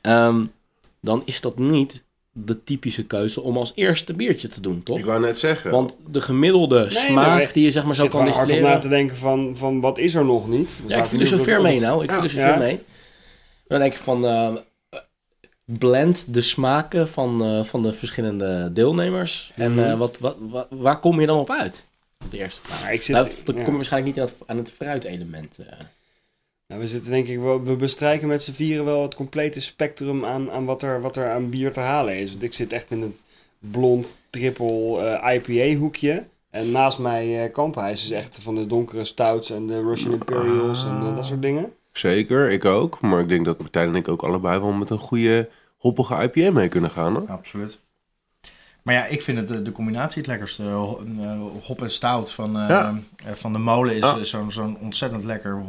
Ehm, 0.00 0.44
dan 1.00 1.22
is 1.24 1.40
dat 1.40 1.58
niet 1.58 2.02
de 2.34 2.64
typische 2.64 3.04
keuze 3.04 3.40
om 3.40 3.56
als 3.56 3.72
eerste 3.74 4.12
biertje 4.12 4.48
te 4.48 4.60
doen, 4.60 4.82
toch? 4.82 4.98
Ik 4.98 5.04
wou 5.04 5.20
net 5.20 5.38
zeggen. 5.38 5.70
Want 5.70 5.98
de 6.10 6.20
gemiddelde 6.20 6.86
smaak 6.90 7.36
nee, 7.38 7.48
die 7.52 7.64
je 7.64 7.70
zeg 7.70 7.84
maar 7.84 7.94
zo 7.94 8.02
kan 8.06 8.10
gewoon 8.10 8.26
hard 8.26 8.36
op 8.36 8.42
na 8.42 8.46
distilleren... 8.54 8.80
te 8.80 8.88
denken 8.88 9.16
van, 9.16 9.56
van 9.56 9.80
wat 9.80 9.98
is 9.98 10.14
er 10.14 10.24
nog 10.24 10.48
niet? 10.48 10.70
We 10.82 10.88
Ja, 10.88 10.98
ik 10.98 11.04
filosofeer 11.04 11.60
mee 11.62 11.80
nou. 11.80 12.02
Ik 12.04 12.10
Ja. 12.10 12.16
filosofeer 12.16 12.46
Ja. 12.46 12.56
mee. 12.56 12.78
Dan 13.66 13.78
denk 13.80 13.92
ik 13.92 13.98
van... 13.98 14.26
eh, 14.26 14.48
blend 15.64 16.24
de 16.34 16.40
smaken 16.40 17.08
van, 17.08 17.44
eh, 17.44 17.64
van 17.64 17.82
de 17.82 17.92
verschillende 17.92 18.70
deelnemers. 18.72 19.52
En 19.54 19.72
Mhm. 19.74 19.82
eh, 19.84 19.98
wat, 19.98 20.18
wat, 20.18 20.36
wat- 20.40 20.66
waar 20.70 20.98
kom 20.98 21.20
je 21.20 21.26
dan 21.26 21.38
op 21.38 21.50
uit? 21.50 21.86
Op 22.24 22.30
de 22.30 22.38
eerste 22.38 22.60
plaats. 22.60 22.82
Ja, 22.82 22.88
ik 22.88 23.02
zit, 23.02 23.14
Nou, 23.16 23.28
dan 23.44 23.54
ja. 23.54 23.62
kom 23.62 23.70
je 23.70 23.76
waarschijnlijk 23.76 24.16
niet 24.16 24.24
aan 24.24 24.30
het, 24.38 24.48
aan 24.48 24.56
het 24.56 24.72
fruitelement. 24.72 25.58
Nou, 26.72 26.84
we 26.84 26.90
zitten 26.90 27.10
denk 27.10 27.26
ik 27.28 27.38
wel, 27.38 27.62
we 27.62 27.76
bestrijken 27.76 28.28
met 28.28 28.42
z'n 28.42 28.52
vieren 28.52 28.84
wel 28.84 29.02
het 29.02 29.14
complete 29.14 29.60
spectrum 29.60 30.24
aan, 30.24 30.50
aan 30.50 30.64
wat, 30.64 30.82
er, 30.82 31.00
wat 31.00 31.16
er 31.16 31.30
aan 31.30 31.50
bier 31.50 31.72
te 31.72 31.80
halen 31.80 32.16
is. 32.18 32.30
Want 32.30 32.42
ik 32.42 32.52
zit 32.52 32.72
echt 32.72 32.90
in 32.90 33.02
het 33.02 33.22
blond 33.58 34.16
triple 34.30 34.98
eh, 35.20 35.34
IPA 35.34 35.78
hoekje. 35.78 36.24
En 36.50 36.70
naast 36.70 36.98
mij 36.98 37.44
eh 37.44 37.52
Kamphuis 37.52 38.04
is 38.04 38.10
echt 38.10 38.38
van 38.42 38.54
de 38.54 38.66
donkere 38.66 39.04
stouts 39.04 39.50
en 39.50 39.66
de 39.66 39.82
Russian 39.82 40.12
Imperials 40.12 40.84
en 40.84 40.96
eh, 41.00 41.14
dat 41.16 41.24
soort 41.26 41.42
dingen. 41.42 41.72
Zeker, 41.92 42.50
ik 42.50 42.64
ook. 42.64 43.00
Maar 43.00 43.20
ik 43.20 43.28
denk 43.28 43.44
dat 43.44 43.58
Martijn 43.58 43.88
en 43.88 43.94
ik 43.94 44.08
ook 44.08 44.22
allebei 44.22 44.60
wel 44.60 44.72
met 44.72 44.90
een 44.90 44.98
goede 44.98 45.48
hoppige 45.76 46.22
IPA 46.32 46.50
mee 46.52 46.68
kunnen 46.68 46.90
gaan. 46.90 47.14
Hè? 47.14 47.20
Absoluut. 47.32 47.78
Maar 48.82 48.94
ja, 48.94 49.04
ik 49.04 49.22
vind 49.22 49.48
het 49.48 49.64
de, 49.64 49.72
combinatie 49.72 50.18
het 50.18 50.30
lekkerste. 50.30 50.62
Ho- 50.62 51.00
eh, 51.18 51.40
hop 51.62 51.82
en 51.82 51.90
stout 51.90 52.32
van, 52.32 52.52
Ja. 52.52 52.98
van 53.16 53.52
de 53.52 53.58
molen 53.58 53.94
is 53.94 54.00
Ja. 54.00 54.22
zo'n 54.24 54.50
zo'n 54.50 54.78
ontzettend 54.80 55.24
lekker, 55.24 55.62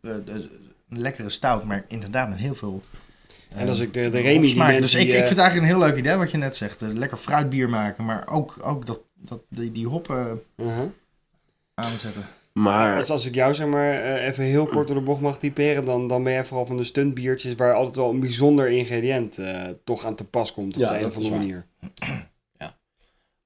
een 0.00 0.50
lekkere 0.88 1.28
stout, 1.28 1.64
maar 1.64 1.84
inderdaad 1.88 2.28
met 2.28 2.38
heel 2.38 2.54
veel. 2.54 2.82
eh, 3.48 3.60
En 3.60 3.68
als 3.68 3.80
ik 3.80 3.92
de, 3.92 4.08
de 4.08 4.20
Remy 4.20 4.46
die 4.46 4.80
Dus 4.80 4.90
die, 4.90 5.00
ik, 5.00 5.06
ik 5.06 5.12
eh, 5.12 5.16
vind 5.16 5.28
het 5.28 5.38
eigenlijk 5.38 5.70
een 5.72 5.78
heel 5.78 5.88
leuk 5.88 5.98
idee 5.98 6.16
wat 6.16 6.30
je 6.30 6.36
net 6.36 6.56
zegt. 6.56 6.82
Eh, 6.82 6.88
lekker 6.88 7.16
fruitbier 7.18 7.68
maken, 7.68 8.04
maar 8.04 8.28
ook, 8.28 8.56
ook 8.62 8.86
dat, 8.86 9.00
dat, 9.14 9.40
die, 9.48 9.72
die 9.72 9.86
hoppen 9.86 10.42
uh-huh. 10.56 10.84
aanzetten. 11.74 12.22
Maar 12.52 12.98
Dus 12.98 13.10
als 13.10 13.26
ik 13.26 13.34
jou 13.34 13.54
zeg 13.54 13.66
maar 13.66 13.90
eh, 13.92 14.26
even 14.26 14.44
heel 14.44 14.66
kort 14.66 14.86
door 14.86 14.96
de 14.96 15.02
bocht 15.02 15.20
mag 15.20 15.38
typeren, 15.38 15.84
dan, 15.84 16.08
dan 16.08 16.22
ben 16.22 16.32
jij 16.32 16.44
vooral 16.44 16.66
van 16.66 16.76
de 16.76 16.84
stuntbiertjes 16.84 17.54
waar 17.54 17.74
altijd 17.74 17.96
wel 17.96 18.10
een 18.10 18.20
bijzonder 18.20 18.68
ingrediënt 18.68 19.38
eh, 19.38 19.62
toch 19.84 20.04
aan 20.04 20.14
te 20.14 20.24
pas 20.24 20.52
komt 20.52 20.74
op 20.74 20.80
Ja, 20.80 20.88
de 20.92 20.98
een 20.98 21.06
of 21.06 21.16
andere 21.16 21.34
manier. 21.36 21.66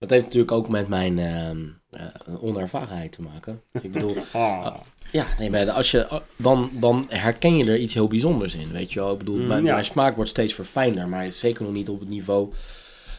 Dat 0.03 0.11
heeft 0.11 0.25
natuurlijk 0.25 0.53
ook 0.53 0.69
met 0.69 0.89
mijn 0.89 1.19
ehm, 1.19 1.59
eh, 1.91 2.43
onervarenheid 2.45 3.13
te 3.13 3.23
maken. 3.23 3.61
Ik 3.83 3.93
bedoel, 3.93 4.17
Ah. 4.33 4.67
ja, 5.13 5.27
nee, 5.39 5.51
maar 5.51 5.71
als 5.71 5.91
je, 5.91 6.21
dan, 6.37 6.71
dan 6.73 7.07
herken 7.09 7.57
je 7.57 7.65
er 7.71 7.79
iets 7.79 7.95
heel 7.95 8.09
bijzonders 8.09 8.55
in, 8.55 8.73
weet 8.73 8.93
je 8.93 9.01
wel. 9.01 9.13
Ik 9.13 9.19
bedoel, 9.19 9.37
Mm, 9.39 9.47
mijn, 9.47 9.65
ja. 9.65 9.73
mijn 9.73 9.85
smaak 9.85 10.15
wordt 10.15 10.31
steeds 10.31 10.55
verfijnder, 10.55 11.09
maar 11.09 11.33
zeker 11.33 11.65
nog 11.65 11.73
niet 11.73 11.89
op 11.89 12.01
het 12.01 12.09
niveau 12.09 12.53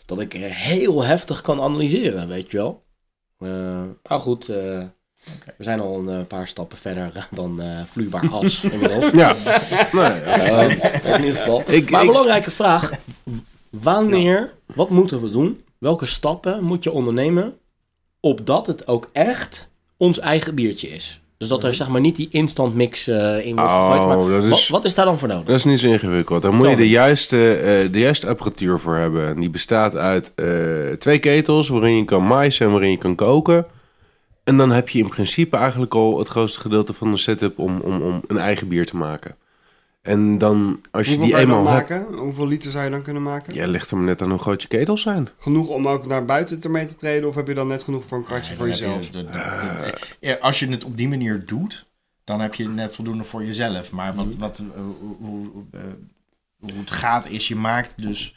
dat 0.06 0.20
ik 0.20 0.34
eh, 0.34 0.42
heel 0.52 1.04
heftig 1.04 1.42
kan 1.42 1.62
analyseren, 1.62 2.28
weet 2.28 2.52
je 2.52 2.58
wel. 2.58 2.84
Eh 3.40 3.48
nou 4.04 4.22
goed, 4.22 4.50
eh, 4.50 4.56
we 5.58 5.64
zijn 5.64 5.80
al 5.80 5.98
een 6.00 6.10
eh, 6.20 6.26
paar 6.28 6.48
stappen 6.48 6.78
verder 6.78 7.12
eh, 7.16 7.24
dan 7.32 7.62
eh 7.62 7.82
vloeibaar 7.86 8.28
gas 8.28 8.64
inmiddels. 8.74 9.10
ja, 9.12 9.36
nee, 9.92 10.04
Eh, 10.10 11.16
in 11.16 11.24
ieder 11.24 11.40
geval. 11.40 11.64
Ik- 11.68 11.90
maar 11.90 12.00
een 12.02 12.06
ik- 12.08 12.12
belangrijke 12.12 12.52
vraag. 12.52 12.92
Wanneer, 13.70 14.54
wat 14.66 14.90
moeten 14.90 15.22
we 15.22 15.30
doen? 15.30 15.63
Welke 15.84 16.06
stappen 16.06 16.64
moet 16.64 16.84
je 16.84 16.92
ondernemen 16.92 17.54
opdat 18.20 18.68
het 18.68 18.88
ook 18.88 19.10
echt 19.14 19.70
ons 19.98 20.20
eigen 20.20 20.56
biertje 20.56 20.88
is? 20.88 21.22
Dus 21.38 21.48
dat 21.48 21.64
er 21.64 21.74
zeg 21.74 21.88
maar 21.90 22.02
niet 22.02 22.16
die 22.16 22.28
instant 22.32 22.74
mix 22.76 23.08
eh, 23.08 23.46
in 23.46 23.56
wordt 23.56 23.72
Oh, 23.72 23.92
gegooid. 23.92 24.30
Maar 24.32 24.44
is- 24.44 24.50
wat, 24.50 24.68
wat 24.68 24.86
is 24.86 24.94
daar 24.94 25.06
dan 25.06 25.20
voor 25.20 25.28
nodig? 25.28 25.46
dat 25.46 25.56
is 25.56 25.64
niet 25.64 25.80
zo 25.80 25.88
ingewikkeld. 25.88 26.42
Daar 26.42 26.54
moet 26.54 26.70
je 26.70 26.76
de 26.76 26.90
juiste, 26.90 27.54
eh, 27.56 27.92
de 27.92 28.00
juiste 28.00 28.28
apparatuur 28.28 28.80
voor 28.80 28.96
hebben. 28.96 29.28
En 29.28 29.40
die 29.40 29.50
bestaat 29.50 29.96
uit 29.96 30.32
eh, 30.36 30.48
twee 31.00 31.20
ketels 31.20 31.68
waarin 31.70 31.96
je 31.96 32.06
kan 32.06 32.28
maïsen 32.28 32.66
en 32.66 32.72
waarin 32.72 32.92
je 32.92 32.98
kan 32.98 33.16
koken. 33.16 33.66
En 34.44 34.58
dan 34.58 34.72
heb 34.72 34.90
je 34.90 35.00
in 35.00 35.10
principe 35.10 35.58
eigenlijk 35.58 35.94
al 35.96 36.18
het 36.20 36.28
grootste 36.28 36.60
gedeelte 36.60 36.94
van 36.94 37.12
de 37.12 37.18
setup 37.18 37.60
om, 37.60 37.80
om, 37.80 38.02
om 38.02 38.22
een 38.28 38.38
eigen 38.38 38.68
bier 38.68 38.86
te 38.86 38.98
maken. 38.98 39.36
En 40.04 40.38
dan, 40.38 40.82
als 40.92 41.08
je 41.08 41.16
Hoeveel 41.16 41.34
die 41.36 41.42
eenmaal 41.44 41.68
hebt, 41.68 41.90
maken? 41.90 42.18
Hoeveel 42.18 42.48
liter 42.48 42.72
zou 42.72 42.84
je 42.84 42.90
dan 42.90 43.02
kunnen 43.02 43.24
maken? 43.24 43.54
ja, 43.54 43.68
ligt 43.68 43.92
er 43.92 43.98
maar 43.98 44.06
net 44.06 44.22
aan 44.22 44.30
hoe 44.30 44.40
groot 44.40 44.62
je 44.62 44.68
ketels 44.68 45.02
zijn. 45.02 45.30
Genoeg 45.38 45.70
om 45.70 45.88
ook 45.88 46.06
naar 46.06 46.26
buiten 46.26 46.62
ermee 46.62 46.86
te 46.86 46.96
treden? 46.96 47.30
Of 47.30 47.36
heb 47.36 47.48
je 47.48 47.54
dan 47.54 47.68
net 47.68 47.84
genoeg 47.84 48.04
voor 48.08 48.18
een 48.18 48.24
kratje 48.24 48.48
Nee, 48.50 48.58
voor 48.58 48.68
jezelf? 48.68 49.06
je 49.06 49.12
de- 49.12 49.24
de- 49.24 49.32
de- 49.32 49.92
de- 49.92 49.98
ja, 50.28 50.34
als 50.42 50.60
je 50.60 50.68
het 50.68 50.84
op 50.84 50.98
die 50.98 51.08
manier 51.10 51.46
doet, 51.46 51.86
dan 52.24 52.40
heb 52.42 52.54
je 52.56 52.68
net 52.68 52.96
voldoende 52.96 53.24
voor 53.24 53.44
jezelf. 53.46 53.92
Maar 53.92 54.14
wat, 54.14 54.36
wat, 54.36 54.60
eh, 54.76 54.82
hoe, 54.82 55.16
hoe, 55.20 55.64
eh, 55.72 55.82
hoe 56.60 56.80
het 56.80 56.92
gaat 56.92 57.30
is, 57.30 57.48
je 57.48 57.56
maakt 57.56 58.02
dus 58.02 58.36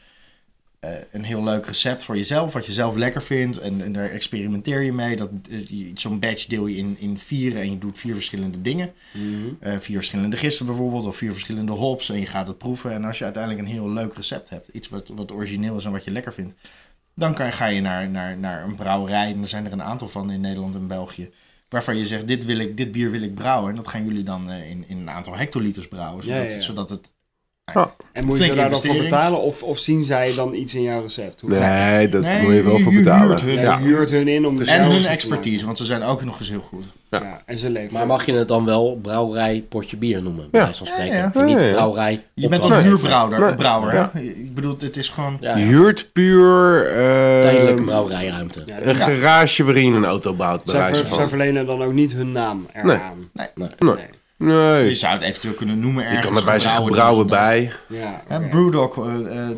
een 1.12 1.24
heel 1.24 1.44
leuk 1.44 1.66
recept 1.66 2.04
voor 2.04 2.16
jezelf, 2.16 2.52
wat 2.52 2.66
je 2.66 2.72
zelf 2.72 2.96
lekker 2.96 3.22
vindt. 3.22 3.58
En, 3.58 3.82
en 3.82 3.92
daar 3.92 4.08
experimenteer 4.10 4.80
je 4.82 4.92
mee. 4.92 5.16
Dat, 5.16 5.30
je- 5.68 5.90
Zo'n 5.94 6.18
batch 6.18 6.46
deel 6.46 6.66
je 6.66 6.76
in, 6.76 6.96
in 6.98 7.18
vier 7.18 7.56
en 7.56 7.70
je 7.70 7.78
doet 7.78 7.98
vier 7.98 8.14
verschillende 8.14 8.60
dingen. 8.60 8.92
Eh, 9.60 9.78
vier 9.78 9.96
verschillende 9.96 10.36
gisten 10.36 10.66
bijvoorbeeld, 10.66 11.04
of 11.04 11.16
vier 11.16 11.32
verschillende 11.32 11.72
hops. 11.72 12.08
En 12.10 12.20
je 12.20 12.26
gaat 12.26 12.46
het 12.46 12.58
proeven. 12.58 12.92
En 12.92 13.04
als 13.04 13.18
je 13.18 13.24
uiteindelijk 13.24 13.62
een 13.66 13.72
heel 13.72 13.90
leuk 13.90 14.14
recept 14.14 14.48
hebt, 14.48 14.68
iets 14.72 14.88
wat, 14.88 15.08
wat 15.14 15.32
origineel 15.32 15.76
is 15.76 15.84
en 15.84 15.92
wat 15.92 16.04
je 16.04 16.10
lekker 16.10 16.32
vindt, 16.32 16.54
dan 17.14 17.34
kan, 17.34 17.52
ga 17.52 17.66
je 17.66 17.80
naar, 17.80 18.08
naar, 18.08 18.38
naar 18.38 18.64
een 18.64 18.74
brouwerij. 18.74 19.32
En 19.32 19.42
er 19.42 19.48
zijn 19.48 19.66
er 19.66 19.72
een 19.72 19.82
aantal 19.82 20.08
van 20.08 20.30
in 20.30 20.40
Nederland 20.40 20.74
en 20.74 20.86
België. 20.86 21.30
Waarvan 21.68 21.96
je 21.96 22.06
zegt, 22.06 22.28
dit, 22.28 22.44
wil 22.44 22.58
ik, 22.58 22.76
dit 22.76 22.92
bier 22.92 23.10
wil 23.10 23.22
ik 23.22 23.34
brouwen. 23.34 23.70
En 23.70 23.76
dat 23.76 23.88
gaan 23.88 24.06
jullie 24.06 24.22
dan 24.24 24.50
eh, 24.50 24.70
in, 24.70 24.84
in 24.88 24.98
een 24.98 25.10
aantal 25.10 25.36
hectoliters 25.36 25.88
brouwen. 25.88 26.22
Zodat, 26.24 26.38
Ja, 26.42 26.48
ja, 26.48 26.54
ja. 26.54 26.60
zodat 26.60 26.90
het... 26.90 27.12
En 28.12 28.24
moet 28.24 28.44
je 28.44 28.54
daar 28.54 28.70
dan 28.70 28.82
voor 28.82 28.96
betalen? 28.96 29.40
Of, 29.42 29.62
of 29.62 29.78
zien 29.78 30.04
zij 30.04 30.34
dan 30.34 30.54
iets 30.54 30.74
in 30.74 30.82
jouw 30.82 31.02
recept? 31.02 31.40
Hoe- 31.40 31.50
Nee, 31.50 32.08
dat 32.08 32.22
Nee, 32.22 32.42
moet 32.42 32.54
je 32.54 32.62
wel 32.62 32.76
je 32.76 32.82
voor 32.82 32.92
huurt 32.92 33.04
betalen. 33.04 33.44
hun. 33.44 33.60
Ja, 33.60 33.78
huurt 33.78 34.10
hun 34.10 34.28
in 34.28 34.46
om 34.46 34.58
En 34.58 34.66
zelf 34.66 34.92
hun 34.92 35.06
expertise, 35.06 35.64
want 35.64 35.78
ze 35.78 35.84
zijn 35.84 36.02
ook 36.02 36.24
nog 36.24 36.38
eens 36.38 36.48
heel 36.48 36.60
goed. 36.60 36.84
Ja. 37.10 37.42
en 37.46 37.58
ze 37.58 37.70
leven. 37.70 37.92
Maar 37.92 38.06
mag 38.06 38.26
je 38.26 38.32
het 38.32 38.48
dan 38.48 38.64
wel 38.64 38.98
brouwerij 39.02 39.64
potje 39.68 39.96
bier 39.96 40.22
noemen? 40.22 40.48
Bij 40.50 40.60
Ja. 40.60 40.66
wijze 40.66 40.84
van 40.84 40.94
spreken. 40.94 41.16
Ja, 41.16 41.30
ja. 41.34 41.40
En 41.40 41.44
niet 41.46 41.56
brouwerij. 41.72 42.22
Je 42.34 42.48
bent 42.48 42.64
een 42.64 42.72
huurbrouwer, 42.82 43.40
Nee. 43.40 43.54
brouwer? 43.54 44.10
Ik 44.14 44.54
bedoel, 44.54 44.74
het 44.78 44.96
is 44.96 45.08
gewoon... 45.08 45.36
Ja, 45.40 45.56
Je 45.56 45.64
huurt 45.64 46.08
puur 46.12 46.86
eh, 46.86 47.40
Tijdelijke 47.42 47.82
brouwerijruimte. 47.82 48.62
Ja, 48.66 48.76
een 48.82 48.96
garage 48.96 49.64
waarin 49.64 49.84
je 49.90 49.92
een 49.96 50.04
auto 50.04 50.32
bouwt, 50.34 50.64
bij 50.64 50.74
zij, 50.74 50.82
wijze 50.82 51.00
ver- 51.00 51.08
zij 51.08 51.18
van. 51.18 51.28
verlenen 51.28 51.66
dan 51.66 51.82
ook 51.82 51.92
niet 51.92 52.12
hun 52.12 52.32
naam 52.32 52.66
eraan. 52.72 53.30
Nee. 53.32 53.68
Nee. 53.78 53.96
Nee. 54.38 54.84
Je 54.84 54.94
zou 54.94 55.14
het 55.14 55.22
eventueel 55.22 55.54
kunnen 55.54 55.80
noemen 55.80 56.02
je 56.02 56.08
ergens. 56.08 56.26
kan 56.26 56.36
erbij 56.36 56.58
zeggen 56.58 56.84
gebrouwen, 56.84 57.26
brouwen 57.26 57.70
bij. 57.88 57.98
Ja, 57.98 58.22
oké. 58.30 58.48
Brewdog 58.48 58.98
eh, 58.98 59.14
eh, 59.14 59.50
eh, 59.50 59.56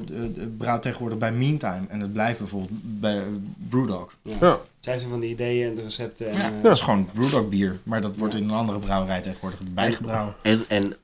brouwt 0.58 0.82
tegenwoordig 0.82 1.18
bij 1.18 1.32
Meantime. 1.32 1.82
En 1.88 2.00
het 2.00 2.12
blijft 2.12 2.38
bijvoorbeeld 2.38 2.70
bij 2.82 3.22
Brewdog. 3.68 4.14
Ja. 4.22 4.58
Zij 4.80 4.98
zijn 4.98 5.10
van 5.10 5.20
de 5.20 5.28
ideeën 5.28 5.68
en 5.68 5.74
de 5.74 5.82
recepten. 5.82 6.28
En, 6.30 6.36
Ja, 6.36 6.52
dat 6.62 6.76
is 6.76 6.82
gewoon 6.82 7.08
Brewdog 7.14 7.48
bier. 7.48 7.78
Maar 7.82 8.00
dat 8.00 8.16
wordt 8.16 8.34
in 8.34 8.42
een 8.42 8.50
andere 8.50 8.78
brouwerij 8.78 9.20
tegenwoordig 9.20 9.60
bijgebrouwen. 9.74 10.34
En, 10.42 10.64
en 10.68 10.96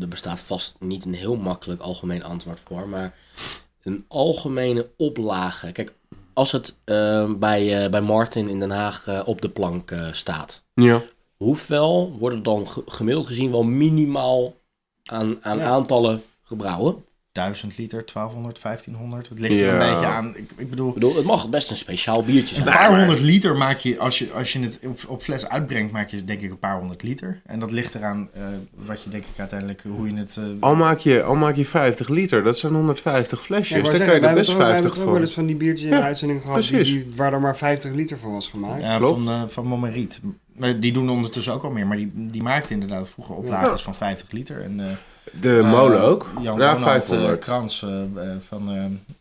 er 0.00 0.08
bestaat 0.08 0.40
vast 0.40 0.76
niet 0.80 1.04
een 1.04 1.14
heel 1.14 1.36
makkelijk 1.36 1.80
algemeen 1.80 2.24
antwoord 2.24 2.60
voor, 2.68 2.88
maar 2.88 3.14
een 3.82 4.04
algemene 4.08 4.88
oplage. 4.96 5.72
Kijk, 5.72 5.92
als 6.32 6.52
het 6.52 6.74
bij, 7.38 7.84
eh, 7.84 7.90
bij 7.90 8.00
Martin 8.00 8.48
in 8.48 8.60
Den 8.60 8.70
Haag 8.70 9.24
op 9.24 9.40
de 9.40 9.48
plank 9.48 9.90
eh, 9.90 10.12
staat, 10.12 10.62
Ja. 10.74 11.02
Hoeveel 11.36 12.16
worden 12.18 12.42
dan 12.42 12.68
ge- 12.68 12.82
gemiddeld 12.86 13.26
gezien 13.26 13.50
wel 13.50 13.62
minimaal 13.62 14.54
aan, 15.04 15.44
aan 15.44 15.58
Ja. 15.58 15.64
aantallen 15.66 16.22
gebrouwen? 16.42 17.04
1000 17.36 17.78
liter, 17.78 18.04
1200, 18.04 18.58
1500. 18.62 19.28
Het 19.28 19.40
ligt 19.40 19.54
er 19.60 19.66
Ja. 19.66 19.72
een 19.72 19.90
beetje 19.90 20.06
aan. 20.06 20.36
Ik, 20.36 20.50
ik 20.56 20.70
bedoel, 20.70 20.88
Ik 20.88 20.94
bedoel, 20.94 21.16
het 21.16 21.24
mag 21.24 21.48
best 21.48 21.70
een 21.70 21.76
speciaal 21.76 22.22
biertje 22.24 22.56
een 22.56 22.62
zijn. 22.62 22.76
paar 22.76 22.98
honderd 22.98 23.20
liter 23.20 23.56
maak 23.56 23.78
je, 23.78 23.98
als 23.98 24.18
je, 24.18 24.32
als 24.32 24.52
je 24.52 24.60
het 24.60 24.78
op, 24.86 25.00
op 25.08 25.22
fles 25.22 25.48
uitbrengt, 25.48 25.92
maak 25.92 26.08
je 26.08 26.24
denk 26.24 26.40
ik 26.40 26.50
een 26.50 26.58
paar 26.58 26.78
honderd 26.78 27.02
liter. 27.02 27.40
En 27.46 27.58
dat 27.60 27.70
ligt 27.70 27.94
eraan 27.94 28.28
eh, 28.34 28.42
wat 28.74 29.02
je 29.02 29.10
denk 29.10 29.22
ik 29.24 29.38
uiteindelijk, 29.38 29.82
hoe 29.96 30.08
je 30.10 30.16
het... 30.16 30.36
eh, 30.36 30.44
Al 30.60 30.74
maak, 30.74 30.98
je, 30.98 31.22
al 31.22 31.34
maak 31.34 31.56
je 31.56 31.64
50 31.64 32.08
liter, 32.08 32.42
dat 32.42 32.58
zijn 32.58 32.72
150 32.74 33.42
flesjes. 33.42 33.76
Ja, 33.76 33.82
Daar 33.82 33.92
kan 33.92 34.00
je 34.00 34.04
er 34.06 34.10
hebben 34.12 34.34
best 34.34 34.48
toch- 34.50 34.56
wij 34.58 34.66
hebben 34.72 34.82
50 34.82 35.02
toch 35.02 35.08
ook 35.08 35.12
wel 35.18 35.22
eens 35.22 35.34
van. 35.34 35.42
van 35.42 35.46
die 35.52 35.56
biertjes 35.56 35.84
in 35.84 35.90
de 35.90 35.96
Ja, 35.96 36.02
uitzending 36.02 36.42
gehad 36.42 36.62
die, 36.68 37.06
waar 37.16 37.32
er 37.32 37.40
maar 37.40 37.56
50 37.56 37.92
liter 37.92 38.18
van 38.18 38.32
was 38.32 38.48
gemaakt. 38.48 38.82
Ja, 38.82 38.96
Klopt. 38.96 39.24
van, 39.24 39.32
eh 39.34 39.42
van 39.48 39.66
Momeriet. 39.66 40.20
Maar 40.56 40.80
die 40.80 40.92
doen 40.92 41.10
ondertussen 41.10 41.52
ook 41.52 41.62
al 41.62 41.70
meer. 41.70 41.86
Maar 41.86 41.96
die, 41.96 42.12
die 42.14 42.42
maakte 42.42 42.72
inderdaad 42.72 43.08
vroeger 43.08 43.34
oplages 43.34 43.82
van 43.82 43.94
50 43.94 44.30
liter. 44.30 44.62
En, 44.62 44.80
eh, 44.80 44.86
De 45.40 45.58
eh, 45.58 45.70
molen 45.70 46.00
ook. 46.02 46.30
Jan 46.40 46.58
ja, 46.58 46.72
Ronald, 46.72 46.82
500. 46.90 47.32
eh, 47.32 47.40
Krans 47.40 47.82
eh, 47.82 48.22
van... 48.48 48.70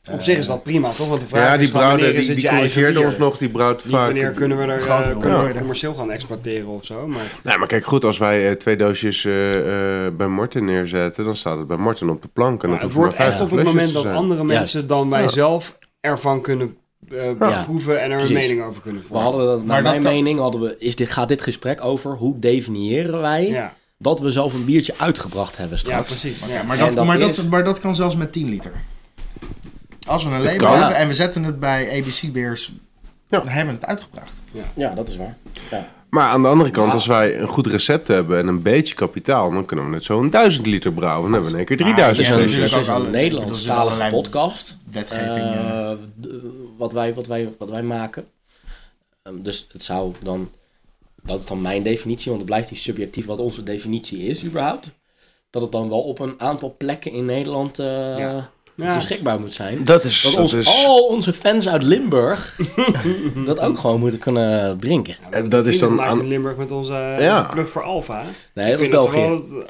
eh, 0.04 0.14
Op 0.14 0.22
zich 0.22 0.38
is 0.38 0.46
dat 0.48 0.64
prima, 0.64 0.90
toch? 0.92 1.08
Want 1.08 1.22
de 1.22 1.28
vraag 1.28 1.42
ja, 1.44 1.58
die 1.58 2.14
is 2.14 2.26
die, 2.26 2.36
die 2.36 2.48
corrigeerde 2.50 3.00
ons 3.02 3.18
nog, 3.18 3.38
die 3.38 3.50
brouwt 3.50 3.84
Niet 3.86 3.94
wanneer 3.94 4.32
kunnen 4.32 4.58
we 4.58 4.64
er 4.64 4.88
eh, 4.88 5.18
kunnen 5.20 5.46
we 5.46 5.54
commercieel 5.58 5.94
gaan 5.94 6.12
exporteren 6.12 6.68
of 6.68 6.86
zo. 6.86 7.08
Maar 7.08 7.24
Nee, 7.44 7.58
maar 7.58 7.68
kijk 7.68 7.86
goed, 7.86 8.04
als 8.04 8.18
wij 8.18 8.56
twee 8.56 8.76
doosjes 8.78 9.26
eh, 9.26 10.06
eh, 10.06 10.14
bij 10.14 10.28
Martin 10.28 10.66
neerzetten, 10.66 11.26
dan 11.26 11.36
staat 11.36 11.58
het 11.58 11.68
bij 11.68 11.78
Martin 11.78 12.10
op 12.10 12.22
de 12.22 12.28
plank. 12.34 12.64
En 12.64 12.70
Maar 12.70 12.80
dat 12.80 12.88
het 12.88 12.98
maar 12.98 13.08
wordt 13.08 13.20
echt 13.20 13.28
50 13.36 13.52
op 13.52 13.58
het 13.58 13.66
moment 13.68 13.94
dat 13.94 14.06
andere 14.06 14.40
Juist. 14.46 14.60
mensen 14.60 14.88
dan 14.88 15.10
wij 15.10 15.22
Ja. 15.22 15.28
zelf 15.28 15.78
ervan 16.00 16.42
kunnen 16.42 16.78
eh, 17.12 17.40
Ja. 17.40 17.64
proeven 17.64 18.02
en 18.02 18.12
er 18.12 18.22
een 18.22 18.34
mening 18.34 18.64
over 18.64 18.82
kunnen 18.82 19.02
We 19.02 19.08
vormen. 19.08 19.24
hadden 19.26 19.46
dat, 19.46 19.58
Maar 19.58 19.66
naar 19.68 19.76
dat 19.84 19.92
mijn 19.92 20.04
kan- 20.04 20.14
mening, 20.14 20.40
hadden 20.40 20.62
we, 20.62 20.76
is 20.80 20.96
dit, 20.96 21.10
gaat 21.12 21.28
dit 21.28 21.42
gesprek 21.42 21.84
over 21.84 22.12
hoe 22.16 22.40
definiëren 22.40 23.22
wij 23.22 23.48
Ja, 23.48 23.74
dat 23.98 24.20
we 24.20 24.32
zelf 24.32 24.54
een 24.54 24.66
biertje 24.66 24.94
uitgebracht 24.98 25.58
hebben 25.58 25.78
ja 25.78 25.84
straks. 25.84 26.08
precies. 26.08 26.42
Oké, 26.44 26.54
Ja. 26.54 26.64
maar, 26.64 26.78
En 26.80 26.86
dat, 26.86 26.94
dat 26.94 27.06
maar, 27.06 27.20
is- 27.20 27.36
dat, 27.36 27.46
maar 27.50 27.64
dat 27.64 27.80
kan 27.80 27.96
zelfs 27.96 28.16
met 28.16 28.32
10 28.32 28.50
liter. 28.50 28.72
Als 30.08 30.24
we 30.24 30.30
een 30.30 30.44
label 30.44 30.58
kan. 30.58 30.78
hebben 30.78 30.96
en 30.96 31.08
we 31.08 31.14
zetten 31.14 31.44
het 31.44 31.60
bij 31.60 31.98
ABC 32.02 32.32
Beers, 32.34 32.72
Ja. 33.28 33.40
dan 33.40 33.48
hebben 33.48 33.74
we 33.74 33.80
het 33.80 33.90
uitgebracht. 33.90 34.32
Ja, 34.74 34.94
dat 34.94 35.08
is 35.08 35.16
waar. 35.18 35.38
Ja. 35.72 35.88
Maar 36.10 36.30
aan 36.30 36.42
de 36.42 36.48
andere 36.48 36.72
kant, 36.72 36.88
Ja. 36.88 36.94
als 36.94 37.06
wij 37.06 37.40
een 37.40 37.48
goed 37.48 37.68
recept 37.68 38.08
hebben 38.08 38.38
en 38.40 38.48
een 38.48 38.62
beetje 38.62 38.96
kapitaal, 38.96 39.52
dan 39.52 39.66
kunnen 39.66 39.86
we 39.86 39.92
net 39.92 40.04
zo'n 40.04 40.30
1000 40.30 40.66
liter 40.68 40.94
brouwen. 40.94 41.24
Dan 41.24 41.34
hebben 41.34 41.52
we 41.52 41.58
in 41.58 41.68
één 41.68 41.78
keer 41.78 41.86
Het 41.86 41.96
3000 41.96 42.20
is 42.20 42.28
Ja, 42.28 42.34
een, 42.34 42.46
natuurlijk 42.46 42.72
het 42.72 42.82
is 42.82 42.88
een 42.88 43.06
er 43.06 43.10
Nederlandstalige 43.12 44.10
podcast. 44.10 44.78
Wetgeving. 44.92 45.46
d- 46.22 46.28
wat, 46.78 46.92
wij, 46.92 47.14
wat, 47.14 47.28
wij, 47.28 47.50
wat 47.58 47.70
wij 47.70 47.84
maken. 47.84 48.26
Ehm, 49.24 49.42
dus 49.42 49.68
het 49.72 49.84
zou 49.84 50.14
dan, 50.24 50.50
dat 51.26 51.40
is 51.40 51.46
dan 51.46 51.62
mijn 51.62 51.84
definitie, 51.84 52.26
want 52.28 52.38
het 52.42 52.50
blijft 52.50 52.70
die 52.70 52.78
subjectief 52.78 53.26
wat 53.26 53.40
onze 53.40 53.64
definitie 53.64 54.24
is 54.24 54.44
überhaupt. 54.46 54.90
Dat 55.50 55.62
het 55.62 55.72
dan 55.72 55.90
wel 55.90 56.02
op 56.02 56.20
een 56.20 56.34
aantal 56.38 56.76
plekken 56.78 57.12
in 57.12 57.26
Nederland 57.26 57.80
eh, 57.80 57.86
Ja. 58.18 58.50
Ja. 58.78 58.96
beschikbaar 58.96 59.40
moet 59.40 59.54
zijn. 59.54 59.86
Dat 59.86 60.04
is... 60.04 60.22
Dat 60.22 60.32
Dat 60.32 60.42
ons, 60.42 60.54
is 60.54 60.68
al 60.68 61.06
onze 61.08 61.34
fans 61.34 61.68
uit 61.68 61.84
Limburg 61.84 62.60
dat 63.46 63.60
ook 63.60 63.78
gewoon 63.78 64.00
moeten 64.00 64.20
kunnen 64.20 64.80
drinken. 64.80 65.16
Ja, 65.32 65.42
dat 65.42 65.66
is 65.66 65.80
dan 65.80 66.02
aan- 66.02 66.20
in 66.20 66.28
Limburg 66.28 66.58
met 66.58 66.72
onze 66.72 66.94
Ja. 67.20 67.42
plug 67.42 67.70
voor 67.70 67.84
Alfa. 67.84 68.24
Nee, 68.54 68.72
dat 68.72 68.80
Ik 68.80 68.86
ze 68.86 68.92
België. 68.92 69.20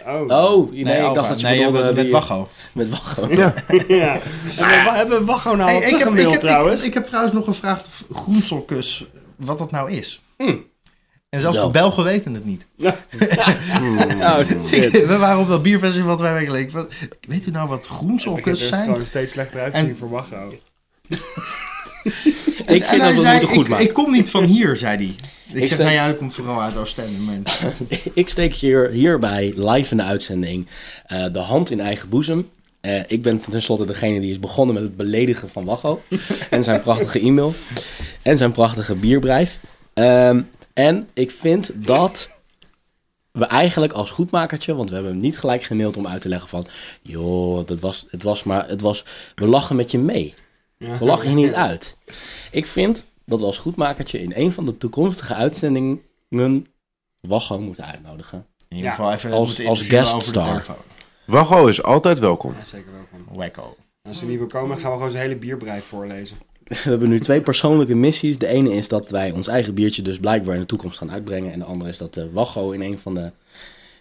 wel 0.05 0.27
oh. 0.29 0.51
Oh, 0.59 0.71
nee, 0.71 0.81
ik 0.97 1.01
Alpha. 1.01 1.13
dacht 1.13 1.29
dat 1.29 1.39
je 1.39 1.45
nee, 1.47 1.57
bedoelde 1.57 1.83
met, 1.83 1.95
met 1.95 2.03
die- 2.03 2.13
Wacho. 2.13 2.47
Met 2.73 2.89
Wacho. 2.89 3.27
Ja. 3.33 3.53
ja. 3.87 4.13
En 4.13 4.19
we 4.55 4.81
wa- 4.85 4.95
hebben 4.95 5.19
we 5.19 5.25
Wacho 5.25 5.55
nou 5.55 5.71
al 5.71 5.79
Hey, 5.81 5.89
ik, 5.89 5.97
heb, 5.97 6.07
ik, 6.13 6.31
heb, 6.31 6.39
trouwens? 6.39 6.81
ik, 6.81 6.87
ik 6.87 6.93
heb 6.93 7.03
trouwens 7.05 7.33
nog 7.35 7.45
gevraagd 7.45 7.87
of 7.87 8.03
groenselkus, 8.17 9.05
wat 9.35 9.57
dat 9.57 9.71
nou 9.71 9.91
is. 9.91 10.21
Hmm. 10.37 10.63
En 11.35 11.41
zelfs 11.41 11.57
de 11.57 11.69
Belgen 11.69 12.03
weten 12.03 12.33
het 12.33 12.45
niet. 12.45 12.65
Oh, 14.21 14.39
shit. 14.65 14.91
We 15.07 15.17
waren 15.17 15.39
op 15.41 15.47
dat 15.47 15.63
bierfestival 15.63 16.17
twee 16.17 16.31
weken 16.31 16.47
geleden. 16.47 16.87
Weet 17.27 17.45
u 17.45 17.51
nou 17.51 17.67
wat 17.67 17.77
Het 17.77 17.87
groenselkus 17.87 18.61
er 18.61 18.67
zijn? 18.67 18.83
gewoon 18.83 19.05
steeds 19.05 19.31
slechter 19.31 19.59
uit 19.61 19.73
te 19.73 19.79
En- 19.79 19.85
zien 19.85 19.97
voor 19.97 20.09
Wacho. 20.09 20.53
Ik 22.67 22.81
En 22.81 22.87
vind 22.89 23.01
dat 23.01 23.13
we 23.13 23.19
zei, 23.19 23.31
moeten 23.31 23.47
goed 23.55 23.63
ik, 23.63 23.69
maken. 23.69 23.85
ik 23.85 23.93
kom 23.93 24.11
niet 24.11 24.29
van 24.29 24.43
hier, 24.43 24.77
zei 24.77 24.95
hij. 24.97 25.05
Ik, 25.05 25.15
Ik 25.53 25.57
zeg, 25.57 25.67
zeg- 25.67 25.77
nou 25.77 25.91
ja, 25.91 26.07
dat 26.07 26.17
komt 26.17 26.33
vooral 26.33 26.61
uit 26.61 26.77
Oostende. 26.77 27.19
Maar... 27.19 27.35
Ik 28.13 28.29
steek 28.29 28.53
hier, 28.53 28.89
hierbij 28.89 29.53
live 29.55 29.91
in 29.91 29.97
de 29.97 30.03
uitzending 30.03 30.67
eh, 31.05 31.25
de 31.31 31.39
hand 31.39 31.71
in 31.71 31.79
eigen 31.79 32.09
boezem. 32.09 32.49
Eh, 32.81 32.99
ik 33.07 33.21
ben 33.21 33.41
tenslotte 33.49 33.85
degene 33.85 34.19
die 34.19 34.31
is 34.31 34.39
begonnen 34.39 34.73
met 34.75 34.83
het 34.83 34.97
beledigen 34.97 35.49
van 35.49 35.65
Wacho. 35.65 36.01
en 36.49 36.63
zijn 36.63 36.81
prachtige 36.81 37.19
e-mail. 37.19 37.53
En 38.21 38.37
zijn 38.37 38.51
prachtige 38.51 38.95
bierbrijf. 38.95 39.57
Ehm, 39.93 40.41
en 40.75 41.09
ik 41.13 41.31
vind 41.31 41.71
dat 41.85 42.29
we 43.31 43.45
eigenlijk 43.45 43.93
als 43.93 44.09
goedmakertje, 44.11 44.75
want 44.75 44.89
we 44.89 44.95
hebben 44.95 45.13
hem 45.13 45.21
niet 45.21 45.37
gelijk 45.39 45.63
gemaild 45.63 45.97
om 45.97 46.07
uit 46.07 46.21
te 46.21 46.29
leggen 46.29 46.49
van... 46.49 46.67
joh, 47.01 47.67
dat 47.67 47.79
was, 47.79 48.07
het 48.09 48.23
was 48.23 48.43
maar, 48.43 48.67
het 48.67 48.81
was, 48.81 49.05
we 49.35 49.45
lachen 49.45 49.75
met 49.75 49.91
je 49.91 49.97
mee. 49.97 50.33
We 50.77 50.97
lachen 51.05 51.29
je 51.29 51.35
niet 51.35 51.53
uit. 51.53 51.97
Ik 52.51 52.65
vind 52.65 53.05
dat 53.25 53.39
we 53.39 53.45
als 53.45 53.57
goedmakertje 53.57 54.19
in 54.21 54.31
een 54.35 54.51
van 54.51 54.65
de 54.65 54.77
toekomstige 54.77 55.33
uitzendingen 55.33 56.01
Wacho 57.21 57.59
moeten 57.59 57.85
uitnodigen. 57.85 58.45
In 58.67 58.75
ieder 58.75 58.89
Ja, 58.91 58.95
geval 58.95 59.13
even 59.13 59.31
als- 59.31 59.47
moeten 59.47 59.67
als 59.67 59.81
guest 59.81 60.21
star. 60.21 60.65
Wacho 61.25 61.67
is 61.67 61.83
altijd 61.83 62.19
welkom. 62.19 62.53
Ja, 62.57 62.63
zeker 62.65 62.91
welkom. 62.91 63.35
Wacko. 63.37 63.75
Als 64.01 64.19
ze 64.19 64.25
niet 64.25 64.39
meer 64.39 64.47
komen, 64.47 64.79
gaan 64.79 64.91
we 64.91 64.97
gewoon 64.97 65.11
zijn 65.11 65.23
hele 65.23 65.35
bierbrijf 65.39 65.85
voorlezen. 65.85 66.37
We 66.65 66.75
hebben 66.75 67.09
nu 67.09 67.19
twee 67.19 67.41
persoonlijke 67.41 67.95
missies. 67.95 68.37
De 68.37 68.47
ene 68.47 68.73
is 68.73 68.87
dat 68.87 69.09
wij 69.09 69.31
ons 69.31 69.47
eigen 69.47 69.73
biertje 69.73 70.01
dus 70.01 70.19
blijkbaar 70.19 70.53
in 70.53 70.59
de 70.61 70.65
toekomst 70.67 70.97
gaan 70.97 71.11
uitbrengen. 71.11 71.51
En 71.51 71.59
de 71.59 71.65
andere 71.65 71.89
is 71.89 71.97
dat 71.97 72.13
de 72.13 72.31
Wacho 72.31 72.71
in 72.71 72.81
een 72.81 72.99
van 72.99 73.13
de 73.13 73.31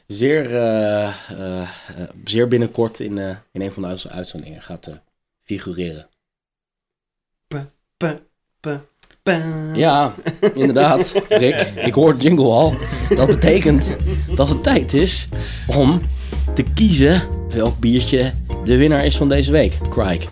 zeer, 0.07 0.55
eh, 0.57 1.05
eh, 1.31 1.61
eh, 1.61 1.69
zeer 2.25 2.49
binnenkort 2.49 3.01
in, 3.01 3.19
eh, 3.19 3.37
in 3.53 3.61
een 3.61 3.73
van 3.73 3.83
de 3.83 3.89
uitz- 3.89 4.07
uitzendingen 4.07 4.63
gaat 4.63 4.87
eh, 4.87 4.95
figureren. 5.43 6.09
Ja, 9.77 10.15
inderdaad, 10.55 11.13
Rick. 11.29 11.61
Ik 11.77 11.95
hoor 11.95 12.09
het 12.13 12.23
jingle 12.23 12.45
al. 12.51 12.75
Dat 13.17 13.27
betekent 13.27 13.97
dat 14.37 14.49
het 14.49 14.63
tijd 14.63 14.95
is 14.95 15.29
om 15.67 16.01
te 16.55 16.63
kiezen 16.63 17.23
welk 17.49 17.79
biertje 17.79 18.33
de 18.65 18.77
winnaar 18.77 19.05
is 19.07 19.17
van 19.17 19.29
deze 19.29 19.53
week. 19.53 19.79
Craig. 19.91 20.29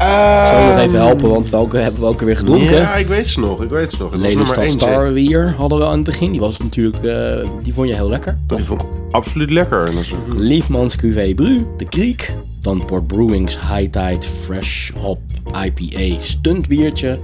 Zal 0.00 0.60
je 0.60 0.68
nog 0.70 0.78
even 0.78 0.98
helpen, 1.00 1.30
want 1.30 1.50
welke 1.50 1.76
hebben 1.76 2.00
we 2.00 2.06
ook 2.06 2.20
weer 2.20 2.36
gedronken? 2.36 2.76
Ja, 2.76 2.94
ik 2.94 3.06
weet 3.06 3.26
ze 3.26 3.40
nog. 3.40 3.62
Ik 3.62 3.68
weet 3.70 3.90
ze 3.90 3.96
nog. 3.98 4.10
Het 4.12 4.20
was 4.20 4.34
nummer 4.34 4.56
Lelystad 4.56 4.82
1. 4.84 4.92
Star 4.94 5.12
Wier 5.12 5.54
hadden 5.56 5.78
we 5.78 5.84
aan 5.84 5.92
het 5.92 6.04
begin. 6.04 6.30
Die 6.30 6.40
was 6.40 6.56
natuurlijk, 6.58 7.04
eh, 7.04 7.48
die 7.62 7.74
vond 7.74 7.88
je 7.88 7.94
heel 7.94 8.08
lekker. 8.08 8.38
Die 8.46 8.64
vond 8.64 8.82
ik 8.82 8.88
absoluut 9.10 9.50
lekker. 9.50 9.86
En 9.86 9.94
dat 9.94 10.02
is 10.02 10.10
een- 10.10 10.40
Liefmans 10.40 10.96
QV 10.96 11.34
Bru, 11.34 11.66
de 11.76 11.84
Kriek. 11.84 12.32
Dan 12.60 12.84
Port 12.84 13.06
Brewing's 13.06 13.58
High 13.60 13.90
Tide 13.90 14.26
Fresh 14.44 14.90
Hop 14.96 15.18
IPA 15.64 16.20
stuntbiertje. 16.20 17.18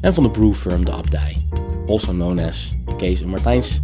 En 0.00 0.14
van 0.14 0.22
de 0.22 0.30
brewfirm 0.30 0.84
De 0.84 0.92
Abdij. 0.92 1.36
Also 1.88 2.12
known 2.12 2.38
as 2.38 2.72
Kees 2.96 3.22
en 3.22 3.28
Martijns. 3.28 3.80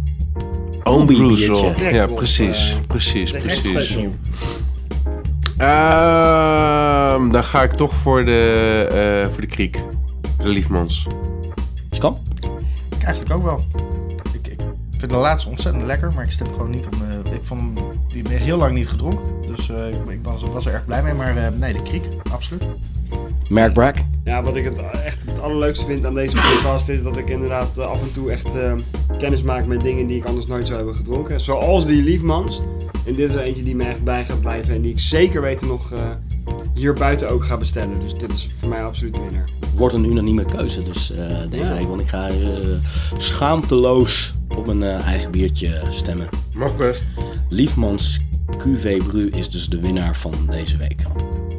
Own 0.83 1.05
biertje. 1.05 1.73
Ja, 1.91 2.05
precies. 2.07 2.71
eh, 2.71 2.87
precies, 2.87 3.31
precies. 3.31 3.97
Ehm, 5.57 7.29
dan 7.31 7.43
ga 7.43 7.63
ik 7.63 7.71
toch 7.71 7.93
voor 7.93 8.25
de, 8.25 8.87
eh, 8.91 9.31
voor 9.31 9.41
de 9.41 9.47
kriek. 9.47 9.81
De 10.41 10.47
Liefmans. 10.47 11.07
Skam? 11.89 12.17
Ik 12.97 13.03
eigenlijk 13.03 13.35
ook 13.35 13.43
wel. 13.43 13.59
Ik, 14.33 14.47
ik 14.47 14.59
vind 14.97 15.11
de 15.11 15.17
laatste 15.17 15.49
ontzettend 15.49 15.83
lekker, 15.85 16.11
maar 16.15 16.23
ik 16.23 16.31
stem 16.31 16.47
gewoon 16.47 16.69
niet 16.69 16.85
om. 16.85 17.01
eh, 17.25 17.33
ik 17.33 17.43
vond 17.43 17.79
die 18.07 18.23
heel 18.27 18.57
lang 18.57 18.73
niet 18.73 18.87
gedronken. 18.89 19.23
Dus 19.55 19.69
eh, 19.69 19.87
ik, 19.89 19.95
ik 20.07 20.19
was, 20.23 20.43
was 20.53 20.65
er 20.65 20.73
erg 20.73 20.85
blij 20.85 21.03
mee. 21.03 21.13
Maar 21.13 21.37
eh, 21.37 21.47
nee, 21.59 21.73
de 21.73 21.81
kriek, 21.81 22.03
absoluut. 22.31 22.67
Merkbraak. 23.49 23.97
Ja, 24.23 24.43
wat 24.43 24.55
ik 24.55 24.63
het 24.63 24.77
echt 25.05 25.25
het 25.25 25.41
allerleukste 25.41 25.85
vind 25.85 26.05
aan 26.05 26.13
deze 26.13 26.35
podcast 26.35 26.89
is 26.89 27.03
dat 27.03 27.17
ik 27.17 27.29
inderdaad 27.29 27.77
af 27.79 28.01
en 28.01 28.11
toe 28.13 28.31
echt 28.31 28.55
eh, 28.55 28.73
kennis 29.17 29.41
maak 29.41 29.65
met 29.65 29.81
dingen 29.81 30.07
die 30.07 30.17
ik 30.17 30.25
anders 30.25 30.45
nooit 30.47 30.65
zou 30.65 30.77
hebben 30.77 30.95
gedronken. 30.95 31.41
Zoals 31.41 31.85
die 31.85 32.03
Liefmans. 32.03 32.61
En 33.05 33.13
dit 33.13 33.29
is 33.29 33.35
eentje 33.35 33.63
die 33.63 33.75
me 33.75 33.83
echt 33.83 34.03
bij 34.03 34.25
gaat 34.25 34.41
blijven 34.41 34.75
en 34.75 34.81
die 34.81 34.91
ik 34.91 34.99
zeker 34.99 35.41
weten 35.41 35.67
nog 35.67 35.91
eh, 35.91 35.99
hier 36.73 36.93
buiten 36.93 37.29
ook 37.29 37.43
ga 37.45 37.57
bestellen. 37.57 37.99
Dus 37.99 38.13
dit 38.13 38.31
is 38.31 38.49
voor 38.57 38.69
mij 38.69 38.83
absoluut 38.83 39.13
de 39.13 39.19
winnaar. 39.21 39.43
Wordt 39.75 39.95
een 39.95 40.05
unanieme 40.05 40.45
keuze 40.45 40.83
dus 40.83 41.11
eh, 41.11 41.27
deze 41.49 41.63
Ja. 41.71 41.73
week. 41.77 41.87
Want 41.87 42.01
ik 42.01 42.07
ga 42.07 42.27
eh, 42.27 42.35
schaamteloos 43.17 44.33
op 44.57 44.65
mijn 44.65 44.83
eh, 44.83 45.07
eigen 45.07 45.31
biertje 45.31 45.81
stemmen. 45.89 46.29
Mag 46.55 46.77
best. 46.77 47.03
Liefmans 47.49 48.19
QV 48.57 48.97
Bru 49.07 49.29
is 49.29 49.49
dus 49.49 49.67
de 49.67 49.79
winnaar 49.79 50.15
van 50.15 50.33
deze 50.49 50.77
week. 50.77 51.01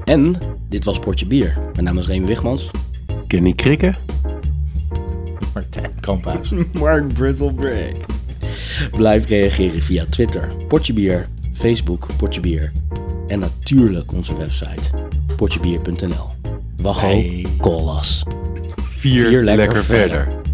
En 0.05 0.34
dit 0.68 0.84
was 0.84 0.99
Portje 0.99 1.26
Bier. 1.26 1.59
Mijn 1.72 1.84
naam 1.84 1.99
is 1.99 2.07
Remy 2.07 2.26
Wigmans. 2.26 2.70
Kenny 3.26 3.53
Krikken? 3.53 3.94
Martijn 5.55 5.90
Kamphuis. 6.01 6.53
Mark 6.72 7.12
Brittlebreak. 7.14 7.97
Blijf 8.97 9.28
reageren 9.28 9.82
via 9.82 10.05
Twitter, 10.11 10.51
Portje 10.68 10.92
Bier, 10.92 11.28
Facebook, 11.57 12.07
Portje 12.16 12.40
Bier. 12.40 12.72
En 13.28 13.38
natuurlijk 13.38 14.12
onze 14.12 14.36
website, 14.36 14.90
portjebier.nl. 15.36 16.28
Wacho, 16.76 17.07
Hey. 17.07 17.46
call 17.61 17.96
us. 17.98 18.22
Vier, 18.76 19.26
Vier 19.28 19.42
lekker 19.42 19.44
lekker, 19.57 19.84
verder. 19.84 20.22
verder. 20.24 20.45